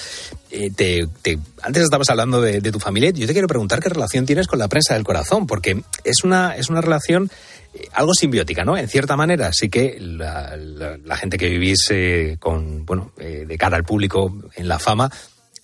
Eh, 0.51 0.69
te, 0.75 1.07
te- 1.21 1.39
antes 1.61 1.83
estabas 1.83 2.09
hablando 2.09 2.41
de, 2.41 2.59
tu 2.59 2.79
familia. 2.81 3.11
Yo 3.11 3.25
te 3.25 3.31
quiero 3.31 3.47
preguntar 3.47 3.79
qué 3.79 3.87
relación 3.87 4.25
tienes 4.25 4.47
con 4.47 4.59
la 4.59 4.67
prensa 4.67 4.95
del 4.95 5.05
corazón, 5.05 5.47
porque 5.47 5.81
es 6.03 6.25
una, 6.25 6.57
es 6.57 6.69
una 6.69 6.81
relación 6.81 7.31
eh, 7.73 7.87
algo 7.93 8.13
simbiótica, 8.13 8.65
¿no? 8.65 8.77
En 8.77 8.89
cierta 8.89 9.15
manera, 9.15 9.53
sí 9.53 9.69
que 9.69 9.97
la, 10.01 11.15
gente 11.15 11.37
que 11.37 11.47
vivís 11.47 11.87
eh, 11.89 12.35
con, 12.37 12.85
bueno, 12.85 13.13
de 13.17 13.57
cara 13.57 13.77
al 13.77 13.85
público 13.85 14.29
en 14.55 14.67
la 14.67 14.77
fama, 14.77 15.09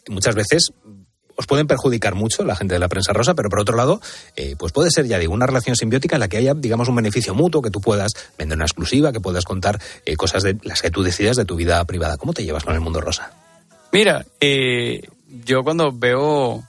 muchas 0.07 0.35
veces 0.35 0.71
os 1.35 1.47
pueden 1.47 1.67
perjudicar 1.67 2.15
mucho 2.15 2.43
la 2.43 2.55
gente 2.55 2.75
de 2.75 2.79
la 2.79 2.89
prensa 2.89 3.13
rosa, 3.13 3.33
pero 3.33 3.49
por 3.49 3.59
otro 3.59 3.75
lado, 3.75 4.01
eh, 4.35 4.55
pues 4.57 4.71
puede 4.71 4.91
ser, 4.91 5.05
ya 5.07 5.17
digo, 5.19 5.33
una 5.33 5.47
relación 5.47 5.75
simbiótica 5.75 6.15
en 6.15 6.19
la 6.19 6.27
que 6.27 6.37
haya, 6.37 6.53
digamos, 6.53 6.87
un 6.87 6.95
beneficio 6.95 7.33
mutuo, 7.33 7.61
que 7.61 7.71
tú 7.71 7.81
puedas 7.81 8.11
vender 8.37 8.57
una 8.57 8.65
exclusiva, 8.65 9.11
que 9.11 9.19
puedas 9.19 9.45
contar 9.45 9.79
eh, 10.05 10.15
cosas 10.15 10.43
de 10.43 10.57
las 10.63 10.81
que 10.81 10.91
tú 10.91 11.03
decidas 11.03 11.35
de 11.35 11.45
tu 11.45 11.55
vida 11.55 11.83
privada. 11.85 12.17
¿Cómo 12.17 12.33
te 12.33 12.43
llevas 12.43 12.63
con 12.63 12.73
el 12.75 12.81
mundo 12.81 13.01
rosa? 13.01 13.31
Mira, 13.91 14.25
eh, 14.39 15.01
yo 15.45 15.63
cuando 15.63 15.91
veo, 15.91 16.63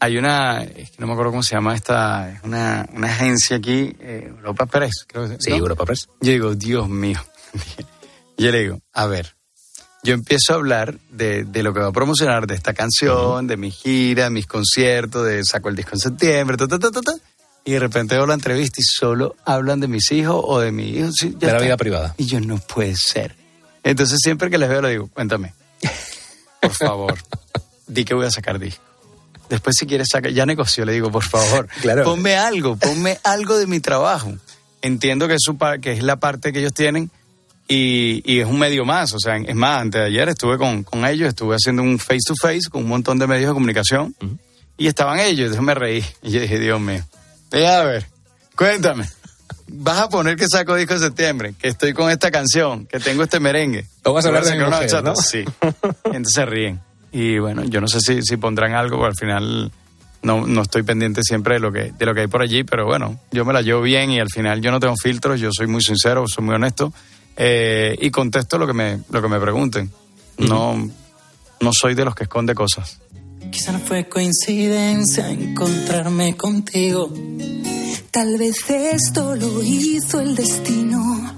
hay 0.00 0.16
una, 0.16 0.62
es 0.62 0.90
que 0.90 0.96
no 0.98 1.06
me 1.06 1.12
acuerdo 1.12 1.32
cómo 1.32 1.42
se 1.42 1.54
llama 1.54 1.74
esta, 1.74 2.30
es 2.30 2.42
una, 2.44 2.88
una 2.94 3.08
agencia 3.08 3.56
aquí, 3.56 3.94
eh, 4.00 4.32
Europa 4.36 4.66
Press, 4.66 5.04
creo 5.06 5.28
que 5.28 5.36
Sí, 5.40 5.50
¿no? 5.50 5.56
Europa 5.56 5.84
Press. 5.84 6.08
Yo 6.20 6.32
digo, 6.32 6.54
Dios 6.54 6.88
mío. 6.88 7.20
Yo 8.38 8.52
le 8.52 8.60
digo, 8.60 8.80
a 8.92 9.06
ver, 9.06 9.34
yo 10.02 10.14
empiezo 10.14 10.52
a 10.52 10.56
hablar 10.56 10.96
de, 11.10 11.44
de 11.44 11.62
lo 11.62 11.74
que 11.74 11.80
va 11.80 11.88
a 11.88 11.92
promocionar, 11.92 12.46
de 12.46 12.54
esta 12.54 12.72
canción, 12.74 13.46
de 13.46 13.56
mi 13.56 13.70
gira, 13.70 14.30
mis 14.30 14.46
conciertos, 14.46 15.26
de 15.26 15.44
saco 15.44 15.68
el 15.68 15.76
disco 15.76 15.92
en 15.94 15.98
septiembre, 16.00 16.56
ta, 16.56 16.68
ta, 16.68 16.78
ta, 16.78 16.90
ta, 16.90 17.00
ta, 17.00 17.12
y 17.64 17.72
de 17.72 17.78
repente 17.80 18.14
veo 18.14 18.26
la 18.26 18.34
entrevista 18.34 18.80
y 18.80 18.84
solo 18.84 19.36
hablan 19.44 19.80
de 19.80 19.88
mis 19.88 20.10
hijos 20.12 20.40
o 20.42 20.60
de 20.60 20.72
mi 20.72 20.90
hijo. 20.90 21.10
sí, 21.12 21.30
De 21.30 21.46
la 21.46 21.52
está. 21.54 21.64
vida 21.64 21.76
privada. 21.76 22.14
Y 22.16 22.26
yo, 22.26 22.40
no 22.40 22.58
puede 22.58 22.94
ser. 22.96 23.36
Entonces 23.82 24.18
siempre 24.22 24.50
que 24.50 24.58
les 24.58 24.68
veo 24.68 24.80
le 24.82 24.90
digo, 24.90 25.08
cuéntame, 25.12 25.52
por 26.60 26.72
favor, 26.72 27.14
di 27.86 28.04
que 28.04 28.14
voy 28.14 28.26
a 28.26 28.30
sacar 28.30 28.58
disco. 28.58 28.82
Después 29.48 29.76
si 29.78 29.86
quieres 29.86 30.08
sacar, 30.12 30.30
ya 30.32 30.44
negocio, 30.46 30.84
le 30.84 30.92
digo, 30.92 31.10
por 31.10 31.24
favor, 31.24 31.68
Claro. 31.80 32.04
ponme 32.04 32.36
algo, 32.36 32.76
ponme 32.76 33.18
algo 33.24 33.56
de 33.58 33.66
mi 33.66 33.80
trabajo. 33.80 34.34
Entiendo 34.82 35.26
que 35.26 35.34
es, 35.34 35.40
su 35.42 35.56
que 35.80 35.92
es 35.92 36.02
la 36.02 36.16
parte 36.16 36.52
que 36.52 36.60
ellos 36.60 36.72
tienen 36.74 37.10
y, 37.68 38.22
y 38.24 38.40
es 38.40 38.46
un 38.46 38.58
medio 38.58 38.84
más. 38.84 39.12
O 39.12 39.18
sea, 39.18 39.36
es 39.36 39.54
más, 39.54 39.82
antes 39.82 40.00
de 40.00 40.06
ayer 40.06 40.28
estuve 40.30 40.56
con, 40.56 40.82
con 40.82 41.04
ellos, 41.04 41.28
estuve 41.28 41.54
haciendo 41.54 41.82
un 41.82 41.98
face 41.98 42.20
to 42.26 42.34
face 42.40 42.70
con 42.70 42.82
un 42.82 42.88
montón 42.88 43.18
de 43.18 43.26
medios 43.26 43.50
de 43.50 43.54
comunicación 43.54 44.16
y 44.78 44.86
estaban 44.86 45.20
ellos, 45.20 45.50
entonces 45.50 45.62
me 45.62 45.74
reí. 45.74 46.04
Y 46.22 46.30
yo 46.30 46.40
dije, 46.40 46.58
Dios 46.58 46.80
mío, 46.80 47.04
a 47.52 47.82
ver, 47.82 48.06
cuéntame. 48.56 49.04
Vas 49.70 49.98
a 49.98 50.08
poner 50.08 50.36
que 50.36 50.48
saco 50.48 50.74
disco 50.76 50.94
en 50.94 51.00
septiembre, 51.00 51.54
que 51.58 51.68
estoy 51.68 51.92
con 51.92 52.10
esta 52.10 52.30
canción, 52.30 52.86
que 52.86 52.98
tengo 53.00 53.22
este 53.22 53.38
merengue. 53.38 53.86
O 54.04 54.14
vas 54.14 54.24
a 54.24 54.28
hablar 54.28 54.44
de 54.44 54.52
mi 54.52 54.64
mujer, 54.64 54.70
bachata. 54.70 55.10
¿no? 55.10 55.16
Sí. 55.16 55.44
Entonces 56.04 56.32
se 56.32 56.46
ríen. 56.46 56.80
Y 57.12 57.38
bueno, 57.38 57.64
yo 57.64 57.80
no 57.82 57.88
sé 57.88 58.00
si, 58.00 58.22
si 58.22 58.38
pondrán 58.38 58.72
algo, 58.72 58.96
porque 58.96 59.10
al 59.10 59.16
final 59.16 59.72
no, 60.22 60.46
no 60.46 60.62
estoy 60.62 60.84
pendiente 60.84 61.22
siempre 61.22 61.54
de 61.54 61.60
lo, 61.60 61.70
que, 61.70 61.92
de 61.92 62.06
lo 62.06 62.14
que 62.14 62.22
hay 62.22 62.26
por 62.28 62.40
allí, 62.40 62.64
pero 62.64 62.86
bueno, 62.86 63.20
yo 63.30 63.44
me 63.44 63.52
la 63.52 63.60
llevo 63.60 63.82
bien 63.82 64.10
y 64.10 64.20
al 64.20 64.30
final 64.30 64.62
yo 64.62 64.70
no 64.70 64.80
tengo 64.80 64.94
filtros, 64.96 65.38
yo 65.38 65.50
soy 65.52 65.66
muy 65.66 65.82
sincero, 65.82 66.24
soy 66.26 66.44
muy 66.44 66.54
honesto 66.54 66.92
eh, 67.40 67.96
y 68.00 68.10
contesto 68.10 68.58
lo 68.58 68.66
que 68.66 68.72
me, 68.72 68.98
lo 69.10 69.22
que 69.22 69.28
me 69.28 69.38
pregunten. 69.38 69.92
No, 70.38 70.90
no 71.60 71.70
soy 71.72 71.94
de 71.94 72.04
los 72.04 72.16
que 72.16 72.24
esconde 72.24 72.54
cosas. 72.54 72.98
Quizá 73.52 73.70
no 73.70 73.78
fue 73.78 74.08
coincidencia 74.08 75.30
encontrarme 75.30 76.36
contigo. 76.36 77.12
Tal 78.10 78.36
vez 78.38 78.68
esto 78.68 79.36
lo 79.36 79.62
hizo 79.62 80.20
el 80.20 80.34
destino. 80.34 81.32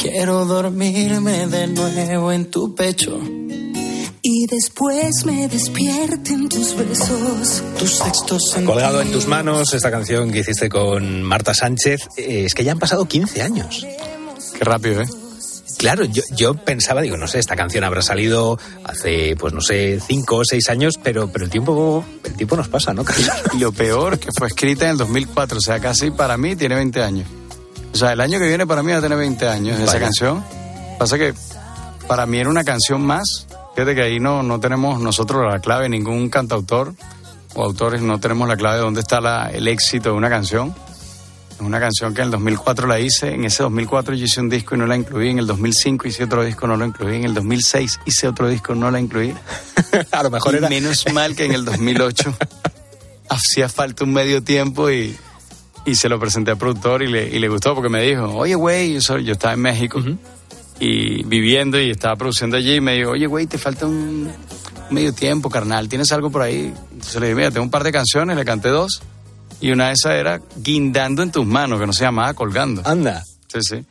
Quiero 0.00 0.44
dormirme 0.44 1.46
de 1.46 1.66
nuevo 1.68 2.30
en 2.30 2.50
tu 2.50 2.74
pecho. 2.74 3.18
Y 4.20 4.46
después 4.46 5.24
me 5.24 5.48
despierten 5.48 6.50
tus 6.50 6.76
besos, 6.76 7.62
tus 7.78 7.96
sextos 7.96 8.56
Colgado 8.66 9.00
en 9.00 9.10
tus 9.10 9.26
manos, 9.26 9.72
esta 9.72 9.90
canción 9.90 10.30
que 10.30 10.40
hiciste 10.40 10.68
con 10.68 11.22
Marta 11.22 11.54
Sánchez, 11.54 12.02
eh, 12.18 12.44
es 12.44 12.52
que 12.52 12.62
ya 12.62 12.72
han 12.72 12.78
pasado 12.78 13.06
15 13.06 13.40
años. 13.40 13.86
Qué 14.58 14.64
rápido, 14.64 15.00
¿eh? 15.00 15.06
Claro, 15.78 16.04
yo, 16.04 16.22
yo 16.36 16.54
pensaba, 16.54 17.00
digo, 17.02 17.16
no 17.16 17.28
sé, 17.28 17.38
esta 17.38 17.54
canción 17.54 17.84
habrá 17.84 18.02
salido 18.02 18.58
hace, 18.84 19.36
pues 19.38 19.54
no 19.54 19.60
sé, 19.60 20.00
5 20.04 20.36
o 20.36 20.44
6 20.44 20.68
años, 20.70 20.98
pero, 21.02 21.28
pero 21.30 21.44
el 21.44 21.50
tiempo 21.50 22.04
el 22.24 22.34
tiempo 22.34 22.56
nos 22.56 22.68
pasa, 22.68 22.92
¿no? 22.92 23.04
Y 23.54 23.58
lo 23.58 23.70
peor, 23.72 24.18
que 24.18 24.30
fue 24.36 24.48
escrita 24.48 24.86
en 24.86 24.92
el 24.92 24.96
2004, 24.98 25.58
o 25.58 25.60
sea, 25.60 25.78
casi 25.78 26.10
para 26.10 26.36
mí 26.36 26.56
tiene 26.56 26.74
20 26.74 27.02
años. 27.02 27.28
O 27.94 27.96
sea, 27.96 28.12
el 28.12 28.20
año 28.20 28.38
que 28.40 28.48
viene 28.48 28.66
para 28.66 28.82
mí 28.82 28.90
va 28.92 28.98
a 28.98 29.00
tener 29.00 29.16
20 29.16 29.48
años 29.48 29.78
esa 29.80 29.92
canción. 30.00 30.44
Pasa 30.98 31.16
que 31.16 31.32
para 32.08 32.26
mí 32.26 32.38
era 32.38 32.50
una 32.50 32.64
canción 32.64 33.00
más. 33.02 33.46
Fíjate 33.76 33.94
que 33.94 34.02
ahí 34.02 34.18
no, 34.18 34.42
no 34.42 34.58
tenemos 34.58 35.00
nosotros 35.00 35.42
la 35.48 35.60
clave, 35.60 35.88
ningún 35.88 36.28
cantautor 36.28 36.92
o 37.54 37.64
autores 37.64 38.02
no 38.02 38.18
tenemos 38.18 38.48
la 38.48 38.56
clave 38.56 38.76
de 38.78 38.82
dónde 38.82 39.00
está 39.00 39.20
la- 39.20 39.48
el 39.52 39.68
éxito 39.68 40.10
de 40.10 40.16
una 40.16 40.28
canción. 40.28 40.74
Es 41.58 41.62
una 41.64 41.80
canción 41.80 42.14
que 42.14 42.20
en 42.20 42.26
el 42.26 42.30
2004 42.30 42.86
la 42.86 43.00
hice, 43.00 43.34
en 43.34 43.44
ese 43.44 43.64
2004 43.64 44.14
yo 44.14 44.24
hice 44.26 44.40
un 44.40 44.48
disco 44.48 44.76
y 44.76 44.78
no 44.78 44.86
la 44.86 44.94
incluí, 44.94 45.30
en 45.30 45.40
el 45.40 45.46
2005 45.48 46.06
hice 46.06 46.22
otro 46.22 46.44
disco, 46.44 46.68
no 46.68 46.76
lo 46.76 46.84
incluí, 46.84 47.16
en 47.16 47.24
el 47.24 47.34
2006 47.34 47.98
hice 48.06 48.28
otro 48.28 48.48
disco, 48.48 48.76
no 48.76 48.92
la 48.92 49.00
incluí. 49.00 49.34
A 50.12 50.22
lo 50.22 50.30
mejor 50.30 50.54
Y 50.54 50.58
era... 50.58 50.68
menos 50.68 51.04
mal 51.12 51.34
que 51.34 51.46
en 51.46 51.54
el 51.54 51.64
2008 51.64 52.32
hacía 53.28 53.68
falta 53.68 54.04
un 54.04 54.12
medio 54.12 54.40
tiempo 54.40 54.88
y, 54.88 55.16
y 55.84 55.94
se 55.96 56.08
lo 56.08 56.20
presenté 56.20 56.52
al 56.52 56.58
productor 56.58 57.02
y 57.02 57.08
le, 57.08 57.28
y 57.28 57.40
le 57.40 57.48
gustó 57.48 57.74
porque 57.74 57.88
me 57.88 58.04
dijo, 58.04 58.26
oye, 58.36 58.54
güey, 58.54 59.00
yo, 59.00 59.18
yo 59.18 59.32
estaba 59.32 59.54
en 59.54 59.60
México 59.60 60.00
y 60.78 61.24
viviendo 61.24 61.80
y 61.80 61.90
estaba 61.90 62.14
produciendo 62.14 62.56
allí 62.56 62.74
y 62.74 62.80
me 62.80 62.94
dijo, 62.94 63.10
oye, 63.10 63.26
güey, 63.26 63.48
te 63.48 63.58
falta 63.58 63.84
un 63.84 64.30
medio 64.90 65.12
tiempo, 65.12 65.50
carnal, 65.50 65.88
¿tienes 65.88 66.12
algo 66.12 66.30
por 66.30 66.42
ahí? 66.42 66.72
Entonces 66.92 67.20
le 67.20 67.26
dije, 67.26 67.34
mira, 67.34 67.50
tengo 67.50 67.64
un 67.64 67.70
par 67.70 67.82
de 67.82 67.90
canciones, 67.90 68.36
le 68.36 68.44
canté 68.44 68.68
dos 68.68 69.02
y 69.60 69.70
una 69.70 69.88
de 69.88 69.94
esas 69.94 70.14
era 70.14 70.40
Guindando 70.56 71.22
en 71.22 71.32
tus 71.32 71.46
manos, 71.46 71.80
que 71.80 71.86
no 71.86 71.92
se 71.92 72.04
llamaba 72.04 72.34
Colgando. 72.34 72.82
Anda. 72.84 73.22
Sí, 73.48 73.58
sí. 73.60 73.86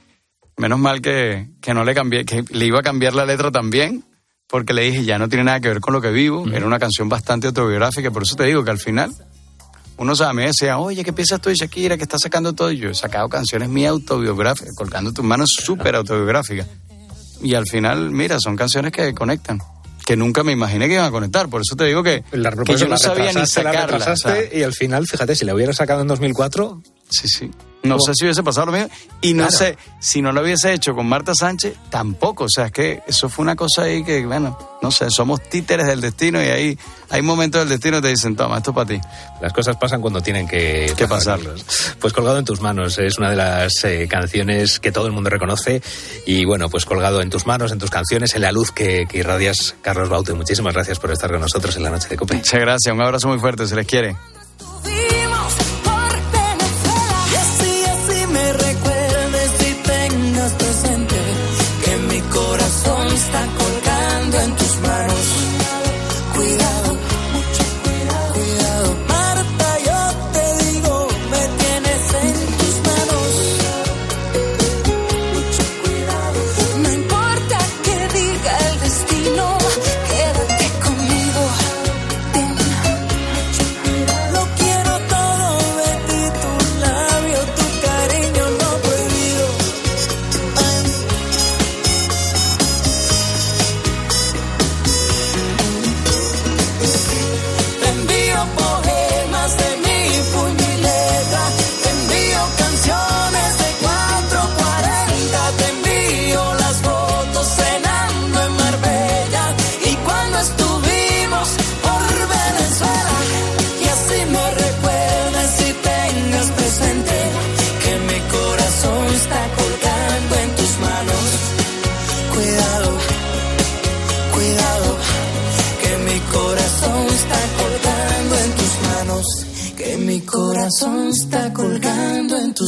Menos 0.58 0.80
mal 0.80 1.02
que, 1.02 1.50
que 1.62 1.74
no 1.74 1.84
le 1.84 1.94
cambié, 1.94 2.26
que 2.26 2.44
le 2.50 2.66
iba 2.66 2.80
a 2.80 2.84
cambiar 2.84 3.14
la 3.14 3.26
letra 3.26 3.52
también, 3.52 4.04
porque 4.48 4.74
le 4.74 4.84
dije, 4.84 5.04
ya 5.04 5.20
no 5.20 5.30
tiene 5.30 5.44
nada 5.44 5.60
que 5.60 5.68
ver 5.68 5.80
con 5.82 5.94
lo 5.94 6.02
que 6.02 6.10
vivo. 6.10 6.48
Era 6.48 6.66
una 6.66 6.80
canción 6.80 7.10
bastante 7.10 7.48
autobiográfica, 7.48 8.12
por 8.12 8.24
eso 8.24 8.36
te 8.36 8.46
digo 8.46 8.64
que 8.64 8.72
al 8.72 8.80
final, 8.80 9.14
uno 9.98 10.16
sabe, 10.16 10.34
me 10.34 10.46
decía, 10.46 10.78
oye, 10.80 11.04
¿qué 11.04 11.14
piensas 11.14 11.42
tú 11.42 11.50
de 11.50 11.56
Shakira 11.56 11.98
que 11.98 12.04
está 12.04 12.18
sacando 12.18 12.54
todo? 12.54 12.72
Y 12.72 12.78
yo 12.78 12.90
he 12.90 12.96
sacado 12.96 13.30
canciones 13.30 13.70
mías 13.70 13.92
autobiográficas, 13.92 14.74
colgando 14.76 15.12
tus 15.12 15.26
manos 15.26 15.50
súper 15.64 15.96
autobiográficas. 15.96 16.68
Y 17.42 17.54
al 17.54 17.68
final, 17.68 18.10
mira, 18.12 18.40
son 18.40 18.56
canciones 18.56 18.92
que 18.92 19.14
conectan, 19.14 19.60
que 20.08 20.16
nunca 20.16 20.42
me 20.42 20.54
imaginé 20.54 20.88
que 20.88 20.94
iban 20.94 21.06
a 21.06 21.12
conectar. 21.12 21.50
Por 21.50 21.60
eso 21.60 21.76
te 21.76 21.84
digo 21.84 22.02
que, 22.02 22.24
La 22.32 22.50
que 22.52 22.78
yo 22.78 22.86
no 22.86 22.92
la 22.92 22.98
sabía 22.98 23.34
ni 23.34 23.42
la 23.42 23.46
sacarla. 23.46 23.82
o 23.82 23.88
sea, 23.90 23.98
retrasaste, 23.98 24.58
y 24.58 24.64
al 24.64 24.72
final, 24.72 25.06
fíjate, 25.06 25.36
si 25.36 25.44
la 25.44 25.54
hubiera 25.54 25.74
sacado 25.74 26.00
en 26.00 26.08
2004, 26.08 26.82
Sí, 27.10 27.28
sí. 27.28 27.52
No 27.84 28.00
sé 28.02 28.14
si 28.16 28.26
hubiese 28.26 28.44
pasado 28.44 28.66
lo 28.66 28.72
mismo. 28.74 28.90
Y 29.22 29.34
no 29.34 29.48
Claro. 29.48 29.58
sé, 29.58 29.78
si 30.02 30.22
no 30.22 30.34
lo 30.34 30.42
hubiese 30.42 30.74
hecho 30.74 30.94
con 30.94 31.08
Marta 31.08 31.34
Sánchez, 31.34 31.76
tampoco. 31.90 32.46
O 32.46 32.50
sea, 32.50 32.66
es 32.66 32.72
que 32.74 33.02
eso 33.08 33.30
fue 33.30 33.44
una 33.44 33.56
cosa 33.56 33.84
ahí 33.84 34.04
que, 34.04 34.26
bueno, 34.26 34.58
no 34.82 34.92
sé, 34.92 35.10
somos 35.10 35.42
títeres 35.44 35.86
del 35.88 36.02
destino 36.02 36.44
y 36.44 36.48
ahí 36.48 36.80
hay 37.10 37.22
momentos 37.22 37.62
del 37.62 37.70
destino 37.70 37.98
que 37.98 38.02
te 38.02 38.08
dicen, 38.10 38.36
toma, 38.36 38.58
esto 38.58 38.72
es 38.72 38.76
para 38.76 38.88
ti. 38.90 39.00
Las 39.42 39.54
cosas 39.54 39.78
pasan 39.78 40.02
cuando 40.02 40.20
tienen 40.22 40.48
que, 40.50 40.94
pasar. 41.08 41.38
Carlos. 41.40 41.66
Pues 42.02 42.12
Colgado 42.12 42.40
en 42.40 42.46
tus 42.46 42.60
manos 42.60 42.98
es 42.98 43.18
una 43.20 43.30
de 43.30 43.38
las 43.38 43.82
eh, 43.86 44.08
canciones 44.10 44.82
que 44.82 44.92
todo 44.92 45.06
el 45.06 45.14
mundo 45.14 45.30
reconoce 45.30 45.82
y 46.26 46.44
bueno, 46.44 46.70
pues 46.70 46.84
Colgado 46.86 47.22
en 47.22 47.30
tus 47.30 47.46
manos, 47.46 47.72
en 47.72 47.80
tus 47.80 47.92
canciones, 47.92 48.36
en 48.36 48.42
la 48.42 48.52
luz 48.52 48.72
que, 48.72 49.06
que 49.08 49.20
irradias, 49.20 49.76
Carlos 49.82 50.10
Baute. 50.10 50.34
Muchísimas 50.34 50.74
gracias 50.74 51.00
por 51.00 51.12
estar 51.12 51.32
con 51.32 51.40
nosotros 51.40 51.74
en 51.78 51.84
la 51.84 51.90
noche 51.92 52.10
de 52.10 52.18
Cope. 52.18 52.34
Muchas 52.36 52.60
gracias, 52.60 52.94
un 52.94 53.02
abrazo 53.02 53.30
muy 53.30 53.40
fuerte, 53.40 53.66
se 53.66 53.76
les 53.76 53.88
quiere. 53.88 54.18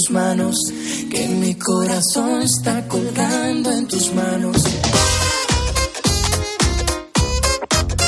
Tus 0.10 0.12
manos. 0.12 0.56
Que 1.12 1.28
mi 1.28 1.56
corazón 1.56 2.42
está 2.42 2.88
colgando 2.88 3.72
en 3.72 3.88
tus 3.88 4.14
manos. 4.14 4.58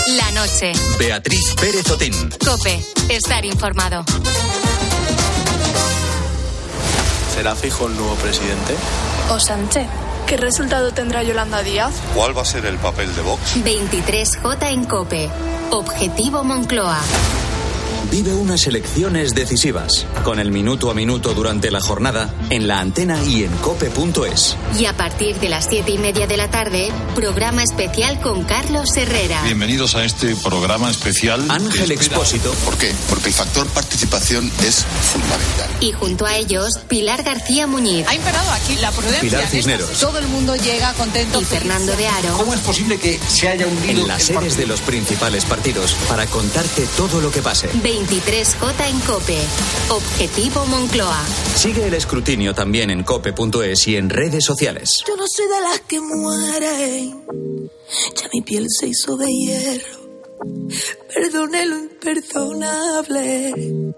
La 0.07 0.31
noche. 0.31 0.73
Beatriz 0.99 1.55
Pérez 1.59 1.89
Otín. 1.89 2.13
Cope. 2.45 2.83
Estar 3.09 3.45
informado. 3.45 4.03
¿Será 7.35 7.55
fijo 7.55 7.87
el 7.87 7.95
nuevo 7.95 8.15
presidente? 8.15 8.75
O 9.29 9.39
Sánchez. 9.39 9.87
¿Qué 10.27 10.37
resultado 10.37 10.91
tendrá 10.91 11.23
Yolanda 11.23 11.61
Díaz? 11.61 11.93
¿Cuál 12.15 12.37
va 12.37 12.43
a 12.43 12.45
ser 12.45 12.65
el 12.65 12.77
papel 12.77 13.13
de 13.15 13.21
Vox? 13.21 13.57
23J 13.63 14.71
en 14.71 14.85
Cope. 14.85 15.29
Objetivo 15.71 16.43
Moncloa. 16.43 16.99
Vive 18.11 18.33
unas 18.33 18.67
elecciones 18.67 19.33
decisivas, 19.33 20.05
con 20.25 20.37
el 20.37 20.51
minuto 20.51 20.91
a 20.91 20.93
minuto 20.93 21.33
durante 21.33 21.71
la 21.71 21.79
jornada, 21.79 22.29
en 22.49 22.67
la 22.67 22.81
antena 22.81 23.23
y 23.23 23.45
en 23.45 23.51
cope.es. 23.59 24.57
Y 24.77 24.85
a 24.85 24.97
partir 24.97 25.39
de 25.39 25.47
las 25.47 25.67
siete 25.69 25.91
y 25.91 25.97
media 25.97 26.27
de 26.27 26.35
la 26.35 26.51
tarde, 26.51 26.91
programa 27.15 27.63
especial 27.63 28.19
con 28.19 28.43
Carlos 28.43 28.97
Herrera. 28.97 29.41
Bienvenidos 29.45 29.95
a 29.95 30.03
este 30.03 30.35
programa 30.35 30.91
especial. 30.91 31.49
Ángel 31.49 31.93
Expósito. 31.93 32.51
¿Por 32.65 32.77
qué? 32.77 32.93
Porque 33.07 33.29
el 33.29 33.33
factor 33.33 33.65
participación 33.67 34.51
es 34.61 34.83
fundamental. 34.83 35.69
Y 35.79 35.93
junto 35.93 36.25
a 36.25 36.35
ellos, 36.35 36.79
Pilar 36.89 37.23
García 37.23 37.65
Muñiz. 37.65 38.05
Ha 38.09 38.15
imperado 38.15 38.51
aquí 38.51 38.75
la 38.81 38.91
prudencia. 38.91 39.21
Pilar 39.21 39.47
Cisneros. 39.47 39.99
Todo 40.01 40.19
el 40.19 40.27
mundo 40.27 40.57
llega 40.57 40.91
contento. 40.95 41.39
Y 41.39 41.45
Fernando 41.45 41.95
de 41.95 42.09
Aro. 42.09 42.33
¿Cómo 42.35 42.53
es 42.53 42.59
posible 42.59 42.99
que 42.99 43.17
se 43.25 43.47
haya 43.47 43.65
hundido 43.65 44.01
en 44.01 44.07
las 44.09 44.23
sedes 44.23 44.57
de 44.57 44.67
los 44.67 44.81
principales 44.81 45.45
partidos 45.45 45.93
para 46.09 46.25
contarte 46.25 46.85
todo 46.97 47.21
lo 47.21 47.31
que 47.31 47.41
pase? 47.41 47.69
23J 48.07 48.89
en 48.89 48.99
Cope. 49.01 49.37
Objetivo 49.89 50.65
Moncloa. 50.65 51.23
Sigue 51.55 51.85
el 51.87 51.93
escrutinio 51.93 52.55
también 52.55 52.89
en 52.89 53.03
cope.es 53.03 53.87
y 53.87 53.95
en 53.95 54.09
redes 54.09 54.43
sociales. 54.43 55.03
Yo 55.07 55.15
no 55.15 55.25
soy 55.27 55.45
de 55.45 55.61
las 55.61 55.79
que 55.81 56.01
mueren. 56.01 57.21
Ya 58.15 58.27
mi 58.33 58.41
piel 58.41 58.65
se 58.69 58.87
hizo 58.87 59.15
de 59.17 59.27
hierro. 59.27 60.01
Perdone 61.13 61.65
lo 61.67 61.77
imperdonable. 61.77 63.93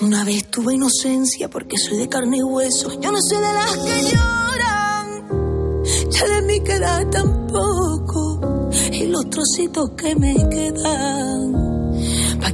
Una 0.00 0.24
vez 0.24 0.50
tuve 0.50 0.74
inocencia 0.74 1.48
porque 1.48 1.78
soy 1.78 1.96
de 1.98 2.08
carne 2.08 2.38
y 2.38 2.42
hueso. 2.42 3.00
Yo 3.00 3.10
no 3.10 3.18
soy 3.20 3.38
de 3.38 3.52
las 3.52 3.76
que 3.78 4.02
lloran. 4.10 5.84
Ya 6.10 6.26
de 6.26 6.42
mí 6.42 6.60
queda 6.62 7.08
tampoco. 7.10 8.70
Y 8.92 9.06
los 9.06 9.30
trocitos 9.30 9.90
que 9.96 10.14
me 10.16 10.34
quedan. 10.50 11.65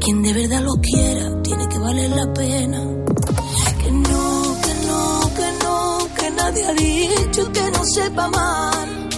Quien 0.03 0.20
de 0.20 0.32
verdad 0.32 0.62
lo 0.62 0.72
quiera, 0.80 1.42
tiene 1.42 1.68
que 1.68 1.78
valer 1.78 2.11
la 2.11 2.32
pena. 2.34 2.78
Que 3.78 3.90
no, 3.92 4.57
que 4.64 4.74
no, 4.88 5.30
que 5.36 5.64
no, 5.64 6.09
que 6.16 6.30
nadie 6.32 6.66
ha 6.66 6.72
dicho 6.72 7.53
que 7.53 7.70
no 7.70 7.84
sepa 7.84 8.28
mal. 8.28 9.09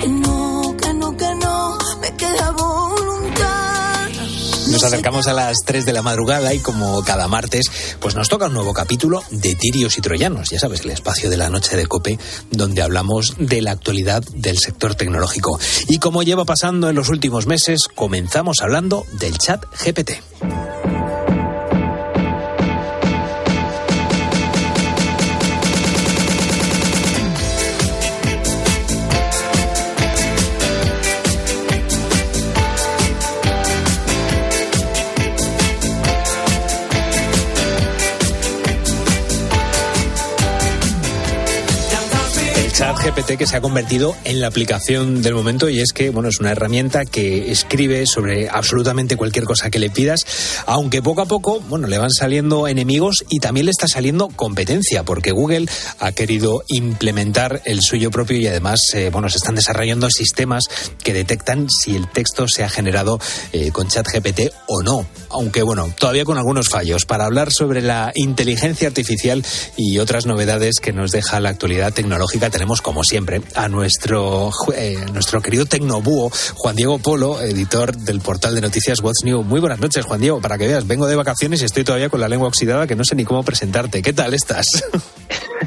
Que 0.00 0.08
no, 0.08 0.76
que 0.80 0.94
no, 0.94 1.16
que 1.16 1.34
no, 1.34 1.78
me 2.00 2.16
queda 2.16 2.50
voluntad. 2.52 3.67
Nos 4.78 4.92
acercamos 4.92 5.26
a 5.26 5.32
las 5.32 5.64
3 5.64 5.86
de 5.86 5.92
la 5.92 6.02
madrugada 6.02 6.54
y 6.54 6.60
como 6.60 7.02
cada 7.02 7.26
martes, 7.26 7.64
pues 7.98 8.14
nos 8.14 8.28
toca 8.28 8.46
un 8.46 8.54
nuevo 8.54 8.72
capítulo 8.72 9.24
de 9.32 9.56
Tirios 9.56 9.98
y 9.98 10.00
Troyanos, 10.00 10.50
ya 10.50 10.60
sabes, 10.60 10.82
el 10.82 10.90
espacio 10.90 11.28
de 11.28 11.36
la 11.36 11.50
noche 11.50 11.76
de 11.76 11.86
Cope, 11.86 12.16
donde 12.52 12.80
hablamos 12.80 13.34
de 13.40 13.60
la 13.60 13.72
actualidad 13.72 14.22
del 14.22 14.56
sector 14.56 14.94
tecnológico. 14.94 15.58
Y 15.88 15.98
como 15.98 16.22
lleva 16.22 16.44
pasando 16.44 16.88
en 16.88 16.94
los 16.94 17.08
últimos 17.08 17.48
meses, 17.48 17.88
comenzamos 17.92 18.62
hablando 18.62 19.04
del 19.18 19.36
chat 19.36 19.64
GPT. 19.84 20.12
Que 43.26 43.46
se 43.46 43.56
ha 43.56 43.60
convertido 43.60 44.16
en 44.24 44.40
la 44.40 44.46
aplicación 44.46 45.22
del 45.22 45.34
momento 45.34 45.68
y 45.68 45.80
es 45.80 45.92
que, 45.92 46.08
bueno, 46.10 46.28
es 46.28 46.38
una 46.38 46.52
herramienta 46.52 47.04
que 47.04 47.50
escribe 47.50 48.06
sobre 48.06 48.48
absolutamente 48.48 49.16
cualquier 49.16 49.44
cosa 49.44 49.70
que 49.70 49.78
le 49.78 49.90
pidas, 49.90 50.20
aunque 50.66 51.02
poco 51.02 51.20
a 51.20 51.26
poco, 51.26 51.60
bueno, 51.68 51.88
le 51.88 51.98
van 51.98 52.10
saliendo 52.10 52.68
enemigos 52.68 53.24
y 53.28 53.40
también 53.40 53.66
le 53.66 53.70
está 53.70 53.86
saliendo 53.86 54.28
competencia, 54.28 55.02
porque 55.02 55.32
Google 55.32 55.66
ha 55.98 56.12
querido 56.12 56.62
implementar 56.68 57.60
el 57.64 57.82
suyo 57.82 58.10
propio 58.10 58.38
y 58.38 58.46
además, 58.46 58.80
eh, 58.94 59.10
bueno, 59.12 59.28
se 59.28 59.36
están 59.36 59.56
desarrollando 59.56 60.08
sistemas 60.10 60.64
que 61.02 61.12
detectan 61.12 61.68
si 61.68 61.96
el 61.96 62.08
texto 62.08 62.48
se 62.48 62.64
ha 62.64 62.68
generado 62.70 63.18
eh, 63.52 63.72
con 63.72 63.88
chat 63.88 64.06
GPT 64.06 64.52
o 64.68 64.82
no, 64.82 65.06
aunque 65.30 65.62
bueno, 65.62 65.92
todavía 65.98 66.24
con 66.24 66.38
algunos 66.38 66.68
fallos. 66.68 67.04
Para 67.04 67.26
hablar 67.26 67.52
sobre 67.52 67.82
la 67.82 68.12
inteligencia 68.14 68.88
artificial 68.88 69.44
y 69.76 69.98
otras 69.98 70.24
novedades 70.24 70.76
que 70.80 70.92
nos 70.92 71.10
deja 71.10 71.40
la 71.40 71.50
actualidad 71.50 71.92
tecnológica, 71.92 72.48
tenemos 72.48 72.80
como 72.80 73.04
siempre 73.08 73.40
a 73.54 73.68
nuestro, 73.68 74.50
eh, 74.74 74.98
nuestro 75.12 75.40
querido 75.40 75.64
tecnobúho, 75.64 76.30
Juan 76.54 76.76
Diego 76.76 76.98
Polo, 76.98 77.40
editor 77.40 77.96
del 77.96 78.20
portal 78.20 78.54
de 78.54 78.60
noticias 78.60 79.00
What's 79.00 79.24
New. 79.24 79.42
Muy 79.42 79.60
buenas 79.60 79.80
noches, 79.80 80.04
Juan 80.04 80.20
Diego, 80.20 80.40
para 80.40 80.58
que 80.58 80.66
veas, 80.66 80.86
vengo 80.86 81.06
de 81.06 81.16
vacaciones 81.16 81.62
y 81.62 81.64
estoy 81.64 81.84
todavía 81.84 82.10
con 82.10 82.20
la 82.20 82.28
lengua 82.28 82.48
oxidada 82.48 82.86
que 82.86 82.96
no 82.96 83.04
sé 83.04 83.14
ni 83.14 83.24
cómo 83.24 83.42
presentarte. 83.42 84.02
¿Qué 84.02 84.12
tal 84.12 84.34
estás? 84.34 84.66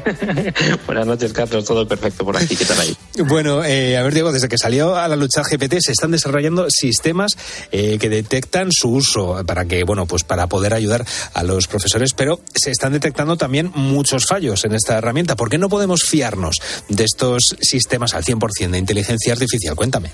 Buenas 0.86 1.06
noches, 1.06 1.32
Carlos. 1.32 1.64
Todo 1.64 1.86
perfecto 1.86 2.24
por 2.24 2.36
aquí. 2.36 2.56
¿Qué 2.56 2.64
tal 2.64 2.80
ahí? 2.80 2.96
Bueno, 3.24 3.62
eh, 3.62 3.98
a 3.98 4.02
ver, 4.02 4.14
Diego, 4.14 4.32
desde 4.32 4.48
que 4.48 4.56
salió 4.56 4.96
a 4.96 5.06
la 5.06 5.16
lucha 5.16 5.42
GPT 5.42 5.74
se 5.80 5.92
están 5.92 6.10
desarrollando 6.10 6.70
sistemas 6.70 7.36
eh, 7.70 7.98
que 7.98 8.08
detectan 8.08 8.68
su 8.72 8.90
uso 8.90 9.42
para 9.46 9.66
que, 9.66 9.84
bueno, 9.84 10.06
pues 10.06 10.24
para 10.24 10.46
poder 10.46 10.72
ayudar 10.72 11.04
a 11.34 11.42
los 11.42 11.66
profesores, 11.66 12.14
pero 12.14 12.40
se 12.54 12.70
están 12.70 12.92
detectando 12.92 13.36
también 13.36 13.70
muchos 13.74 14.26
fallos 14.26 14.64
en 14.64 14.74
esta 14.74 14.96
herramienta. 14.96 15.36
¿Por 15.36 15.50
qué 15.50 15.58
no 15.58 15.68
podemos 15.68 16.04
fiarnos 16.04 16.56
de 16.88 17.04
estos 17.04 17.31
sistemas 17.60 18.14
al 18.14 18.24
100% 18.24 18.70
de 18.70 18.78
inteligencia 18.78 19.32
artificial? 19.32 19.74
Cuéntame. 19.74 20.10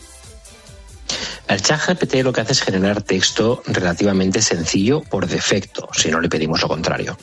El 1.48 1.62
chat 1.62 1.80
GPT 1.86 2.22
lo 2.22 2.32
que 2.32 2.42
hace 2.42 2.52
es 2.52 2.60
generar 2.60 3.02
texto 3.02 3.62
relativamente 3.66 4.42
sencillo 4.42 5.00
por 5.00 5.26
defecto, 5.26 5.88
si 5.92 6.10
no 6.10 6.20
le 6.20 6.28
pedimos 6.28 6.60
lo 6.62 6.68
contrario. 6.68 7.16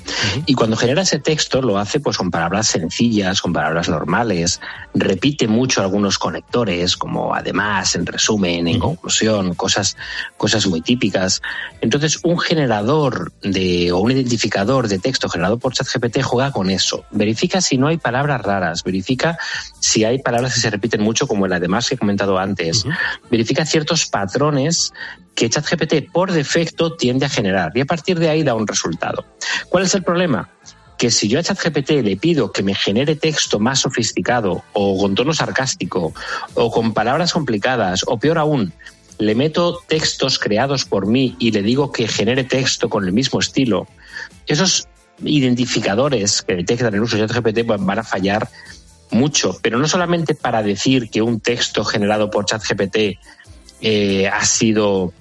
Y 0.46 0.54
cuando 0.56 0.76
genera 0.76 1.04
ese 1.04 1.20
texto 1.20 1.62
lo 1.62 1.78
hace 1.78 2.00
pues 2.00 2.18
con 2.18 2.32
palabras 2.32 2.68
sencillas, 2.68 3.42
con 3.42 3.54
palabras 3.54 3.88
normales, 3.88 4.62
repite 4.94 5.48
mucho 5.48 5.82
algunos 5.82 6.18
conectores, 6.18 6.98
como 6.98 7.36
además, 7.36 7.96
en 7.96 8.06
resumen, 8.06 8.68
en 8.68 8.80
conclusión, 8.80 9.54
cosas, 9.54 9.96
cosas 10.38 10.66
muy 10.68 10.82
típicas. 10.82 11.42
Entonces, 11.82 12.20
un 12.24 12.40
generador 12.40 13.32
de, 13.42 13.92
o 13.92 14.00
un 14.00 14.12
identificador 14.12 14.88
de 14.88 15.00
texto 15.00 15.30
generado 15.30 15.60
por 15.60 15.74
ChatGPT 15.74 16.22
juega 16.24 16.52
con 16.52 16.70
eso. 16.70 17.06
Verifica 17.12 17.62
si 17.62 17.78
no 17.78 17.88
hay 17.88 17.98
palabras 17.98 18.42
raras, 18.42 18.84
verifica 18.84 19.38
si 19.80 20.04
hay 20.04 20.20
palabras 20.20 20.54
que 20.56 20.60
se 20.60 20.70
repiten 20.70 21.02
mucho, 21.02 21.28
como 21.28 21.46
el 21.46 21.54
además 21.54 21.88
que 21.88 21.96
he 21.96 21.98
comentado 21.98 22.38
antes. 22.38 22.86
Verifica 23.30 23.66
ciertos 23.86 24.08
patrones 24.08 24.94
que 25.36 25.50
ChatGPT 25.50 26.12
por 26.12 26.32
defecto 26.32 26.96
tiende 26.96 27.26
a 27.26 27.30
generar 27.30 27.72
y 27.76 27.82
a 27.82 27.86
partir 27.86 28.18
de 28.18 28.30
ahí 28.30 28.42
da 28.42 28.56
un 28.56 28.66
resultado. 28.66 29.26
¿Cuál 29.70 29.84
es 29.84 29.94
el 29.94 30.04
problema? 30.04 30.50
que 30.98 31.12
si 31.12 31.28
yo 31.28 31.40
a 31.40 31.44
ChatGPT 31.44 31.90
le 32.04 32.16
pido 32.16 32.54
que 32.54 32.64
me 32.64 32.74
genere 32.74 33.18
texto 33.18 33.60
más 33.60 33.82
sofisticado 33.82 34.64
o 34.72 34.98
con 34.98 35.14
tono 35.14 35.34
sarcástico 35.34 36.14
o 36.54 36.72
con 36.72 36.94
palabras 36.94 37.34
complicadas 37.34 38.06
o 38.08 38.18
peor 38.18 38.38
aún, 38.38 38.72
le 39.20 39.36
meto 39.36 39.84
textos 39.90 40.40
creados 40.40 40.86
por 40.86 41.06
mí 41.06 41.36
y 41.38 41.52
le 41.52 41.64
digo 41.64 41.92
que 41.92 42.08
genere 42.08 42.46
texto 42.46 42.88
con 42.88 43.04
el 43.04 43.12
mismo 43.12 43.42
estilo, 43.42 43.88
esos 44.48 44.88
identificadores 45.22 46.42
que 46.44 46.56
detectan 46.56 46.94
el 46.94 47.02
uso 47.02 47.18
de 47.18 47.28
ChatGPT 47.28 47.66
van 47.66 48.00
a 48.00 48.04
fallar 48.04 48.48
mucho, 49.12 49.58
pero 49.62 49.78
no 49.78 49.90
solamente 49.90 50.34
para 50.34 50.64
decir 50.64 51.10
que 51.10 51.22
un 51.22 51.42
texto 51.42 51.84
generado 51.84 52.32
por 52.32 52.46
ChatGPT 52.46 53.20
eh, 53.82 54.28
ha 54.28 54.44
sido 54.46 55.14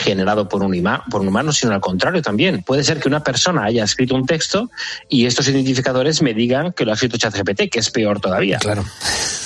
generado 0.00 0.48
por 0.48 0.62
un, 0.62 0.88
por 1.10 1.20
un 1.20 1.28
humano, 1.28 1.52
sino 1.52 1.72
al 1.72 1.80
contrario 1.80 2.22
también. 2.22 2.62
Puede 2.62 2.84
ser 2.84 3.00
que 3.00 3.08
una 3.08 3.22
persona 3.22 3.64
haya 3.64 3.84
escrito 3.84 4.14
un 4.14 4.26
texto 4.26 4.70
y 5.08 5.26
estos 5.26 5.48
identificadores 5.48 6.22
me 6.22 6.34
digan 6.34 6.72
que 6.72 6.84
lo 6.84 6.92
ha 6.92 6.94
escrito 6.94 7.16
ChatGPT, 7.16 7.70
que 7.70 7.78
es 7.78 7.90
peor 7.90 8.20
todavía. 8.20 8.58
Claro. 8.58 8.84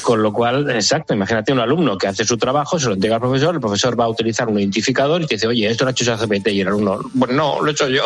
Con 0.02 0.22
lo 0.22 0.32
cual, 0.32 0.70
exacto, 0.70 1.14
imagínate 1.14 1.52
un 1.52 1.60
alumno 1.60 1.96
que 1.96 2.06
hace 2.06 2.24
su 2.24 2.36
trabajo, 2.36 2.78
se 2.78 2.88
lo 2.88 2.94
entrega 2.94 3.16
al 3.16 3.20
profesor, 3.20 3.54
el 3.54 3.60
profesor 3.60 3.98
va 3.98 4.04
a 4.04 4.08
utilizar 4.08 4.48
un 4.48 4.58
identificador 4.58 5.22
y 5.22 5.26
te 5.26 5.36
dice, 5.36 5.46
oye, 5.46 5.68
esto 5.68 5.84
lo 5.84 5.88
ha 5.88 5.92
hecho 5.92 6.04
ChatGPT 6.04 6.48
y 6.48 6.60
el 6.60 6.68
alumno, 6.68 7.00
bueno, 7.14 7.34
no, 7.34 7.62
lo 7.62 7.68
he 7.68 7.72
hecho 7.72 7.88
yo. 7.88 8.04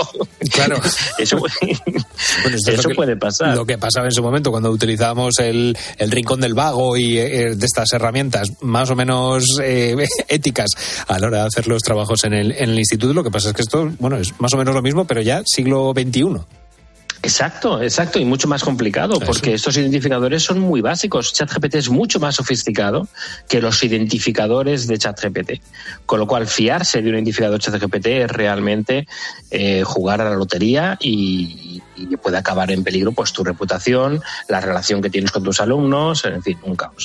Claro. 0.53 0.77
eso, 1.19 1.39
eso 2.47 2.89
puede 2.95 3.17
pasar. 3.17 3.57
Lo 3.57 3.67
que 3.67 3.79
pasaba 3.79 4.07
en 4.07 4.13
su 4.13 4.23
momento 4.23 4.51
cuando 4.51 4.71
utilizábamos 4.71 5.39
el, 5.41 5.77
el 5.97 6.11
rincón 6.11 6.41
del 6.41 6.55
vago 6.55 6.97
y 6.97 7.19
eh, 7.19 7.55
de 7.57 7.67
estas 7.67 7.93
herramientas 7.93 8.53
más 8.61 8.91
o 8.91 8.97
menos 8.97 9.45
eh, 9.63 9.97
éticas 10.29 10.71
a 11.07 11.19
la 11.19 11.27
hora 11.27 11.41
de 11.43 11.47
hacer 11.47 11.67
los 11.67 11.83
trabajos 11.83 12.25
en 12.25 12.35
el, 12.35 12.38
en 12.41 12.71
el 12.71 12.79
instituto. 12.79 13.13
Lo 13.13 13.25
que 13.25 13.31
pasa 13.31 13.49
es 13.49 13.55
que 13.55 13.63
esto, 13.63 13.91
bueno, 13.99 14.17
es 14.17 14.39
más 14.41 14.53
o 14.55 14.57
menos 14.57 14.75
lo 14.75 14.83
mismo, 14.83 15.05
pero 15.07 15.21
ya 15.21 15.43
siglo 15.45 15.93
XXI. 15.95 16.41
Exacto, 17.21 17.83
exacto, 17.83 18.21
y 18.21 18.25
mucho 18.25 18.47
más 18.47 18.63
complicado, 18.63 19.19
porque 19.19 19.53
estos 19.53 19.77
identificadores 19.77 20.45
son 20.45 20.61
muy 20.61 20.81
básicos. 20.81 21.33
ChatGPT 21.33 21.75
es 21.75 21.89
mucho 21.91 22.21
más 22.21 22.37
sofisticado 22.37 23.09
que 23.49 23.61
los 23.61 23.83
identificadores 23.83 24.87
de 24.87 24.99
ChatGPT. 24.99 25.61
Con 26.07 26.21
lo 26.21 26.29
cual, 26.29 26.47
fiarse 26.47 27.03
de 27.03 27.09
un 27.09 27.17
identificador 27.17 27.59
ChatGPT 27.59 28.07
es 28.07 28.31
realmente 28.31 29.09
eh, 29.51 29.83
jugar 29.85 30.21
a 30.21 30.31
la 30.31 30.37
lotería 30.37 30.97
y, 31.01 31.83
puede 32.23 32.39
acabar 32.39 32.71
en 32.71 32.85
peligro 32.85 33.13
pues 33.13 33.33
tu 33.33 33.45
reputación, 33.45 34.21
la 34.49 34.61
relación 34.61 35.03
que 35.03 35.11
tienes 35.11 35.31
con 35.31 35.43
tus 35.43 35.61
alumnos, 35.61 36.25
en 36.25 36.43
fin, 36.43 36.59
un 36.63 36.77
caos. 36.77 37.05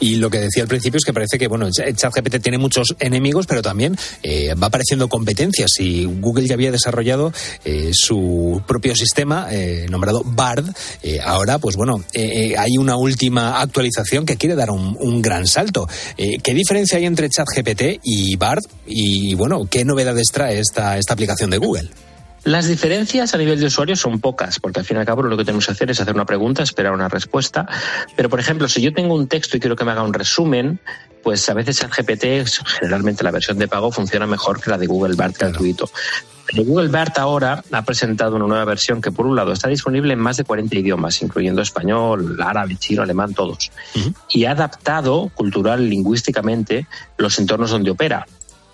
Y 0.00 0.16
lo 0.16 0.30
que 0.30 0.38
decía 0.38 0.62
al 0.62 0.68
principio 0.68 0.98
es 0.98 1.04
que 1.04 1.12
parece 1.12 1.38
que, 1.38 1.48
bueno, 1.48 1.68
ChatGPT 1.70 2.40
tiene 2.42 2.58
muchos 2.58 2.94
enemigos, 2.98 3.46
pero 3.46 3.62
también 3.62 3.96
eh, 4.22 4.54
va 4.54 4.68
apareciendo 4.68 5.08
competencias. 5.08 5.70
Y 5.78 6.04
Google 6.04 6.46
ya 6.46 6.54
había 6.54 6.70
desarrollado 6.70 7.32
eh, 7.64 7.90
su 7.92 8.62
propio 8.66 8.94
sistema 8.94 9.48
eh, 9.50 9.86
nombrado 9.90 10.22
BARD. 10.24 10.68
Eh, 11.02 11.20
ahora, 11.22 11.58
pues 11.58 11.76
bueno, 11.76 12.02
eh, 12.12 12.54
hay 12.58 12.76
una 12.78 12.96
última 12.96 13.60
actualización 13.60 14.26
que 14.26 14.36
quiere 14.36 14.54
dar 14.54 14.70
un, 14.70 15.22
gran 15.22 15.46
salto. 15.46 15.88
¿Qué 16.16 16.54
diferencia 16.54 16.98
hay 16.98 17.06
entre 17.06 17.28
ChatGPT 17.28 18.00
y 18.02 18.36
BARD? 18.36 18.62
Y 18.86 19.34
bueno, 19.34 19.66
¿qué 19.68 19.84
novedades 19.84 20.26
trae 20.32 20.60
esta, 20.60 20.98
esta 20.98 21.14
aplicación 21.14 21.50
de 21.50 21.58
Google? 21.58 21.90
Las 22.46 22.68
diferencias 22.68 23.34
a 23.34 23.38
nivel 23.38 23.58
de 23.58 23.66
usuario 23.66 23.96
son 23.96 24.20
pocas, 24.20 24.60
porque 24.60 24.78
al 24.78 24.86
fin 24.86 24.96
y 24.96 25.00
al 25.00 25.06
cabo 25.06 25.22
lo 25.24 25.36
que 25.36 25.44
tenemos 25.44 25.66
que 25.66 25.72
hacer 25.72 25.90
es 25.90 26.00
hacer 26.00 26.14
una 26.14 26.26
pregunta, 26.26 26.62
esperar 26.62 26.92
una 26.92 27.08
respuesta. 27.08 27.66
Pero, 28.14 28.30
por 28.30 28.38
ejemplo, 28.38 28.68
si 28.68 28.80
yo 28.80 28.92
tengo 28.92 29.16
un 29.16 29.26
texto 29.26 29.56
y 29.56 29.60
quiero 29.60 29.74
que 29.74 29.84
me 29.84 29.90
haga 29.90 30.04
un 30.04 30.14
resumen, 30.14 30.78
pues 31.24 31.48
a 31.48 31.54
veces 31.54 31.80
ChatGPT, 31.80 32.46
generalmente 32.78 33.24
la 33.24 33.32
versión 33.32 33.58
de 33.58 33.66
pago, 33.66 33.90
funciona 33.90 34.28
mejor 34.28 34.60
que 34.60 34.70
la 34.70 34.78
de 34.78 34.86
Google 34.86 35.16
Bard 35.16 35.34
gratuito. 35.36 35.90
Google 36.54 36.86
BART 36.86 37.18
ahora 37.18 37.64
ha 37.72 37.82
presentado 37.84 38.36
una 38.36 38.46
nueva 38.46 38.64
versión 38.64 39.00
que, 39.00 39.10
por 39.10 39.26
un 39.26 39.34
lado, 39.34 39.50
está 39.50 39.68
disponible 39.68 40.12
en 40.12 40.20
más 40.20 40.36
de 40.36 40.44
40 40.44 40.76
idiomas, 40.76 41.20
incluyendo 41.22 41.60
español, 41.62 42.38
árabe, 42.40 42.76
chino, 42.76 43.02
alemán, 43.02 43.34
todos. 43.34 43.72
Y 44.30 44.44
ha 44.44 44.52
adaptado 44.52 45.32
cultural, 45.34 45.90
lingüísticamente, 45.90 46.86
los 47.18 47.40
entornos 47.40 47.70
donde 47.70 47.90
opera. 47.90 48.24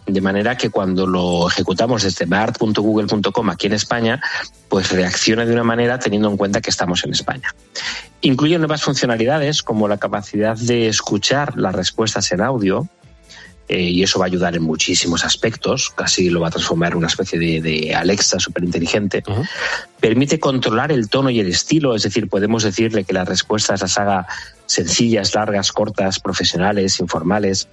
De 0.06 0.20
manera 0.20 0.56
que 0.56 0.70
cuando 0.70 1.06
lo 1.06 1.48
ejecutamos 1.48 2.02
desde 2.02 2.26
bart.google.com 2.26 3.50
aquí 3.50 3.68
en 3.68 3.74
España, 3.74 4.20
pues 4.68 4.90
reacciona 4.90 5.46
de 5.46 5.52
una 5.52 5.64
manera 5.64 5.98
teniendo 5.98 6.28
en 6.28 6.36
cuenta 6.36 6.60
que 6.60 6.70
estamos 6.70 7.04
en 7.04 7.12
España. 7.12 7.54
Incluye 8.20 8.58
nuevas 8.58 8.82
funcionalidades 8.82 9.62
como 9.62 9.86
la 9.86 9.98
capacidad 9.98 10.56
de 10.56 10.88
escuchar 10.88 11.56
las 11.56 11.74
respuestas 11.74 12.32
en 12.32 12.40
audio, 12.40 12.88
eh, 13.68 13.80
y 13.80 14.02
eso 14.02 14.18
va 14.18 14.26
a 14.26 14.28
ayudar 14.28 14.54
en 14.56 14.62
muchísimos 14.62 15.24
aspectos, 15.24 15.90
casi 15.90 16.28
lo 16.28 16.40
va 16.40 16.48
a 16.48 16.50
transformar 16.50 16.92
en 16.92 16.98
una 16.98 17.06
especie 17.06 17.38
de, 17.38 17.94
Alexa 17.94 18.38
súper 18.38 18.64
inteligente. 18.64 19.22
Permite 20.00 20.38
controlar 20.38 20.92
el 20.92 21.08
tono 21.08 21.30
y 21.30 21.40
el 21.40 21.48
estilo, 21.48 21.94
es 21.94 22.02
decir, 22.02 22.28
podemos 22.28 22.64
decirle 22.64 23.04
que 23.04 23.12
las 23.12 23.26
respuestas 23.26 23.80
las 23.80 23.96
haga 23.96 24.26
sencillas, 24.66 25.34
largas, 25.34 25.72
cortas, 25.72 26.18
profesionales, 26.18 27.00
informales. 27.00 27.68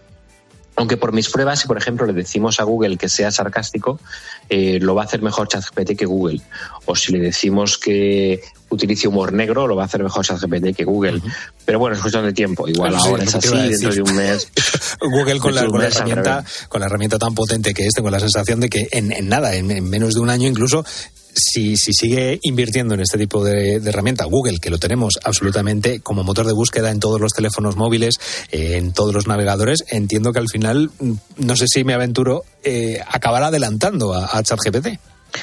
Aunque 0.80 0.96
por 0.96 1.12
mis 1.12 1.30
pruebas, 1.30 1.60
si 1.60 1.68
por 1.68 1.78
ejemplo 1.78 2.06
le 2.06 2.14
decimos 2.14 2.62
a 2.62 2.64
Google 2.64 2.96
que 2.96 3.10
sea 3.10 3.32
sarcástico, 3.32 4.00
eh, 4.48 4.80
lo 4.80 4.96
va 4.96 5.02
a 5.02 5.06
hacer 5.06 5.22
mejor 5.22 5.50
ChatGPT 5.50 5.98
que 5.98 6.06
Google. 6.06 6.40
O 6.86 6.96
si 6.96 7.12
le 7.12 7.20
decimos 7.20 7.78
que 7.78 8.42
utilice 8.70 9.10
humor 9.10 9.34
negro, 9.34 9.68
lo 9.68 9.76
va 9.76 9.84
a 9.84 9.86
hacer 9.88 10.02
mejor 10.02 10.26
ChatGPT 10.26 10.74
que 10.78 10.86
Google. 10.86 11.22
Pero 11.66 11.80
bueno, 11.80 11.98
es 11.98 12.02
cuestión 12.02 12.24
de 12.24 12.32
tiempo. 12.32 12.66
Igual 12.66 12.96
ahora 12.96 13.26
es 13.26 13.36
así, 13.36 13.58
dentro 13.58 13.94
de 13.94 14.02
un 14.04 14.16
mes. 14.16 14.48
Google 15.02 15.40
con 15.40 15.54
la, 15.54 15.64
herramienta, 15.64 16.46
con 16.70 16.80
la 16.80 16.86
herramienta 16.86 17.20
tan 17.20 17.36
potente 17.36 17.74
que 17.74 17.86
es, 17.86 17.94
tengo 17.94 18.10
la 18.10 18.22
sensación 18.22 18.62
de 18.62 18.70
que 18.70 18.88
en, 18.92 19.28
nada, 19.28 19.56
en, 19.56 19.68
menos 19.90 20.14
de 20.14 20.22
un 20.22 20.30
año 20.30 20.48
incluso, 20.48 20.86
si, 21.34 21.78
si, 21.78 21.94
sigue 21.94 22.40
invirtiendo 22.44 22.94
en 22.94 23.02
este 23.02 23.18
tipo 23.18 23.44
de, 23.44 23.76
herramienta, 23.76 24.26
Google, 24.26 24.60
que 24.60 24.70
lo 24.70 24.78
tenemos 24.78 25.20
absolutamente 25.24 26.00
como 26.00 26.24
motor 26.24 26.48
de 26.48 26.54
búsqueda 26.54 26.92
en 26.92 27.00
todos 27.00 27.20
los 27.20 27.34
teléfonos 27.34 27.76
móviles, 27.76 28.16
eh, 28.52 28.78
en 28.78 28.94
todos 28.94 29.14
los 29.14 29.28
navegadores, 29.28 29.84
entiendo 29.90 30.34
que 30.34 30.40
al 30.40 30.50
final, 30.50 30.92
mm, 31.00 31.14
no 31.38 31.56
sé 31.56 31.66
si 31.68 31.84
me 31.84 31.94
aventuro, 31.94 32.44
eh, 32.64 33.00
acabará 33.08 33.48
adelantando 33.48 34.14
a, 34.14 34.38
a 34.38 34.44
ChatGPT. 34.44 35.00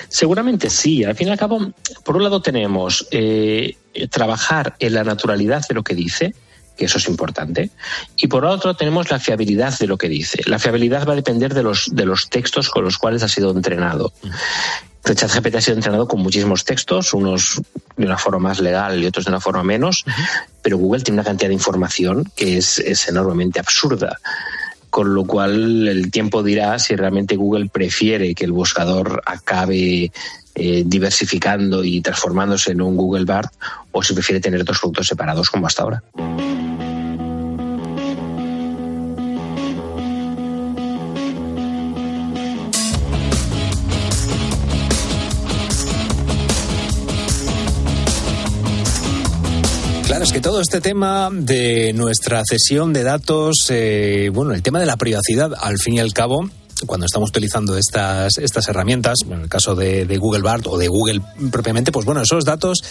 Seguramente 0.08 0.70
sí. 0.70 1.04
Al 1.04 1.14
fin 1.14 1.28
y 1.28 1.30
al 1.30 1.38
cabo, 1.38 1.72
por 2.04 2.16
un 2.16 2.22
lado 2.22 2.42
tenemos 2.42 3.06
eh, 3.10 3.76
trabajar 4.10 4.74
en 4.78 4.94
la 4.94 5.04
naturalidad 5.04 5.62
de 5.68 5.74
lo 5.74 5.82
que 5.82 5.94
dice, 5.94 6.34
que 6.76 6.84
eso 6.84 6.98
es 6.98 7.08
importante. 7.08 7.70
Y 8.16 8.26
por 8.26 8.44
otro 8.44 8.74
tenemos 8.74 9.10
la 9.10 9.18
fiabilidad 9.18 9.78
de 9.78 9.86
lo 9.86 9.96
que 9.96 10.08
dice. 10.08 10.42
La 10.46 10.58
fiabilidad 10.58 11.06
va 11.06 11.12
a 11.12 11.16
depender 11.16 11.54
de 11.54 11.62
los, 11.62 11.88
de 11.92 12.04
los 12.04 12.28
textos 12.28 12.68
con 12.68 12.84
los 12.84 12.98
cuales 12.98 13.22
ha 13.22 13.28
sido 13.28 13.50
entrenado. 13.50 14.12
ChatGPT 15.14 15.54
ha 15.56 15.60
sido 15.60 15.76
entrenado 15.76 16.08
con 16.08 16.20
muchísimos 16.20 16.64
textos, 16.64 17.14
unos 17.14 17.60
de 17.96 18.06
una 18.06 18.18
forma 18.18 18.48
más 18.48 18.60
legal 18.60 19.02
y 19.02 19.06
otros 19.06 19.24
de 19.24 19.30
una 19.30 19.40
forma 19.40 19.62
menos, 19.62 20.04
pero 20.62 20.78
Google 20.78 21.02
tiene 21.02 21.20
una 21.20 21.24
cantidad 21.24 21.48
de 21.48 21.54
información 21.54 22.24
que 22.34 22.58
es, 22.58 22.78
es 22.78 23.08
enormemente 23.08 23.60
absurda 23.60 24.18
con 24.96 25.14
lo 25.14 25.26
cual 25.26 25.88
el 25.88 26.10
tiempo 26.10 26.42
dirá 26.42 26.78
si 26.78 26.96
realmente 26.96 27.36
Google 27.36 27.68
prefiere 27.68 28.34
que 28.34 28.46
el 28.46 28.52
buscador 28.52 29.22
acabe 29.26 30.10
eh, 30.54 30.84
diversificando 30.86 31.84
y 31.84 32.00
transformándose 32.00 32.72
en 32.72 32.80
un 32.80 32.96
Google 32.96 33.26
BART 33.26 33.52
o 33.92 34.02
si 34.02 34.14
prefiere 34.14 34.40
tener 34.40 34.64
dos 34.64 34.78
productos 34.78 35.06
separados 35.06 35.50
como 35.50 35.66
hasta 35.66 35.82
ahora. 35.82 36.02
Claro, 50.16 50.24
es 50.24 50.32
que 50.32 50.40
todo 50.40 50.62
este 50.62 50.80
tema 50.80 51.28
de 51.30 51.92
nuestra 51.92 52.42
cesión 52.48 52.94
de 52.94 53.02
datos, 53.02 53.66
eh, 53.68 54.30
bueno, 54.32 54.54
el 54.54 54.62
tema 54.62 54.80
de 54.80 54.86
la 54.86 54.96
privacidad, 54.96 55.52
al 55.60 55.76
fin 55.76 55.92
y 55.92 56.00
al 56.00 56.14
cabo, 56.14 56.48
cuando 56.86 57.04
estamos 57.04 57.28
utilizando 57.28 57.76
estas, 57.76 58.38
estas 58.38 58.66
herramientas, 58.68 59.18
en 59.28 59.42
el 59.42 59.48
caso 59.50 59.74
de, 59.74 60.06
de 60.06 60.16
Google 60.16 60.40
BART 60.40 60.68
o 60.68 60.78
de 60.78 60.88
Google 60.88 61.20
propiamente, 61.50 61.92
pues 61.92 62.06
bueno, 62.06 62.22
esos 62.22 62.46
datos 62.46 62.82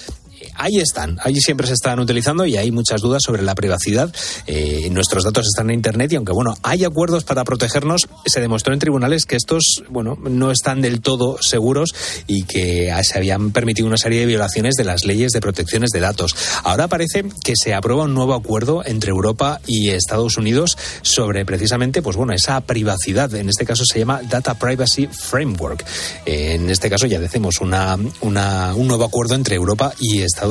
ahí 0.57 0.77
están, 0.79 1.17
ahí 1.23 1.35
siempre 1.35 1.67
se 1.67 1.73
están 1.73 1.99
utilizando 1.99 2.45
y 2.45 2.57
hay 2.57 2.71
muchas 2.71 3.01
dudas 3.01 3.21
sobre 3.25 3.41
la 3.41 3.55
privacidad. 3.55 4.13
Eh, 4.47 4.89
nuestros 4.91 5.23
datos 5.23 5.47
están 5.47 5.69
en 5.69 5.75
Internet 5.75 6.11
y 6.13 6.15
aunque 6.15 6.33
bueno, 6.33 6.55
hay 6.63 6.83
acuerdos 6.83 7.23
para 7.23 7.43
protegernos, 7.43 8.07
se 8.25 8.41
demostró 8.41 8.73
en 8.73 8.79
tribunales 8.79 9.25
que 9.25 9.35
estos, 9.35 9.83
bueno, 9.89 10.17
no 10.21 10.51
están 10.51 10.81
del 10.81 11.01
todo 11.01 11.37
seguros 11.41 11.93
y 12.27 12.43
que 12.43 12.93
se 13.03 13.17
habían 13.17 13.51
permitido 13.51 13.87
una 13.87 13.97
serie 13.97 14.19
de 14.19 14.25
violaciones 14.25 14.75
de 14.75 14.83
las 14.83 15.05
leyes 15.05 15.31
de 15.31 15.41
protecciones 15.41 15.91
de 15.91 15.99
datos. 15.99 16.35
Ahora 16.63 16.87
parece 16.87 17.25
que 17.43 17.53
se 17.55 17.73
aprueba 17.73 18.03
un 18.03 18.13
nuevo 18.13 18.33
acuerdo 18.33 18.83
entre 18.85 19.11
Europa 19.11 19.59
y 19.67 19.89
Estados 19.89 20.37
Unidos 20.37 20.77
sobre 21.01 21.45
precisamente, 21.45 22.01
pues 22.01 22.15
bueno, 22.15 22.33
esa 22.33 22.61
privacidad. 22.61 23.33
En 23.35 23.49
este 23.49 23.65
caso 23.65 23.83
se 23.85 23.99
llama 23.99 24.21
Data 24.29 24.53
Privacy 24.55 25.07
Framework. 25.07 25.85
Eh, 26.25 26.53
en 26.55 26.69
este 26.69 26.89
caso 26.89 27.07
ya 27.07 27.19
decimos 27.19 27.61
una, 27.61 27.95
un 27.95 28.87
nuevo 28.87 29.03
acuerdo 29.03 29.35
entre 29.35 29.55
Europa 29.55 29.93
y 29.99 30.21
Estados 30.21 30.44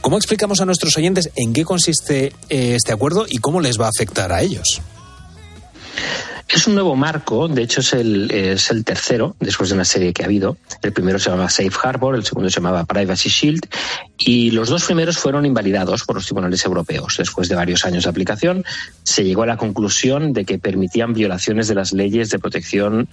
¿Cómo 0.00 0.16
explicamos 0.16 0.60
a 0.60 0.64
nuestros 0.64 0.96
oyentes 0.96 1.30
en 1.36 1.52
qué 1.52 1.64
consiste 1.64 2.32
eh, 2.48 2.74
este 2.74 2.92
acuerdo 2.92 3.26
y 3.28 3.38
cómo 3.38 3.60
les 3.60 3.80
va 3.80 3.86
a 3.86 3.90
afectar 3.90 4.32
a 4.32 4.42
ellos? 4.42 4.80
Es 6.48 6.66
un 6.66 6.74
nuevo 6.74 6.96
marco, 6.96 7.46
de 7.46 7.62
hecho 7.62 7.80
es 7.80 7.92
el, 7.92 8.30
es 8.30 8.70
el 8.70 8.82
tercero, 8.82 9.36
después 9.38 9.68
de 9.68 9.74
una 9.74 9.84
serie 9.84 10.14
que 10.14 10.22
ha 10.22 10.24
habido. 10.24 10.56
El 10.80 10.94
primero 10.94 11.18
se 11.18 11.28
llamaba 11.28 11.50
Safe 11.50 11.70
Harbor, 11.82 12.14
el 12.14 12.24
segundo 12.24 12.48
se 12.48 12.56
llamaba 12.56 12.84
Privacy 12.84 13.28
Shield, 13.28 13.68
y 14.16 14.50
los 14.52 14.70
dos 14.70 14.84
primeros 14.84 15.18
fueron 15.18 15.44
invalidados 15.44 16.04
por 16.04 16.16
los 16.16 16.24
tribunales 16.24 16.64
europeos. 16.64 17.16
Después 17.18 17.50
de 17.50 17.54
varios 17.54 17.84
años 17.84 18.04
de 18.04 18.10
aplicación, 18.10 18.64
se 19.02 19.24
llegó 19.24 19.42
a 19.42 19.46
la 19.46 19.58
conclusión 19.58 20.32
de 20.32 20.46
que 20.46 20.58
permitían 20.58 21.12
violaciones 21.12 21.68
de 21.68 21.74
las 21.74 21.92
leyes 21.92 22.30
de 22.30 22.38
protección 22.38 23.08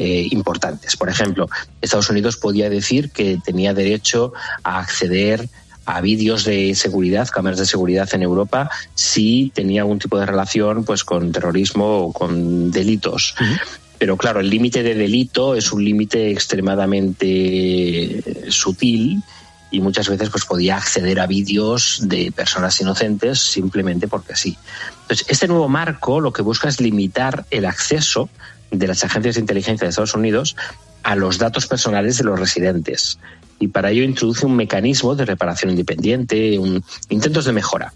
eh, 0.00 0.28
importantes. 0.30 0.96
Por 0.96 1.08
ejemplo, 1.08 1.48
Estados 1.82 2.08
Unidos 2.08 2.36
podía 2.36 2.70
decir 2.70 3.10
que 3.10 3.40
tenía 3.44 3.74
derecho 3.74 4.32
a 4.62 4.78
acceder 4.78 5.48
a 5.86 6.00
vídeos 6.00 6.44
de 6.44 6.74
seguridad, 6.76 7.26
cámaras 7.28 7.58
de 7.58 7.66
seguridad 7.66 8.08
en 8.12 8.22
Europa, 8.22 8.70
si 8.94 9.50
tenía 9.54 9.80
algún 9.80 9.98
tipo 9.98 10.16
de 10.16 10.26
relación 10.26 10.84
pues 10.84 11.02
con 11.02 11.32
terrorismo 11.32 11.98
o 11.98 12.12
con 12.12 12.70
delitos. 12.70 13.34
Pero 13.98 14.16
claro, 14.16 14.38
el 14.38 14.48
límite 14.50 14.84
de 14.84 14.94
delito 14.94 15.56
es 15.56 15.72
un 15.72 15.84
límite 15.84 16.30
extremadamente 16.30 18.22
sutil 18.50 19.20
y 19.70 19.80
muchas 19.80 20.08
veces 20.08 20.30
pues 20.30 20.44
podía 20.44 20.76
acceder 20.76 21.18
a 21.20 21.26
vídeos 21.26 22.00
de 22.02 22.32
personas 22.32 22.80
inocentes 22.80 23.40
simplemente 23.40 24.08
porque 24.08 24.36
sí. 24.36 24.56
Entonces, 25.02 25.26
este 25.28 25.48
nuevo 25.48 25.68
marco 25.68 26.20
lo 26.20 26.32
que 26.32 26.42
busca 26.42 26.68
es 26.68 26.80
limitar 26.80 27.46
el 27.50 27.64
acceso 27.64 28.28
de 28.70 28.86
las 28.86 29.04
agencias 29.04 29.36
de 29.36 29.40
inteligencia 29.40 29.84
de 29.84 29.90
Estados 29.90 30.14
Unidos 30.14 30.56
a 31.02 31.16
los 31.16 31.38
datos 31.38 31.66
personales 31.66 32.18
de 32.18 32.24
los 32.24 32.38
residentes 32.38 33.18
y 33.60 33.68
para 33.68 33.90
ello 33.90 34.04
introduce 34.04 34.46
un 34.46 34.56
mecanismo 34.56 35.14
de 35.14 35.24
reparación 35.24 35.70
independiente, 35.70 36.58
un, 36.58 36.84
intentos 37.08 37.44
de 37.44 37.52
mejora. 37.52 37.92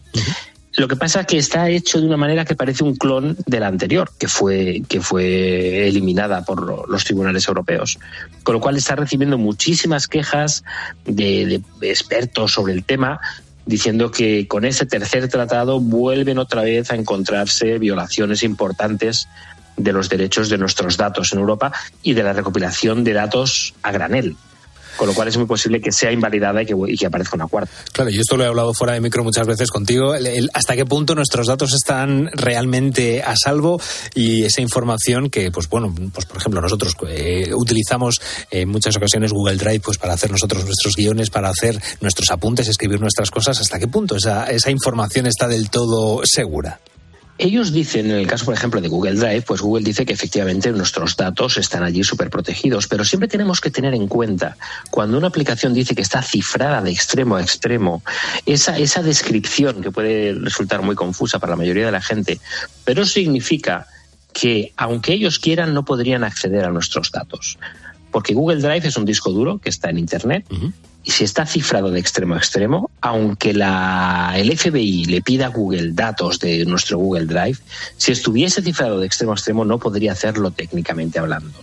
Lo 0.74 0.88
que 0.88 0.96
pasa 0.96 1.20
es 1.20 1.26
que 1.26 1.36
está 1.36 1.68
hecho 1.68 2.00
de 2.00 2.06
una 2.06 2.16
manera 2.16 2.46
que 2.46 2.54
parece 2.54 2.82
un 2.82 2.96
clon 2.96 3.36
de 3.46 3.60
la 3.60 3.66
anterior, 3.66 4.10
que 4.18 4.26
fue, 4.26 4.82
que 4.88 5.02
fue 5.02 5.86
eliminada 5.86 6.44
por 6.44 6.88
los 6.88 7.04
tribunales 7.04 7.46
europeos. 7.46 7.98
Con 8.42 8.54
lo 8.54 8.60
cual 8.60 8.76
está 8.78 8.96
recibiendo 8.96 9.36
muchísimas 9.36 10.08
quejas 10.08 10.64
de, 11.04 11.60
de 11.78 11.90
expertos 11.90 12.52
sobre 12.52 12.72
el 12.72 12.84
tema, 12.84 13.20
diciendo 13.66 14.10
que 14.10 14.48
con 14.48 14.64
ese 14.64 14.86
tercer 14.86 15.28
tratado 15.28 15.78
vuelven 15.78 16.38
otra 16.38 16.62
vez 16.62 16.90
a 16.90 16.96
encontrarse 16.96 17.78
violaciones 17.78 18.42
importantes 18.42 19.28
de 19.82 19.92
los 19.92 20.08
derechos 20.08 20.48
de 20.48 20.58
nuestros 20.58 20.96
datos 20.96 21.32
en 21.32 21.38
Europa 21.38 21.72
y 22.02 22.14
de 22.14 22.22
la 22.22 22.32
recopilación 22.32 23.04
de 23.04 23.12
datos 23.12 23.74
a 23.82 23.92
granel 23.92 24.36
con 24.96 25.08
lo 25.08 25.14
cual 25.14 25.28
es 25.28 25.36
muy 25.36 25.46
posible 25.46 25.80
que 25.80 25.92
sea 25.92 26.12
invalidada 26.12 26.62
y 26.62 26.66
que, 26.66 27.06
aparezca 27.06 27.36
una 27.36 27.46
cuarta. 27.46 27.72
Claro, 27.92 28.10
yo 28.10 28.20
esto 28.20 28.36
lo 28.36 28.44
he 28.44 28.46
hablado 28.46 28.74
fuera 28.74 28.92
de 28.94 29.00
micro 29.00 29.24
muchas 29.24 29.46
veces 29.46 29.70
contigo, 29.70 30.14
hasta 30.52 30.76
qué 30.76 30.84
punto 30.84 31.14
nuestros 31.14 31.46
datos 31.46 31.72
están 31.72 32.28
realmente 32.32 33.22
a 33.22 33.34
salvo 33.36 33.80
y 34.14 34.44
esa 34.44 34.60
información 34.60 35.30
que, 35.30 35.50
pues 35.50 35.68
bueno, 35.68 35.94
pues 36.12 36.26
por 36.26 36.36
ejemplo 36.38 36.60
nosotros 36.60 36.94
eh, 37.08 37.50
utilizamos 37.54 38.20
en 38.50 38.68
muchas 38.68 38.96
ocasiones 38.96 39.32
Google 39.32 39.56
Drive 39.56 39.80
pues 39.80 39.98
para 39.98 40.14
hacer 40.14 40.30
nosotros 40.30 40.64
nuestros 40.64 40.94
guiones, 40.94 41.30
para 41.30 41.48
hacer 41.48 41.80
nuestros 42.00 42.30
apuntes, 42.30 42.68
escribir 42.68 43.00
nuestras 43.00 43.30
cosas, 43.30 43.60
hasta 43.60 43.78
qué 43.78 43.88
punto 43.88 44.16
esa, 44.16 44.44
esa 44.46 44.70
información 44.70 45.26
está 45.26 45.48
del 45.48 45.70
todo 45.70 46.20
segura. 46.24 46.80
Ellos 47.38 47.72
dicen, 47.72 48.10
en 48.10 48.16
el 48.16 48.26
caso, 48.26 48.44
por 48.44 48.54
ejemplo, 48.54 48.80
de 48.80 48.88
Google 48.88 49.14
Drive, 49.14 49.42
pues 49.42 49.60
Google 49.62 49.84
dice 49.84 50.04
que 50.04 50.12
efectivamente 50.12 50.70
nuestros 50.70 51.16
datos 51.16 51.56
están 51.56 51.82
allí 51.82 52.04
súper 52.04 52.30
protegidos, 52.30 52.86
pero 52.86 53.04
siempre 53.04 53.28
tenemos 53.28 53.60
que 53.60 53.70
tener 53.70 53.94
en 53.94 54.06
cuenta, 54.06 54.56
cuando 54.90 55.18
una 55.18 55.28
aplicación 55.28 55.72
dice 55.72 55.94
que 55.94 56.02
está 56.02 56.22
cifrada 56.22 56.82
de 56.82 56.90
extremo 56.90 57.36
a 57.36 57.42
extremo, 57.42 58.02
esa, 58.44 58.78
esa 58.78 59.02
descripción 59.02 59.82
que 59.82 59.90
puede 59.90 60.34
resultar 60.34 60.82
muy 60.82 60.94
confusa 60.94 61.38
para 61.38 61.52
la 61.52 61.56
mayoría 61.56 61.86
de 61.86 61.92
la 61.92 62.02
gente, 62.02 62.38
pero 62.84 63.06
significa 63.06 63.86
que 64.32 64.72
aunque 64.76 65.12
ellos 65.12 65.38
quieran 65.38 65.74
no 65.74 65.84
podrían 65.84 66.24
acceder 66.24 66.64
a 66.64 66.70
nuestros 66.70 67.10
datos. 67.10 67.58
Porque 68.10 68.34
Google 68.34 68.60
Drive 68.60 68.86
es 68.86 68.96
un 68.96 69.06
disco 69.06 69.30
duro 69.30 69.58
que 69.58 69.70
está 69.70 69.88
en 69.90 69.98
Internet 69.98 70.46
si 71.10 71.24
está 71.24 71.46
cifrado 71.46 71.90
de 71.90 71.98
extremo 71.98 72.34
a 72.34 72.38
extremo, 72.38 72.90
aunque 73.00 73.52
la, 73.54 74.34
el 74.36 74.56
FBI 74.56 75.06
le 75.06 75.22
pida 75.22 75.46
a 75.46 75.50
Google 75.50 75.92
datos 75.92 76.38
de 76.38 76.64
nuestro 76.64 76.98
Google 76.98 77.26
Drive, 77.26 77.58
si 77.96 78.12
estuviese 78.12 78.62
cifrado 78.62 79.00
de 79.00 79.06
extremo 79.06 79.32
a 79.32 79.34
extremo 79.34 79.64
no 79.64 79.78
podría 79.78 80.12
hacerlo 80.12 80.50
técnicamente 80.50 81.18
hablando. 81.18 81.58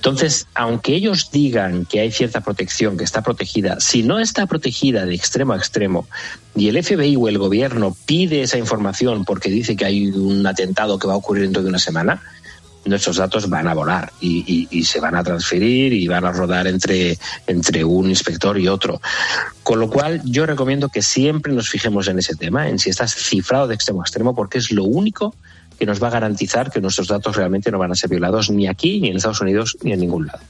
Entonces, 0.00 0.46
aunque 0.54 0.94
ellos 0.94 1.30
digan 1.30 1.84
que 1.84 2.00
hay 2.00 2.10
cierta 2.10 2.40
protección, 2.40 2.96
que 2.96 3.04
está 3.04 3.20
protegida, 3.20 3.80
si 3.80 4.02
no 4.02 4.18
está 4.18 4.46
protegida 4.46 5.04
de 5.04 5.14
extremo 5.14 5.52
a 5.52 5.58
extremo 5.58 6.08
y 6.56 6.68
el 6.68 6.82
FBI 6.82 7.16
o 7.16 7.28
el 7.28 7.36
gobierno 7.36 7.94
pide 8.06 8.40
esa 8.40 8.56
información 8.56 9.26
porque 9.26 9.50
dice 9.50 9.76
que 9.76 9.84
hay 9.84 10.06
un 10.06 10.46
atentado 10.46 10.98
que 10.98 11.06
va 11.06 11.12
a 11.12 11.16
ocurrir 11.18 11.42
dentro 11.44 11.62
de 11.62 11.68
una 11.68 11.78
semana, 11.78 12.22
nuestros 12.84 13.16
datos 13.16 13.48
van 13.48 13.68
a 13.68 13.74
volar 13.74 14.12
y, 14.20 14.84
se 14.84 15.00
van 15.00 15.14
a 15.14 15.22
transferir 15.22 15.92
y 15.92 16.08
van 16.08 16.24
a 16.24 16.32
rodar 16.32 16.66
entre, 16.66 17.18
entre 17.46 17.84
un 17.84 18.08
inspector 18.08 18.58
y 18.58 18.68
otro. 18.68 19.00
Con 19.62 19.78
lo 19.78 19.90
cual, 19.90 20.22
yo 20.24 20.46
recomiendo 20.46 20.88
que 20.88 21.02
siempre 21.02 21.52
nos 21.52 21.68
fijemos 21.68 22.08
en 22.08 22.18
ese 22.18 22.34
tema, 22.34 22.68
en 22.68 22.78
si 22.78 22.90
estás 22.90 23.14
cifrado 23.14 23.68
de 23.68 23.74
extremo 23.74 24.00
a 24.00 24.04
extremo, 24.04 24.34
porque 24.34 24.58
es 24.58 24.72
lo 24.72 24.84
único 24.84 25.34
que 25.78 25.86
nos 25.86 26.02
va 26.02 26.08
a 26.08 26.10
garantizar 26.10 26.70
que 26.70 26.80
nuestros 26.80 27.08
datos 27.08 27.36
realmente 27.36 27.70
no 27.70 27.78
van 27.78 27.92
a 27.92 27.94
ser 27.94 28.10
violados 28.10 28.50
ni 28.50 28.66
aquí, 28.66 29.00
ni 29.00 29.08
en 29.08 29.16
Estados 29.16 29.40
Unidos, 29.40 29.76
ni 29.82 29.92
en 29.92 30.00
ningún 30.00 30.26
lado. 30.26 30.40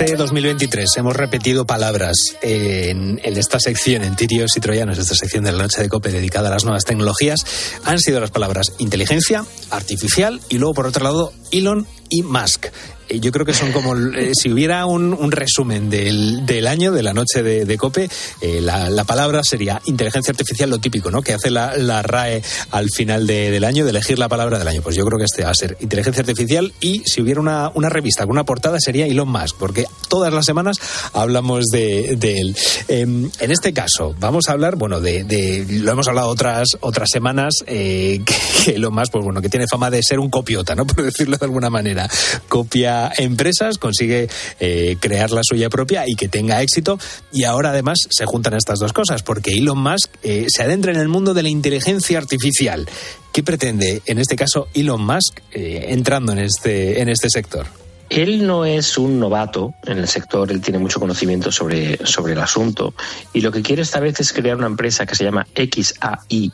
Este 0.00 0.16
2023 0.16 0.88
hemos 0.96 1.14
repetido 1.14 1.66
palabras 1.66 2.16
en, 2.40 3.20
esta 3.22 3.60
sección, 3.60 4.02
en 4.02 4.16
Tirios 4.16 4.56
y 4.56 4.60
Troyanos, 4.60 4.96
esta 4.96 5.14
sección 5.14 5.44
de 5.44 5.52
la 5.52 5.58
noche 5.58 5.82
de 5.82 5.90
COPE 5.90 6.10
dedicada 6.10 6.48
a 6.48 6.52
las 6.52 6.64
nuevas 6.64 6.86
tecnologías, 6.86 7.44
han 7.84 7.98
sido 7.98 8.18
las 8.18 8.30
palabras 8.30 8.72
inteligencia 8.78 9.44
artificial 9.68 10.40
y 10.48 10.56
luego, 10.56 10.72
por 10.72 10.86
otro 10.86 11.04
lado, 11.04 11.34
Elon 11.52 11.86
y 12.08 12.22
Musk. 12.22 12.68
Eh, 13.10 13.20
yo 13.20 13.32
creo 13.32 13.44
que 13.44 13.52
son 13.52 13.72
como 13.72 13.96
eh, 13.96 14.30
si 14.34 14.50
hubiera 14.50 14.86
un, 14.86 15.32
resumen 15.32 15.90
del, 15.90 16.66
año, 16.66 16.92
de 16.92 17.02
la 17.02 17.12
noche 17.12 17.42
de, 17.42 17.76
COPE, 17.76 18.08
eh, 18.40 18.60
la, 18.60 19.04
palabra 19.04 19.42
sería 19.42 19.80
inteligencia 19.86 20.30
artificial, 20.30 20.70
lo 20.70 20.78
típico, 20.78 21.10
¿no? 21.10 21.22
Que 21.22 21.34
hace 21.34 21.50
la, 21.50 22.02
RAE 22.02 22.42
al 22.70 22.90
final 22.90 23.26
del 23.26 23.64
año, 23.64 23.84
de 23.84 23.90
elegir 23.90 24.18
la 24.18 24.28
palabra 24.28 24.58
del 24.58 24.68
año. 24.68 24.82
Pues 24.82 24.96
yo 24.96 25.04
creo 25.04 25.18
que 25.18 25.24
este 25.24 25.44
va 25.44 25.50
a 25.50 25.54
ser 25.54 25.76
inteligencia 25.80 26.20
artificial 26.20 26.72
y 26.80 27.02
si 27.04 27.20
hubiera 27.20 27.40
una, 27.40 27.70
una 27.74 27.88
revista 27.88 28.24
con 28.24 28.32
una 28.32 28.44
portada 28.44 28.78
sería 28.80 29.06
Elon 29.06 29.28
Musk, 29.28 29.56
porque 29.58 29.86
todas 30.08 30.32
las 30.32 30.46
semanas 30.46 30.76
hablamos 31.12 31.66
de, 31.66 32.12
él. 32.20 32.56
Em, 32.88 33.30
en 33.40 33.50
este 33.50 33.72
caso, 33.72 34.14
vamos 34.20 34.48
a 34.48 34.52
hablar, 34.52 34.76
bueno, 34.76 35.00
de, 35.00 35.66
lo 35.68 35.92
hemos 35.92 36.06
hablado 36.06 36.28
otras, 36.28 36.68
otras 36.80 37.08
semanas, 37.10 37.54
que, 37.66 38.22
que 38.24 38.72
Elon 38.72 38.94
Musk, 38.94 39.12
pues 39.12 39.24
bueno, 39.24 39.40
que 39.40 39.48
tiene 39.48 39.66
fama 39.66 39.90
de 39.90 40.02
ser 40.02 40.20
un 40.20 40.30
copiota, 40.30 40.74
¿no? 40.74 40.86
Por 40.90 41.02
decirlo 41.02 41.36
de 41.36 41.44
alguna 41.44 41.70
manera. 41.70 42.08
Copia 42.48 42.99
empresas, 43.16 43.78
consigue 43.78 44.28
eh, 44.58 44.96
crear 45.00 45.30
la 45.30 45.42
suya 45.42 45.68
propia 45.68 46.04
y 46.06 46.14
que 46.14 46.28
tenga 46.28 46.62
éxito. 46.62 46.98
Y 47.32 47.44
ahora 47.44 47.70
además 47.70 48.06
se 48.10 48.26
juntan 48.26 48.54
estas 48.54 48.78
dos 48.78 48.92
cosas, 48.92 49.22
porque 49.22 49.52
Elon 49.52 49.78
Musk 49.78 50.10
eh, 50.22 50.46
se 50.48 50.62
adentra 50.62 50.92
en 50.92 50.98
el 50.98 51.08
mundo 51.08 51.34
de 51.34 51.42
la 51.42 51.48
inteligencia 51.48 52.18
artificial. 52.18 52.88
¿Qué 53.32 53.42
pretende 53.42 54.02
en 54.06 54.18
este 54.18 54.36
caso 54.36 54.68
Elon 54.74 55.04
Musk 55.04 55.40
eh, 55.52 55.86
entrando 55.88 56.32
en 56.32 56.40
este, 56.40 57.00
en 57.00 57.08
este 57.08 57.30
sector? 57.30 57.66
Él 58.08 58.44
no 58.44 58.64
es 58.64 58.98
un 58.98 59.20
novato 59.20 59.74
en 59.84 59.98
el 59.98 60.08
sector, 60.08 60.50
él 60.50 60.60
tiene 60.60 60.80
mucho 60.80 60.98
conocimiento 60.98 61.52
sobre, 61.52 62.04
sobre 62.04 62.32
el 62.32 62.40
asunto 62.40 62.92
y 63.32 63.40
lo 63.40 63.52
que 63.52 63.62
quiere 63.62 63.82
esta 63.82 64.00
vez 64.00 64.18
es 64.18 64.32
crear 64.32 64.56
una 64.56 64.66
empresa 64.66 65.06
que 65.06 65.14
se 65.14 65.22
llama 65.22 65.46
XAI, 65.54 66.52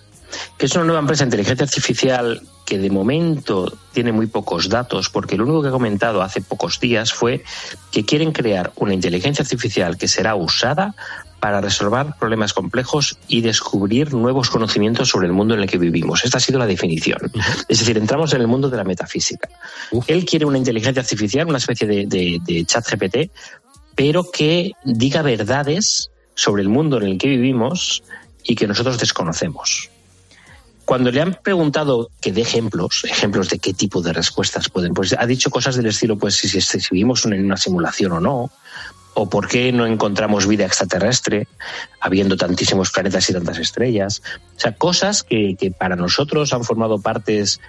que 0.58 0.66
es 0.66 0.74
una 0.74 0.84
nueva 0.84 1.00
empresa 1.00 1.24
de 1.24 1.28
inteligencia 1.28 1.64
artificial 1.64 2.42
que 2.66 2.78
de 2.78 2.90
momento 2.90 3.72
tiene 3.92 4.12
muy 4.12 4.26
pocos 4.26 4.68
datos, 4.68 5.08
porque 5.08 5.36
lo 5.36 5.44
único 5.44 5.62
que 5.62 5.68
ha 5.68 5.72
comentado 5.72 6.20
hace 6.20 6.42
pocos 6.42 6.80
días 6.80 7.12
fue 7.12 7.42
que 7.92 8.04
quieren 8.04 8.32
crear 8.32 8.72
una 8.76 8.92
inteligencia 8.92 9.42
artificial 9.42 9.96
que 9.96 10.08
será 10.08 10.34
usada 10.34 10.94
para 11.40 11.60
resolver 11.60 12.06
problemas 12.18 12.52
complejos 12.52 13.18
y 13.28 13.40
descubrir 13.40 14.12
nuevos 14.12 14.50
conocimientos 14.50 15.08
sobre 15.08 15.28
el 15.28 15.32
mundo 15.32 15.54
en 15.54 15.60
el 15.60 15.70
que 15.70 15.78
vivimos. 15.78 16.24
Esta 16.24 16.38
ha 16.38 16.40
sido 16.40 16.58
la 16.58 16.66
definición. 16.66 17.30
Es 17.68 17.78
decir, 17.78 17.96
entramos 17.98 18.32
en 18.34 18.40
el 18.40 18.48
mundo 18.48 18.68
de 18.68 18.76
la 18.76 18.84
metafísica. 18.84 19.48
Él 20.08 20.24
quiere 20.24 20.44
una 20.44 20.58
inteligencia 20.58 21.02
artificial, 21.02 21.46
una 21.46 21.58
especie 21.58 21.86
de, 21.86 22.06
de, 22.06 22.40
de 22.44 22.64
chat 22.64 22.84
GPT, 22.90 23.30
pero 23.94 24.28
que 24.30 24.72
diga 24.84 25.22
verdades 25.22 26.10
sobre 26.34 26.62
el 26.62 26.68
mundo 26.68 26.96
en 26.98 27.04
el 27.04 27.18
que 27.18 27.28
vivimos 27.28 28.02
y 28.42 28.56
que 28.56 28.66
nosotros 28.66 28.98
desconocemos. 28.98 29.90
Cuando 30.86 31.10
le 31.10 31.20
han 31.20 31.34
preguntado 31.42 32.10
que 32.20 32.30
dé 32.30 32.42
ejemplos, 32.42 33.04
ejemplos 33.04 33.50
de 33.50 33.58
qué 33.58 33.74
tipo 33.74 34.02
de 34.02 34.12
respuestas 34.12 34.68
pueden, 34.68 34.94
pues 34.94 35.16
ha 35.18 35.26
dicho 35.26 35.50
cosas 35.50 35.74
del 35.74 35.86
estilo, 35.86 36.16
pues 36.16 36.36
si, 36.36 36.48
si, 36.48 36.78
vivimos 36.92 37.26
en 37.26 37.44
una 37.44 37.56
simulación 37.56 38.12
o 38.12 38.20
no, 38.20 38.52
o 39.14 39.28
por 39.28 39.48
qué 39.48 39.72
no 39.72 39.84
encontramos 39.84 40.46
vida 40.46 40.64
extraterrestre, 40.64 41.48
habiendo 42.00 42.36
tantísimos 42.36 42.92
planetas 42.92 43.28
y 43.28 43.32
tantas 43.32 43.58
estrellas. 43.58 44.22
O 44.56 44.60
sea, 44.60 44.72
cosas 44.76 45.24
que, 45.24 45.74
para 45.76 45.96
nosotros 45.96 46.52
han 46.52 46.62
formado 46.62 47.00
partes 47.00 47.60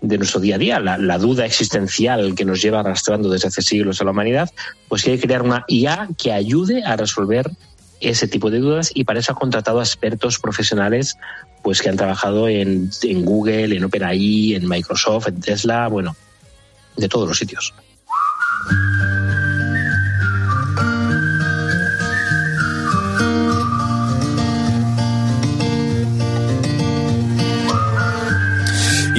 de 0.00 0.18
nuestro 0.18 0.40
día 0.40 0.56
a 0.56 0.58
día, 0.58 0.80
la, 0.80 1.18
duda 1.18 1.46
existencial 1.46 2.34
que 2.34 2.44
nos 2.44 2.60
lleva 2.60 2.80
arrastrando 2.80 3.30
desde 3.30 3.46
hace 3.46 3.62
siglos 3.62 4.00
a 4.00 4.04
la 4.04 4.10
humanidad, 4.10 4.50
pues 4.88 5.06
hay 5.06 5.18
que 5.18 5.26
crear 5.26 5.42
una 5.42 5.64
IA 5.68 6.08
que 6.18 6.32
ayude 6.32 6.82
a 6.82 6.96
resolver 6.96 7.48
ese 8.00 8.26
tipo 8.26 8.50
de 8.50 8.58
dudas 8.58 8.90
y 8.92 9.04
para 9.04 9.20
eso 9.20 9.32
ha 9.32 9.36
contratado 9.36 9.78
a 9.80 9.84
expertos 9.84 10.38
profesionales 10.38 11.16
pues 11.66 11.82
que 11.82 11.88
han 11.88 11.96
trabajado 11.96 12.46
en, 12.46 12.92
en 13.02 13.24
Google, 13.24 13.76
en 13.76 13.82
OpenAI, 13.82 14.54
en 14.54 14.68
Microsoft, 14.68 15.26
en 15.26 15.40
Tesla, 15.40 15.88
bueno, 15.88 16.14
de 16.96 17.08
todos 17.08 17.26
los 17.26 17.36
sitios. 17.36 17.74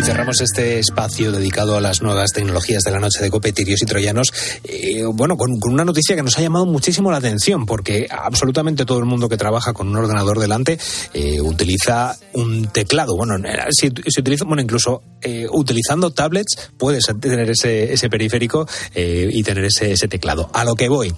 Cerramos 0.08 0.40
este 0.40 0.80
espacio 0.80 1.34
dedicado 1.34 1.76
a 1.76 1.82
las 1.82 2.02
nuevas 2.02 2.32
tecnologías 2.32 2.82
de 2.84 2.92
la 2.92 3.00
noche 3.00 3.22
de 3.22 3.30
Copetirios 3.30 3.82
y 3.82 3.86
Troyanos, 3.86 4.32
eh, 4.64 5.04
bueno, 5.04 5.36
con, 5.36 5.60
una 5.66 5.84
noticia 5.84 6.16
que 6.16 6.24
nos 6.24 6.38
ha 6.38 6.42
llamado 6.42 6.66
muchísimo 6.66 7.12
la 7.12 7.18
atención, 7.18 7.66
porque 7.66 8.08
absolutamente 8.10 8.86
todo 8.86 9.00
el 9.00 9.06
mundo 9.06 9.28
que 9.28 9.36
trabaja 9.36 9.74
con 9.74 9.90
un 9.90 9.98
ordenador 9.98 10.40
delante 10.40 10.80
eh, 11.14 11.42
utiliza 11.42 12.16
un 12.32 12.68
teclado. 12.68 13.18
Bueno, 13.18 13.36
si, 13.72 13.90
si 14.08 14.22
utiliza, 14.22 14.46
bueno, 14.46 14.62
incluso 14.62 15.04
eh, 15.22 15.46
utilizando 15.52 16.12
tablets 16.12 16.72
puedes 16.78 17.04
tener 17.20 17.50
ese, 17.50 17.92
ese 17.92 18.10
periférico 18.10 18.66
y 18.96 19.44
tener 19.44 19.66
ese, 19.66 19.92
ese 19.92 20.08
teclado. 20.08 20.50
A 20.54 20.64
lo 20.64 20.76
que 20.76 20.88
voy 20.88 21.14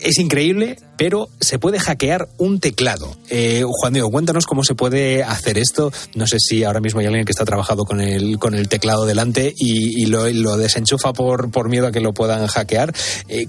es 0.00 0.18
increíble, 0.18 0.78
pero 0.96 1.28
se 1.40 1.58
puede 1.58 1.78
hackear 1.78 2.28
un 2.38 2.60
teclado. 2.60 3.16
Eh, 3.30 3.64
Juan 3.66 3.92
Diego, 3.92 4.10
cuéntanos 4.10 4.46
cómo 4.46 4.62
se 4.64 4.74
puede 4.74 5.22
hacer 5.22 5.58
esto. 5.58 5.92
No 6.14 6.26
sé 6.26 6.38
si 6.38 6.64
ahora 6.64 6.80
mismo 6.80 7.00
hay 7.00 7.06
alguien 7.06 7.24
que 7.24 7.32
está 7.32 7.44
trabajando 7.44 7.84
con 7.84 8.00
el, 8.00 8.38
con 8.38 8.54
el 8.54 8.68
teclado 8.68 9.06
delante 9.06 9.52
y, 9.56 10.06
lo, 10.06 10.56
desenchufa 10.56 11.12
por, 11.12 11.50
por 11.50 11.68
miedo 11.68 11.86
a 11.86 11.92
que 11.92 12.00
lo 12.00 12.12
puedan 12.12 12.46
hackear. 12.46 12.94
Eh, 13.28 13.46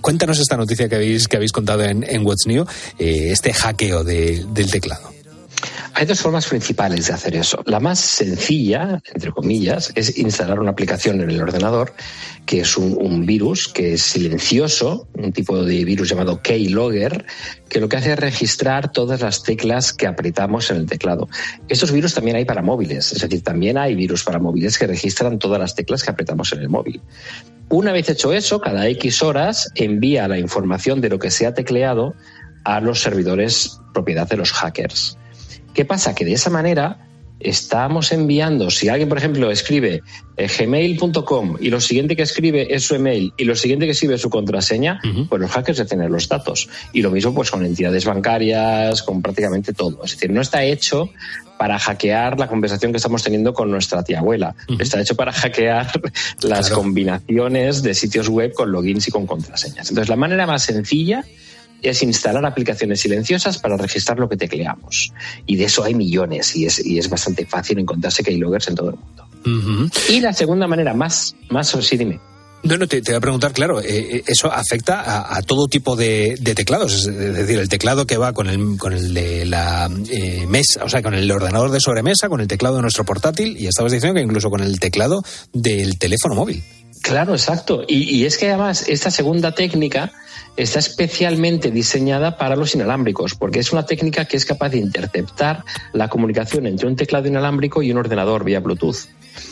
cuéntanos 0.00 0.38
esta 0.38 0.56
noticia 0.56 0.88
que 0.88 0.96
habéis, 0.96 1.28
que 1.28 1.36
habéis 1.36 1.52
contado 1.52 1.84
en, 1.84 2.26
What's 2.26 2.46
New, 2.46 2.64
eh, 2.98 3.28
este 3.30 3.52
hackeo 3.52 4.04
de, 4.04 4.44
del 4.52 4.70
teclado. 4.70 5.15
Hay 5.94 6.04
dos 6.04 6.20
formas 6.20 6.46
principales 6.46 7.06
de 7.06 7.14
hacer 7.14 7.36
eso. 7.36 7.62
La 7.64 7.80
más 7.80 7.98
sencilla, 7.98 9.00
entre 9.14 9.32
comillas, 9.32 9.92
es 9.94 10.18
instalar 10.18 10.60
una 10.60 10.70
aplicación 10.70 11.20
en 11.22 11.30
el 11.30 11.40
ordenador 11.40 11.94
que 12.44 12.60
es 12.60 12.76
un, 12.76 13.26
virus 13.26 13.66
que 13.66 13.94
es 13.94 14.02
silencioso, 14.02 15.08
un 15.14 15.32
tipo 15.32 15.64
de 15.64 15.84
virus 15.84 16.08
llamado 16.08 16.40
Keylogger, 16.42 17.26
que 17.68 17.80
lo 17.80 17.88
que 17.88 17.96
hace 17.96 18.12
es 18.12 18.18
registrar 18.18 18.92
todas 18.92 19.20
las 19.20 19.42
teclas 19.42 19.92
que 19.92 20.06
apretamos 20.06 20.70
en 20.70 20.76
el 20.76 20.86
teclado. 20.86 21.28
Estos 21.68 21.90
virus 21.90 22.14
también 22.14 22.36
hay 22.36 22.44
para 22.44 22.62
móviles, 22.62 23.12
es 23.12 23.20
decir, 23.20 23.42
también 23.42 23.78
hay 23.78 23.96
virus 23.96 24.22
para 24.22 24.38
móviles 24.38 24.78
que 24.78 24.86
registran 24.86 25.40
todas 25.40 25.58
las 25.58 25.74
teclas 25.74 26.04
que 26.04 26.10
apretamos 26.10 26.52
en 26.52 26.60
el 26.60 26.68
móvil. 26.68 27.00
Una 27.68 27.90
vez 27.90 28.08
hecho 28.08 28.32
eso, 28.32 28.60
cada 28.60 28.86
X 28.88 29.22
horas 29.22 29.70
envía 29.74 30.28
la 30.28 30.38
información 30.38 31.00
de 31.00 31.08
lo 31.08 31.18
que 31.18 31.32
se 31.32 31.46
ha 31.46 31.54
tecleado 31.54 32.14
a 32.64 32.80
los 32.80 33.00
servidores 33.00 33.80
propiedad 33.92 34.28
de 34.28 34.36
los 34.36 34.52
hackers. 34.52 35.18
¿Qué 35.76 35.84
pasa? 35.84 36.14
Que 36.14 36.24
de 36.24 36.32
esa 36.32 36.48
manera 36.48 37.06
estamos 37.38 38.10
enviando, 38.10 38.70
si 38.70 38.88
alguien, 38.88 39.10
por 39.10 39.18
ejemplo, 39.18 39.50
escribe 39.50 40.02
eh, 40.38 40.48
gmail.com 40.48 41.58
y 41.60 41.68
lo 41.68 41.82
siguiente 41.82 42.16
que 42.16 42.22
escribe 42.22 42.74
es 42.74 42.84
su 42.84 42.94
email 42.94 43.34
y 43.36 43.44
lo 43.44 43.54
siguiente 43.54 43.84
que 43.84 43.92
escribe 43.92 44.14
es 44.14 44.22
su 44.22 44.30
contraseña, 44.30 45.00
uh 45.04 45.06
-huh. 45.06 45.28
pues 45.28 45.42
los 45.42 45.50
hackers 45.50 45.76
deben 45.76 45.88
tener 45.90 46.10
los 46.10 46.30
datos. 46.30 46.70
Y 46.94 47.02
lo 47.02 47.10
mismo 47.10 47.34
pues 47.34 47.50
con 47.50 47.62
entidades 47.62 48.06
bancarias, 48.06 49.02
con 49.02 49.20
prácticamente 49.20 49.74
todo. 49.74 50.02
Es 50.02 50.12
decir, 50.12 50.30
no 50.30 50.40
está 50.40 50.64
hecho 50.64 51.10
para 51.58 51.78
hackear 51.78 52.38
la 52.38 52.48
conversación 52.48 52.90
que 52.92 52.96
estamos 52.96 53.22
teniendo 53.22 53.52
con 53.52 53.70
nuestra 53.70 54.02
tía 54.02 54.20
abuela. 54.20 54.54
Uh 54.68 54.72
-huh. 54.72 54.80
Está 54.82 54.98
hecho 55.02 55.14
para 55.14 55.30
hackear 55.30 55.88
las 56.40 56.68
claro. 56.68 56.76
combinaciones 56.82 57.82
de 57.82 57.94
sitios 57.94 58.30
web 58.30 58.54
con 58.54 58.72
logins 58.72 59.08
y 59.08 59.10
con 59.10 59.26
contraseñas. 59.26 59.90
Entonces, 59.90 60.08
la 60.08 60.16
manera 60.16 60.46
más 60.46 60.62
sencilla 60.62 61.22
es 61.82 62.02
instalar 62.02 62.44
aplicaciones 62.44 63.00
silenciosas 63.00 63.58
para 63.58 63.76
registrar 63.76 64.18
lo 64.18 64.28
que 64.28 64.36
tecleamos. 64.36 65.12
Y 65.46 65.56
de 65.56 65.64
eso 65.64 65.84
hay 65.84 65.94
millones 65.94 66.56
y 66.56 66.66
es, 66.66 66.84
y 66.84 66.98
es 66.98 67.08
bastante 67.08 67.46
fácil 67.46 67.78
encontrarse 67.78 68.22
keyloggers 68.22 68.68
en 68.68 68.74
todo 68.74 68.90
el 68.90 68.96
mundo. 68.96 69.26
Uh 69.44 69.48
-huh. 69.48 70.10
Y 70.10 70.20
la 70.20 70.32
segunda 70.32 70.66
manera 70.66 70.94
más, 70.94 71.34
más 71.50 71.68
sí, 71.68 71.96
dime. 71.96 72.18
No, 72.62 72.76
no, 72.76 72.88
te, 72.88 73.00
te, 73.00 73.12
voy 73.12 73.18
a 73.18 73.20
preguntar, 73.20 73.52
claro, 73.52 73.80
eh, 73.80 74.24
eso 74.26 74.50
afecta 74.50 75.00
a, 75.00 75.36
a 75.36 75.42
todo 75.42 75.68
tipo 75.68 75.94
de, 75.94 76.36
de, 76.40 76.54
teclados, 76.54 76.94
es 76.94 77.04
decir, 77.14 77.60
el 77.60 77.68
teclado 77.68 78.06
que 78.06 78.16
va 78.16 78.32
con 78.32 78.48
el, 78.48 78.76
con 78.76 78.92
el 78.92 79.14
de 79.14 79.46
la 79.46 79.88
eh, 80.10 80.46
mesa, 80.48 80.82
o 80.82 80.88
sea, 80.88 81.00
con 81.00 81.14
el 81.14 81.30
ordenador 81.30 81.70
de 81.70 81.78
sobremesa, 81.78 82.28
con 82.28 82.40
el 82.40 82.48
teclado 82.48 82.76
de 82.76 82.82
nuestro 82.82 83.04
portátil, 83.04 83.56
y 83.56 83.68
estabas 83.68 83.92
diciendo 83.92 84.16
que 84.16 84.22
incluso 84.22 84.50
con 84.50 84.62
el 84.62 84.80
teclado 84.80 85.22
del 85.52 85.96
teléfono 85.98 86.34
móvil. 86.34 86.64
Claro, 87.02 87.34
exacto. 87.34 87.84
Y, 87.86 88.16
y 88.16 88.24
es 88.24 88.36
que 88.36 88.48
además 88.48 88.84
esta 88.88 89.12
segunda 89.12 89.52
técnica 89.52 90.12
está 90.56 90.78
especialmente 90.78 91.70
diseñada 91.70 92.36
para 92.38 92.56
los 92.56 92.74
inalámbricos, 92.74 93.34
porque 93.34 93.60
es 93.60 93.72
una 93.72 93.84
técnica 93.84 94.24
que 94.24 94.36
es 94.36 94.44
capaz 94.44 94.70
de 94.70 94.78
interceptar 94.78 95.64
la 95.92 96.08
comunicación 96.08 96.66
entre 96.66 96.86
un 96.86 96.96
teclado 96.96 97.28
inalámbrico 97.28 97.82
y 97.82 97.90
un 97.90 97.98
ordenador 97.98 98.44
vía 98.44 98.60
Bluetooth. 98.60 99.08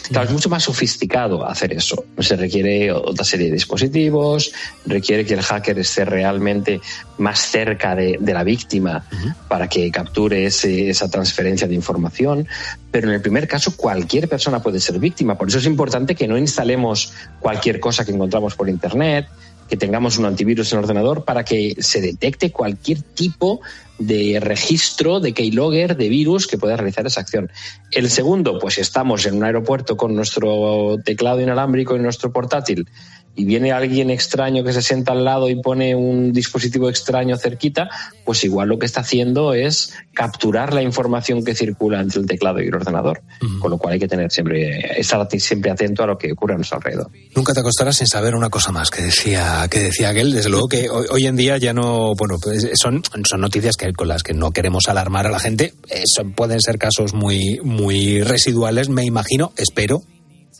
Claro, 0.09 0.27
es 0.27 0.33
mucho 0.33 0.49
más 0.49 0.63
sofisticado 0.65 1.47
hacer 1.47 1.73
eso. 1.75 2.05
Se 2.19 2.37
requiere 2.37 2.91
otra 2.91 3.25
serie 3.25 3.47
de 3.47 3.53
dispositivos, 3.53 4.53
requiere 4.87 5.27
que 5.27 5.35
el 5.35 5.43
hacker 5.43 5.79
esté 5.79 6.07
realmente 6.07 6.81
más 7.19 7.41
cerca 7.41 7.95
de, 7.95 8.17
de 8.19 8.33
la 8.33 8.45
víctima 8.45 9.05
uh 9.11 9.15
-huh. 9.15 9.35
para 9.49 9.69
que 9.69 9.91
capture 9.91 10.47
ese, 10.47 10.89
esa 10.89 11.11
transferencia 11.11 11.69
de 11.69 11.75
información. 11.75 12.47
Pero 12.91 13.09
en 13.09 13.15
el 13.15 13.21
primer 13.21 13.47
caso, 13.47 13.77
cualquier 13.77 14.29
persona 14.29 14.63
puede 14.63 14.81
ser 14.81 14.99
víctima. 14.99 15.37
Por 15.37 15.49
eso 15.49 15.59
es 15.59 15.67
importante 15.67 16.15
que 16.15 16.29
no 16.29 16.39
instalemos 16.39 17.13
cualquier 17.41 17.79
cosa 17.79 18.05
que 18.05 18.13
encontramos 18.13 18.55
por 18.55 18.69
Internet, 18.69 19.27
que 19.69 19.77
tengamos 19.77 20.19
un 20.19 20.27
antivirus 20.27 20.73
en 20.73 20.79
el 20.79 20.85
ordenador 20.85 21.25
para 21.25 21.45
que 21.45 21.77
se 21.79 22.01
detecte 22.01 22.53
cualquier 22.53 23.03
tipo 23.03 23.61
de 23.99 24.41
registro 24.41 25.21
de 25.21 25.33
keylogger 25.33 25.97
de 25.97 26.09
virus 26.09 26.47
que 26.47 26.59
pueda 26.59 26.77
realizar 26.77 27.07
esa 27.07 27.21
acción. 27.21 27.51
El 27.91 28.11
segundo, 28.11 28.59
pues 28.59 28.75
si 28.75 28.81
estamos 28.81 29.25
en 29.27 29.37
un 29.37 29.45
aeropuerto 29.45 29.97
con 29.97 30.15
nuestro 30.15 30.99
teclado 31.05 31.41
inalámbrico 31.41 31.97
y 31.97 32.01
nuestro 32.01 32.33
portátil 32.33 32.89
y 33.37 33.45
viene 33.45 33.73
alguien 33.73 34.11
extraño 34.11 34.63
que 34.65 34.73
se 34.73 34.83
sienta 34.83 35.13
al 35.13 35.25
lado 35.25 35.49
y 35.49 35.61
pone 35.61 35.95
un 35.95 36.33
dispositivo 36.33 36.89
extraño 36.89 37.37
cerquita, 37.37 37.89
pues 38.25 38.45
igual 38.45 38.69
lo 38.69 38.79
que 38.79 38.87
está 38.87 39.01
haciendo 39.01 39.55
es 39.55 39.93
capturar 40.13 40.73
la 40.73 40.83
información 40.83 41.45
que 41.45 41.55
circula 41.55 42.01
entre 42.01 42.21
el 42.21 42.27
teclado 42.27 42.61
y 42.61 42.69
el 42.69 42.75
ordenador. 42.75 43.23
Uh 43.43 43.47
-huh. 43.47 43.59
Con 43.59 43.71
lo 43.71 43.79
cual 43.79 43.95
hay 43.95 44.01
que 44.01 44.09
tener 44.09 44.31
siempre, 44.31 45.01
estar 45.01 45.27
siempre 45.39 45.71
atento 45.71 46.03
a 46.03 46.07
lo 46.07 46.17
que 46.17 46.33
ocurre 46.33 46.55
a 46.55 46.57
nuestro 46.57 46.79
alrededor. 46.79 47.11
Nunca 47.35 47.53
te 47.53 47.61
acostarás 47.61 47.97
sin 47.97 48.07
saber 48.07 48.35
una 48.35 48.51
cosa 48.51 48.71
más 48.71 48.91
que 48.91 49.03
decía, 49.03 49.67
que 49.71 49.81
decía 49.81 50.11
aquel. 50.11 50.33
Desde 50.33 50.51
luego 50.51 50.69
que 50.69 50.89
hoy, 50.89 51.07
hoy 51.11 51.27
en 51.27 51.37
día 51.37 51.59
ya 51.59 51.73
no, 51.73 52.15
bueno, 52.15 52.37
pues 52.41 52.69
son, 52.81 53.03
son 53.29 53.41
noticias 53.41 53.77
que, 53.77 53.93
con 53.93 54.09
las 54.09 54.23
que 54.23 54.35
no 54.35 54.53
queremos 54.53 54.89
alarmar 54.89 55.27
a 55.27 55.31
la 55.31 55.41
gente. 55.41 55.75
Eso 55.89 56.25
pueden 56.35 56.61
ser 56.61 56.79
casos 56.79 57.15
muy, 57.15 57.61
muy 57.63 58.23
residuales, 58.23 58.89
me 58.89 59.05
imagino, 59.05 59.53
espero, 59.57 60.03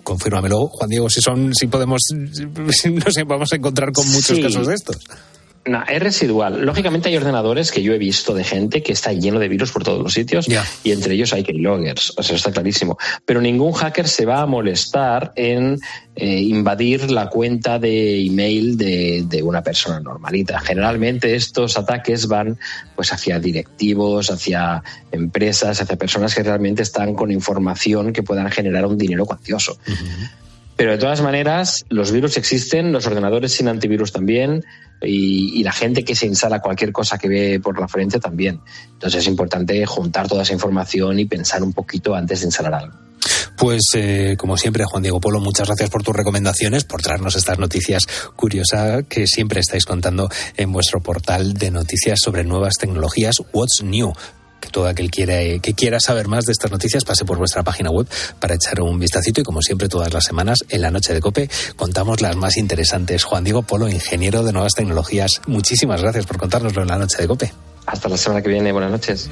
confírmamelo, 0.05 0.69
Juan 0.69 0.89
Diego, 0.89 1.11
si 1.11 1.21
son, 1.21 1.53
si 1.55 1.67
podemos, 1.67 2.03
si 2.71 2.91
nos 2.91 3.15
vamos 3.27 3.53
a 3.53 3.57
encontrar 3.57 3.93
con 3.93 4.07
muchos 4.13 4.37
sí. 4.37 4.43
casos 4.43 4.67
de 4.69 4.75
estos. 4.75 4.99
No, 5.67 5.83
es 5.89 6.03
residual. 6.03 6.65
Lógicamente 6.67 7.09
hay 7.09 7.17
ordenadores 7.17 7.73
que 7.73 7.83
yo 7.83 7.95
he 7.95 7.99
visto 7.99 8.35
de 8.35 8.45
gente 8.45 8.83
que 8.83 8.93
está 8.93 9.13
lleno 9.13 9.39
de 9.39 9.49
virus 9.49 9.73
por 9.73 9.83
todos 9.83 10.03
los 10.03 10.13
sitios 10.13 10.47
y 10.83 10.93
entre 10.93 11.15
ellos 11.15 11.33
hay 11.33 11.43
keyloggers, 11.43 12.13
o 12.17 12.23
sea, 12.23 12.37
está 12.37 12.53
clarísimo. 12.53 12.99
Pero 13.25 13.41
ningún 13.41 13.73
hacker 13.73 14.07
se 14.07 14.27
va 14.27 14.43
a 14.43 14.47
molestar 14.47 15.33
en 15.37 15.79
eh, 16.17 16.41
invadir 16.41 17.11
la 17.11 17.31
cuenta 17.31 17.79
de 17.79 18.27
email 18.27 18.77
de, 18.77 19.25
de, 19.27 19.43
una 19.43 19.63
persona 19.63 20.01
normalita. 20.01 20.61
Generalmente 20.61 21.35
estos 21.35 21.79
ataques 21.79 22.29
van 22.29 22.59
pues 22.95 23.13
hacia 23.13 23.41
directivos, 23.41 24.31
hacia 24.31 24.83
empresas, 25.13 25.81
hacia 25.81 25.97
personas 25.97 26.35
que 26.35 26.43
realmente 26.43 26.83
están 26.83 27.15
con 27.15 27.33
información 27.33 28.13
que 28.13 28.23
puedan 28.23 28.51
generar 28.51 28.85
un 28.85 28.99
dinero 28.99 29.25
cuantioso. 29.25 29.79
Pero 30.77 30.93
de 30.93 30.99
todas 30.99 31.21
maneras, 31.21 31.85
los 31.89 32.11
virus 32.11 32.37
existen, 32.37 32.93
los 32.93 33.07
ordenadores 33.07 33.53
sin 33.53 33.69
antivirus 33.69 34.13
también, 34.13 34.65
y, 35.03 35.63
la 35.63 35.73
gente 35.73 36.05
que 36.05 36.15
se 36.15 36.27
instala 36.27 36.61
cualquier 36.61 36.93
cosa 36.93 37.19
que 37.19 37.29
ve 37.29 37.61
por 37.61 37.79
la 37.79 37.89
frente 37.89 38.19
también. 38.19 38.61
Entonces 38.93 39.21
es 39.21 39.27
importante 39.27 39.85
juntar 39.87 40.29
toda 40.29 40.43
esa 40.43 40.53
información 40.53 41.19
y 41.19 41.25
pensar 41.27 41.63
un 41.63 41.73
poquito 41.73 42.15
antes 42.15 42.41
de 42.41 42.47
instalar 42.47 42.75
algo. 42.75 42.97
Pues 43.57 43.83
eh, 43.95 44.37
como 44.37 44.57
siempre, 44.57 44.85
Juan 44.85 45.03
Diego 45.03 45.21
Polo, 45.21 45.41
muchas 45.41 45.69
gracias 45.69 45.89
por 45.89 46.03
tus 46.03 46.15
recomendaciones, 46.15 46.85
por 46.85 47.01
traernos 47.01 47.37
estas 47.37 47.59
noticias 47.59 48.03
curiosas 48.37 49.05
que 49.09 49.27
siempre 49.27 49.61
estáis 49.61 49.85
contando 49.85 50.29
en 50.57 50.73
vuestro 50.73 51.01
portal 51.01 51.55
de 51.55 51.71
noticias 51.71 52.19
sobre 52.23 52.45
nuevas 52.45 52.75
tecnologías, 52.79 53.37
What's 53.53 53.83
New 53.83 54.13
que 54.65 54.71
todo 54.71 54.89
aquel 54.89 55.11
quiera, 55.11 55.39
que 55.61 55.75
quiera 55.75 56.01
saber 56.01 56.27
más 56.27 56.45
de 56.45 56.53
estas 56.53 56.71
noticias 56.71 57.05
pase 57.05 57.25
por 57.25 57.39
vuestra 57.39 57.63
página 57.63 57.91
web 57.91 58.07
para 58.41 58.55
echar 58.55 58.81
un 58.81 58.99
vistacito 58.99 59.41
y 59.41 59.45
como 59.45 59.61
siempre 59.61 59.89
todas 59.89 60.13
las 60.13 60.25
semanas 60.25 60.59
en 60.69 60.81
la 60.81 60.91
noche 60.91 61.13
de 61.13 61.21
Cope 61.21 61.51
contamos 61.77 62.21
las 62.21 62.37
más 62.37 62.57
interesantes. 62.57 63.25
Juan 63.25 63.45
Diego 63.45 63.63
Polo, 63.63 63.89
ingeniero 63.89 64.43
de 64.43 64.53
nuevas 64.53 64.75
tecnologías, 64.75 65.43
muchísimas 65.47 66.01
gracias 66.01 66.27
por 66.27 66.39
contárnoslo 66.39 66.83
en 66.83 66.89
la 66.89 66.99
noche 66.99 67.19
de 67.19 67.29
Cope. 67.29 67.53
Hasta 67.87 68.09
la 68.09 68.17
semana 68.17 68.43
que 68.43 68.49
viene, 68.49 68.73
buenas 68.73 68.91
noches. 68.91 69.29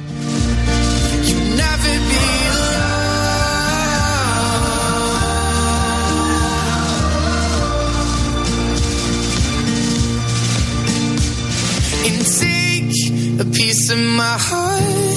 a 13.43 13.45
piece 13.47 13.91
of 13.91 13.99
my 13.99 14.37
heart 14.39 15.12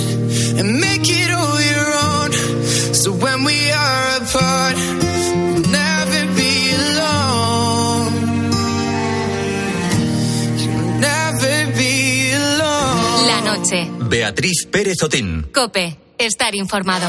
and 0.58 0.80
make 0.80 1.08
it 1.10 1.32
all 1.32 1.62
your 1.62 1.90
own. 2.10 2.32
So 2.94 3.12
when 3.12 3.44
we 3.44 3.72
are 3.72 4.18
apart, 4.22 4.76
we'll 4.76 5.70
never 5.70 6.22
be 6.36 6.54
alone. 6.82 8.14
You'll 10.58 11.00
never 11.00 11.72
be 11.78 12.32
alone. 12.34 13.28
La 13.28 13.42
noche. 13.42 13.90
Beatriz 14.10 14.68
Pérez 14.72 15.02
Otín. 15.04 15.48
Cope, 15.54 15.98
estar 16.18 16.56
informado. 16.56 17.08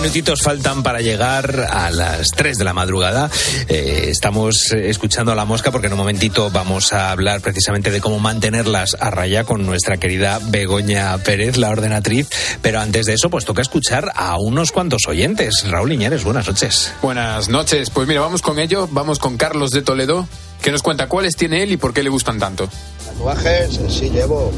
Minutitos 0.00 0.42
faltan 0.42 0.84
para 0.84 1.00
llegar 1.00 1.66
a 1.70 1.90
las 1.90 2.28
tres 2.28 2.56
de 2.56 2.62
la 2.62 2.72
madrugada. 2.72 3.28
Eh, 3.66 4.04
estamos 4.10 4.70
escuchando 4.70 5.32
a 5.32 5.34
la 5.34 5.44
mosca 5.44 5.72
porque 5.72 5.88
en 5.88 5.94
un 5.94 5.98
momentito 5.98 6.50
vamos 6.50 6.92
a 6.92 7.10
hablar 7.10 7.40
precisamente 7.40 7.90
de 7.90 8.00
cómo 8.00 8.20
mantenerlas 8.20 8.96
a 9.00 9.10
raya 9.10 9.42
con 9.42 9.66
nuestra 9.66 9.96
querida 9.96 10.38
Begoña 10.40 11.18
Pérez, 11.18 11.56
la 11.56 11.70
ordenatriz. 11.70 12.28
Pero 12.62 12.78
antes 12.78 13.06
de 13.06 13.14
eso, 13.14 13.28
pues 13.28 13.44
toca 13.44 13.60
escuchar 13.60 14.12
a 14.14 14.38
unos 14.38 14.70
cuantos 14.70 15.02
oyentes. 15.08 15.64
Raúl 15.68 15.92
Iñares, 15.92 16.22
buenas 16.22 16.46
noches. 16.46 16.92
Buenas 17.02 17.48
noches. 17.48 17.90
Pues 17.90 18.06
mira, 18.06 18.20
vamos 18.20 18.40
con 18.40 18.60
ello. 18.60 18.88
Vamos 18.92 19.18
con 19.18 19.36
Carlos 19.36 19.72
de 19.72 19.82
Toledo, 19.82 20.28
que 20.62 20.70
nos 20.70 20.82
cuenta 20.82 21.08
cuáles 21.08 21.34
tiene 21.34 21.64
él 21.64 21.72
y 21.72 21.76
por 21.76 21.92
qué 21.92 22.04
le 22.04 22.10
gustan 22.10 22.38
tanto. 22.38 22.68
Tatuajes 23.04 23.80
sí 23.88 24.10
llevo, 24.10 24.52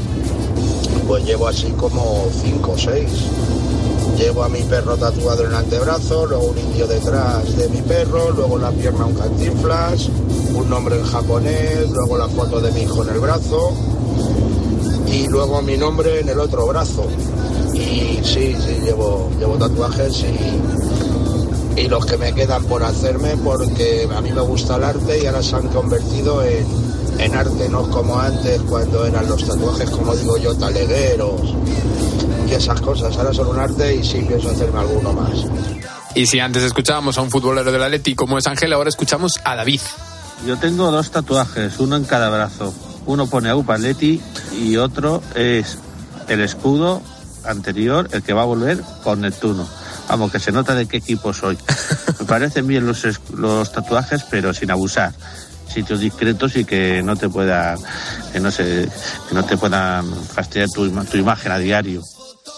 pues 1.07 1.25
llevo 1.25 1.47
así 1.47 1.73
como 1.77 2.29
cinco 2.43 2.73
o 2.73 2.77
seis. 2.77 3.09
Llevo 4.21 4.43
a 4.43 4.49
mi 4.49 4.61
perro 4.61 4.95
tatuado 4.97 5.41
en 5.41 5.49
el 5.49 5.55
antebrazo, 5.55 6.27
luego 6.27 6.51
un 6.51 6.57
indio 6.59 6.85
detrás 6.85 7.57
de 7.57 7.67
mi 7.69 7.81
perro, 7.81 8.29
luego 8.29 8.55
la 8.59 8.69
pierna 8.69 9.07
un 9.07 9.15
cantinflas, 9.15 10.09
un 10.53 10.69
nombre 10.69 10.99
en 10.99 11.05
japonés, 11.05 11.89
luego 11.89 12.19
la 12.19 12.27
foto 12.27 12.61
de 12.61 12.71
mi 12.71 12.81
hijo 12.81 13.01
en 13.01 13.09
el 13.09 13.19
brazo 13.19 13.73
y 15.07 15.27
luego 15.27 15.63
mi 15.63 15.75
nombre 15.75 16.19
en 16.19 16.29
el 16.29 16.39
otro 16.39 16.67
brazo. 16.67 17.07
Y 17.73 18.19
sí, 18.23 18.55
sí, 18.63 18.77
llevo, 18.83 19.27
llevo 19.39 19.57
tatuajes 19.57 20.23
y, 21.75 21.81
y 21.81 21.87
los 21.87 22.05
que 22.05 22.15
me 22.17 22.31
quedan 22.31 22.63
por 22.65 22.83
hacerme 22.83 23.35
porque 23.43 24.07
a 24.15 24.21
mí 24.21 24.31
me 24.31 24.41
gusta 24.41 24.75
el 24.75 24.83
arte 24.83 25.23
y 25.23 25.25
ahora 25.25 25.41
se 25.41 25.55
han 25.55 25.67
convertido 25.69 26.43
en, 26.43 26.67
en 27.17 27.33
arte, 27.33 27.67
no 27.69 27.89
como 27.89 28.19
antes 28.19 28.61
cuando 28.69 29.03
eran 29.03 29.27
los 29.27 29.43
tatuajes, 29.43 29.89
como 29.89 30.15
digo 30.15 30.37
yo, 30.37 30.55
talegueros 30.55 31.55
y 32.51 32.55
esas 32.55 32.81
cosas. 32.81 33.15
Ahora 33.17 33.33
son 33.33 33.47
un 33.47 33.59
arte 33.59 33.95
y 33.95 34.03
sí 34.03 34.23
pienso 34.27 34.49
hacerme 34.49 34.79
alguno 34.79 35.13
más. 35.13 35.45
Y 36.13 36.25
si 36.25 36.39
antes 36.39 36.63
escuchábamos 36.63 37.17
a 37.17 37.21
un 37.21 37.31
futbolero 37.31 37.71
del 37.71 37.81
Atleti 37.81 38.15
como 38.15 38.37
es 38.37 38.45
Ángel, 38.47 38.73
ahora 38.73 38.89
escuchamos 38.89 39.39
a 39.43 39.55
David. 39.55 39.79
Yo 40.45 40.57
tengo 40.57 40.91
dos 40.91 41.11
tatuajes, 41.11 41.79
uno 41.79 41.95
en 41.95 42.03
cada 42.03 42.29
brazo. 42.29 42.73
Uno 43.05 43.27
pone 43.27 43.49
AUPA 43.49 43.75
Atleti 43.75 44.21
y 44.59 44.77
otro 44.77 45.23
es 45.35 45.77
el 46.27 46.41
escudo 46.41 47.01
anterior, 47.45 48.09
el 48.11 48.21
que 48.21 48.33
va 48.33 48.41
a 48.41 48.45
volver 48.45 48.81
con 49.03 49.21
Neptuno. 49.21 49.67
Vamos, 50.09 50.31
que 50.31 50.39
se 50.39 50.51
nota 50.51 50.75
de 50.75 50.87
qué 50.87 50.97
equipo 50.97 51.33
soy. 51.33 51.57
Me 52.19 52.25
parecen 52.25 52.67
bien 52.67 52.85
los, 52.85 53.05
los 53.35 53.71
tatuajes, 53.71 54.23
pero 54.29 54.53
sin 54.53 54.71
abusar. 54.71 55.13
Sitios 55.73 56.01
discretos 56.01 56.57
y 56.57 56.65
que 56.65 57.01
no 57.01 57.15
te 57.15 57.29
pueda, 57.29 57.77
que 58.33 58.41
no 58.41 58.51
se, 58.51 58.89
que 59.29 59.35
no 59.35 59.45
te 59.45 59.55
puedan 59.55 60.13
fastidiar 60.13 60.69
tu, 60.69 60.89
tu 61.05 61.17
imagen 61.17 61.53
a 61.53 61.57
diario. 61.57 62.03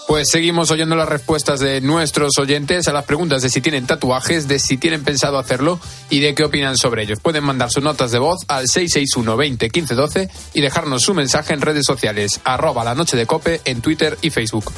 Pues 0.08 0.30
seguimos 0.30 0.70
oyendo 0.70 0.95
las 0.95 1.08
respuestas 1.08 1.60
de 1.60 1.80
nuestros 1.82 2.38
oyentes 2.38 2.88
a 2.88 2.93
las 2.93 3.06
preguntas 3.06 3.41
de 3.41 3.49
si 3.49 3.62
tienen 3.62 3.88
tatuajes, 3.88 4.47
de 4.47 4.60
si 4.60 4.78
tienen 4.78 5.04
pensado 5.04 5.39
hacerlo 5.39 5.80
y 6.10 6.20
de 6.20 6.36
qué 6.36 6.43
opinan 6.43 6.78
sobre 6.78 7.04
ellos. 7.04 7.20
Pueden 7.20 7.43
mandar 7.43 7.72
sus 7.72 7.84
notas 7.84 8.12
de 8.12 8.20
voz 8.20 8.41
al 8.47 8.68
661 8.68 9.38
20 9.38 9.70
15 9.70 9.95
12 9.95 10.30
y 10.54 10.62
dejarnos 10.62 11.04
su 11.04 11.14
mensaje 11.14 11.54
en 11.54 11.62
redes 11.62 11.86
sociales, 11.86 12.41
arroba 12.43 12.84
la 12.84 12.95
noche 12.95 13.16
de 13.16 13.26
cope 13.26 13.62
en 13.66 13.82
Twitter 13.82 14.18
y 14.22 14.30
Facebook. 14.30 14.72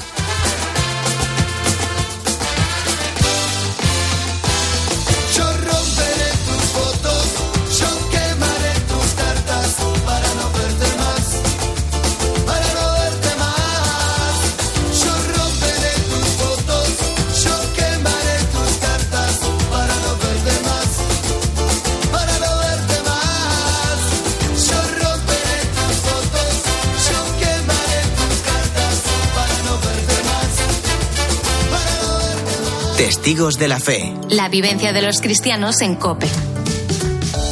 Testigos 32.96 33.58
de 33.58 33.68
la 33.68 33.78
fe. 33.78 34.14
La 34.30 34.48
vivencia 34.48 34.94
de 34.94 35.02
los 35.02 35.20
cristianos 35.20 35.82
en 35.82 35.96
Cope. 35.96 36.26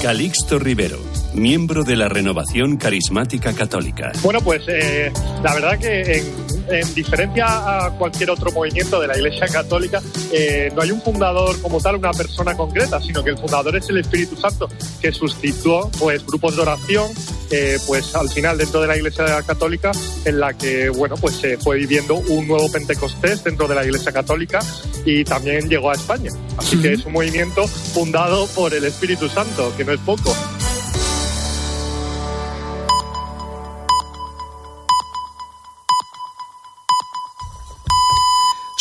Calixto 0.01 0.59
Rivero, 0.59 0.99
miembro 1.35 1.85
de 1.85 1.97
la 1.97 2.09
Renovación 2.09 2.79
Carismática 2.79 3.53
Católica. 3.53 4.13
Bueno, 4.23 4.41
pues 4.41 4.63
eh, 4.69 5.13
la 5.43 5.53
verdad 5.53 5.79
que 5.79 6.01
en 6.19 6.54
en 6.69 6.95
diferencia 6.95 7.47
a 7.47 7.91
cualquier 7.91 8.31
otro 8.31 8.51
movimiento 8.53 9.01
de 9.01 9.09
la 9.09 9.17
Iglesia 9.17 9.47
Católica, 9.49 10.01
eh, 10.33 10.71
no 10.75 10.83
hay 10.83 10.91
un 10.91 11.01
fundador 11.01 11.61
como 11.61 11.81
tal, 11.81 11.97
una 11.97 12.13
persona 12.13 12.57
concreta, 12.57 13.01
sino 13.01 13.23
que 13.23 13.31
el 13.31 13.39
fundador 13.39 13.77
es 13.77 13.89
el 13.89 13.99
Espíritu 13.99 14.37
Santo, 14.37 14.69
que 15.01 15.13
suscitó 15.13 15.91
pues 15.99 16.25
grupos 16.25 16.57
de 16.57 16.63
oración, 16.63 17.11
eh, 17.51 17.79
pues 17.87 18.15
al 18.15 18.29
final 18.29 18.59
dentro 18.59 18.81
de 18.81 18.87
la 18.87 18.97
Iglesia 18.97 19.43
Católica, 19.43 19.93
en 20.25 20.41
la 20.41 20.55
que 20.55 20.89
bueno 20.89 21.17
pues 21.17 21.37
se 21.37 21.59
fue 21.59 21.79
viviendo 21.79 22.17
un 22.17 22.49
nuevo 22.49 22.71
Pentecostés 22.71 23.45
dentro 23.45 23.69
de 23.69 23.75
la 23.75 23.85
Iglesia 23.85 24.13
Católica 24.13 24.61
y 25.05 25.25
también 25.25 25.69
llegó 25.69 25.91
a 25.91 25.95
España. 25.95 26.31
Así 26.57 26.81
que 26.81 26.95
es 26.95 27.05
un 27.05 27.13
movimiento 27.13 27.67
fundado 27.67 28.47
por 28.49 28.75
el 28.75 28.85
Espíritu 28.85 29.29
Santo, 29.29 29.73
que 29.77 29.85
no 29.85 29.93
es 29.93 30.01
poco. 30.01 30.35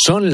Son 0.06 0.22
las 0.22 0.32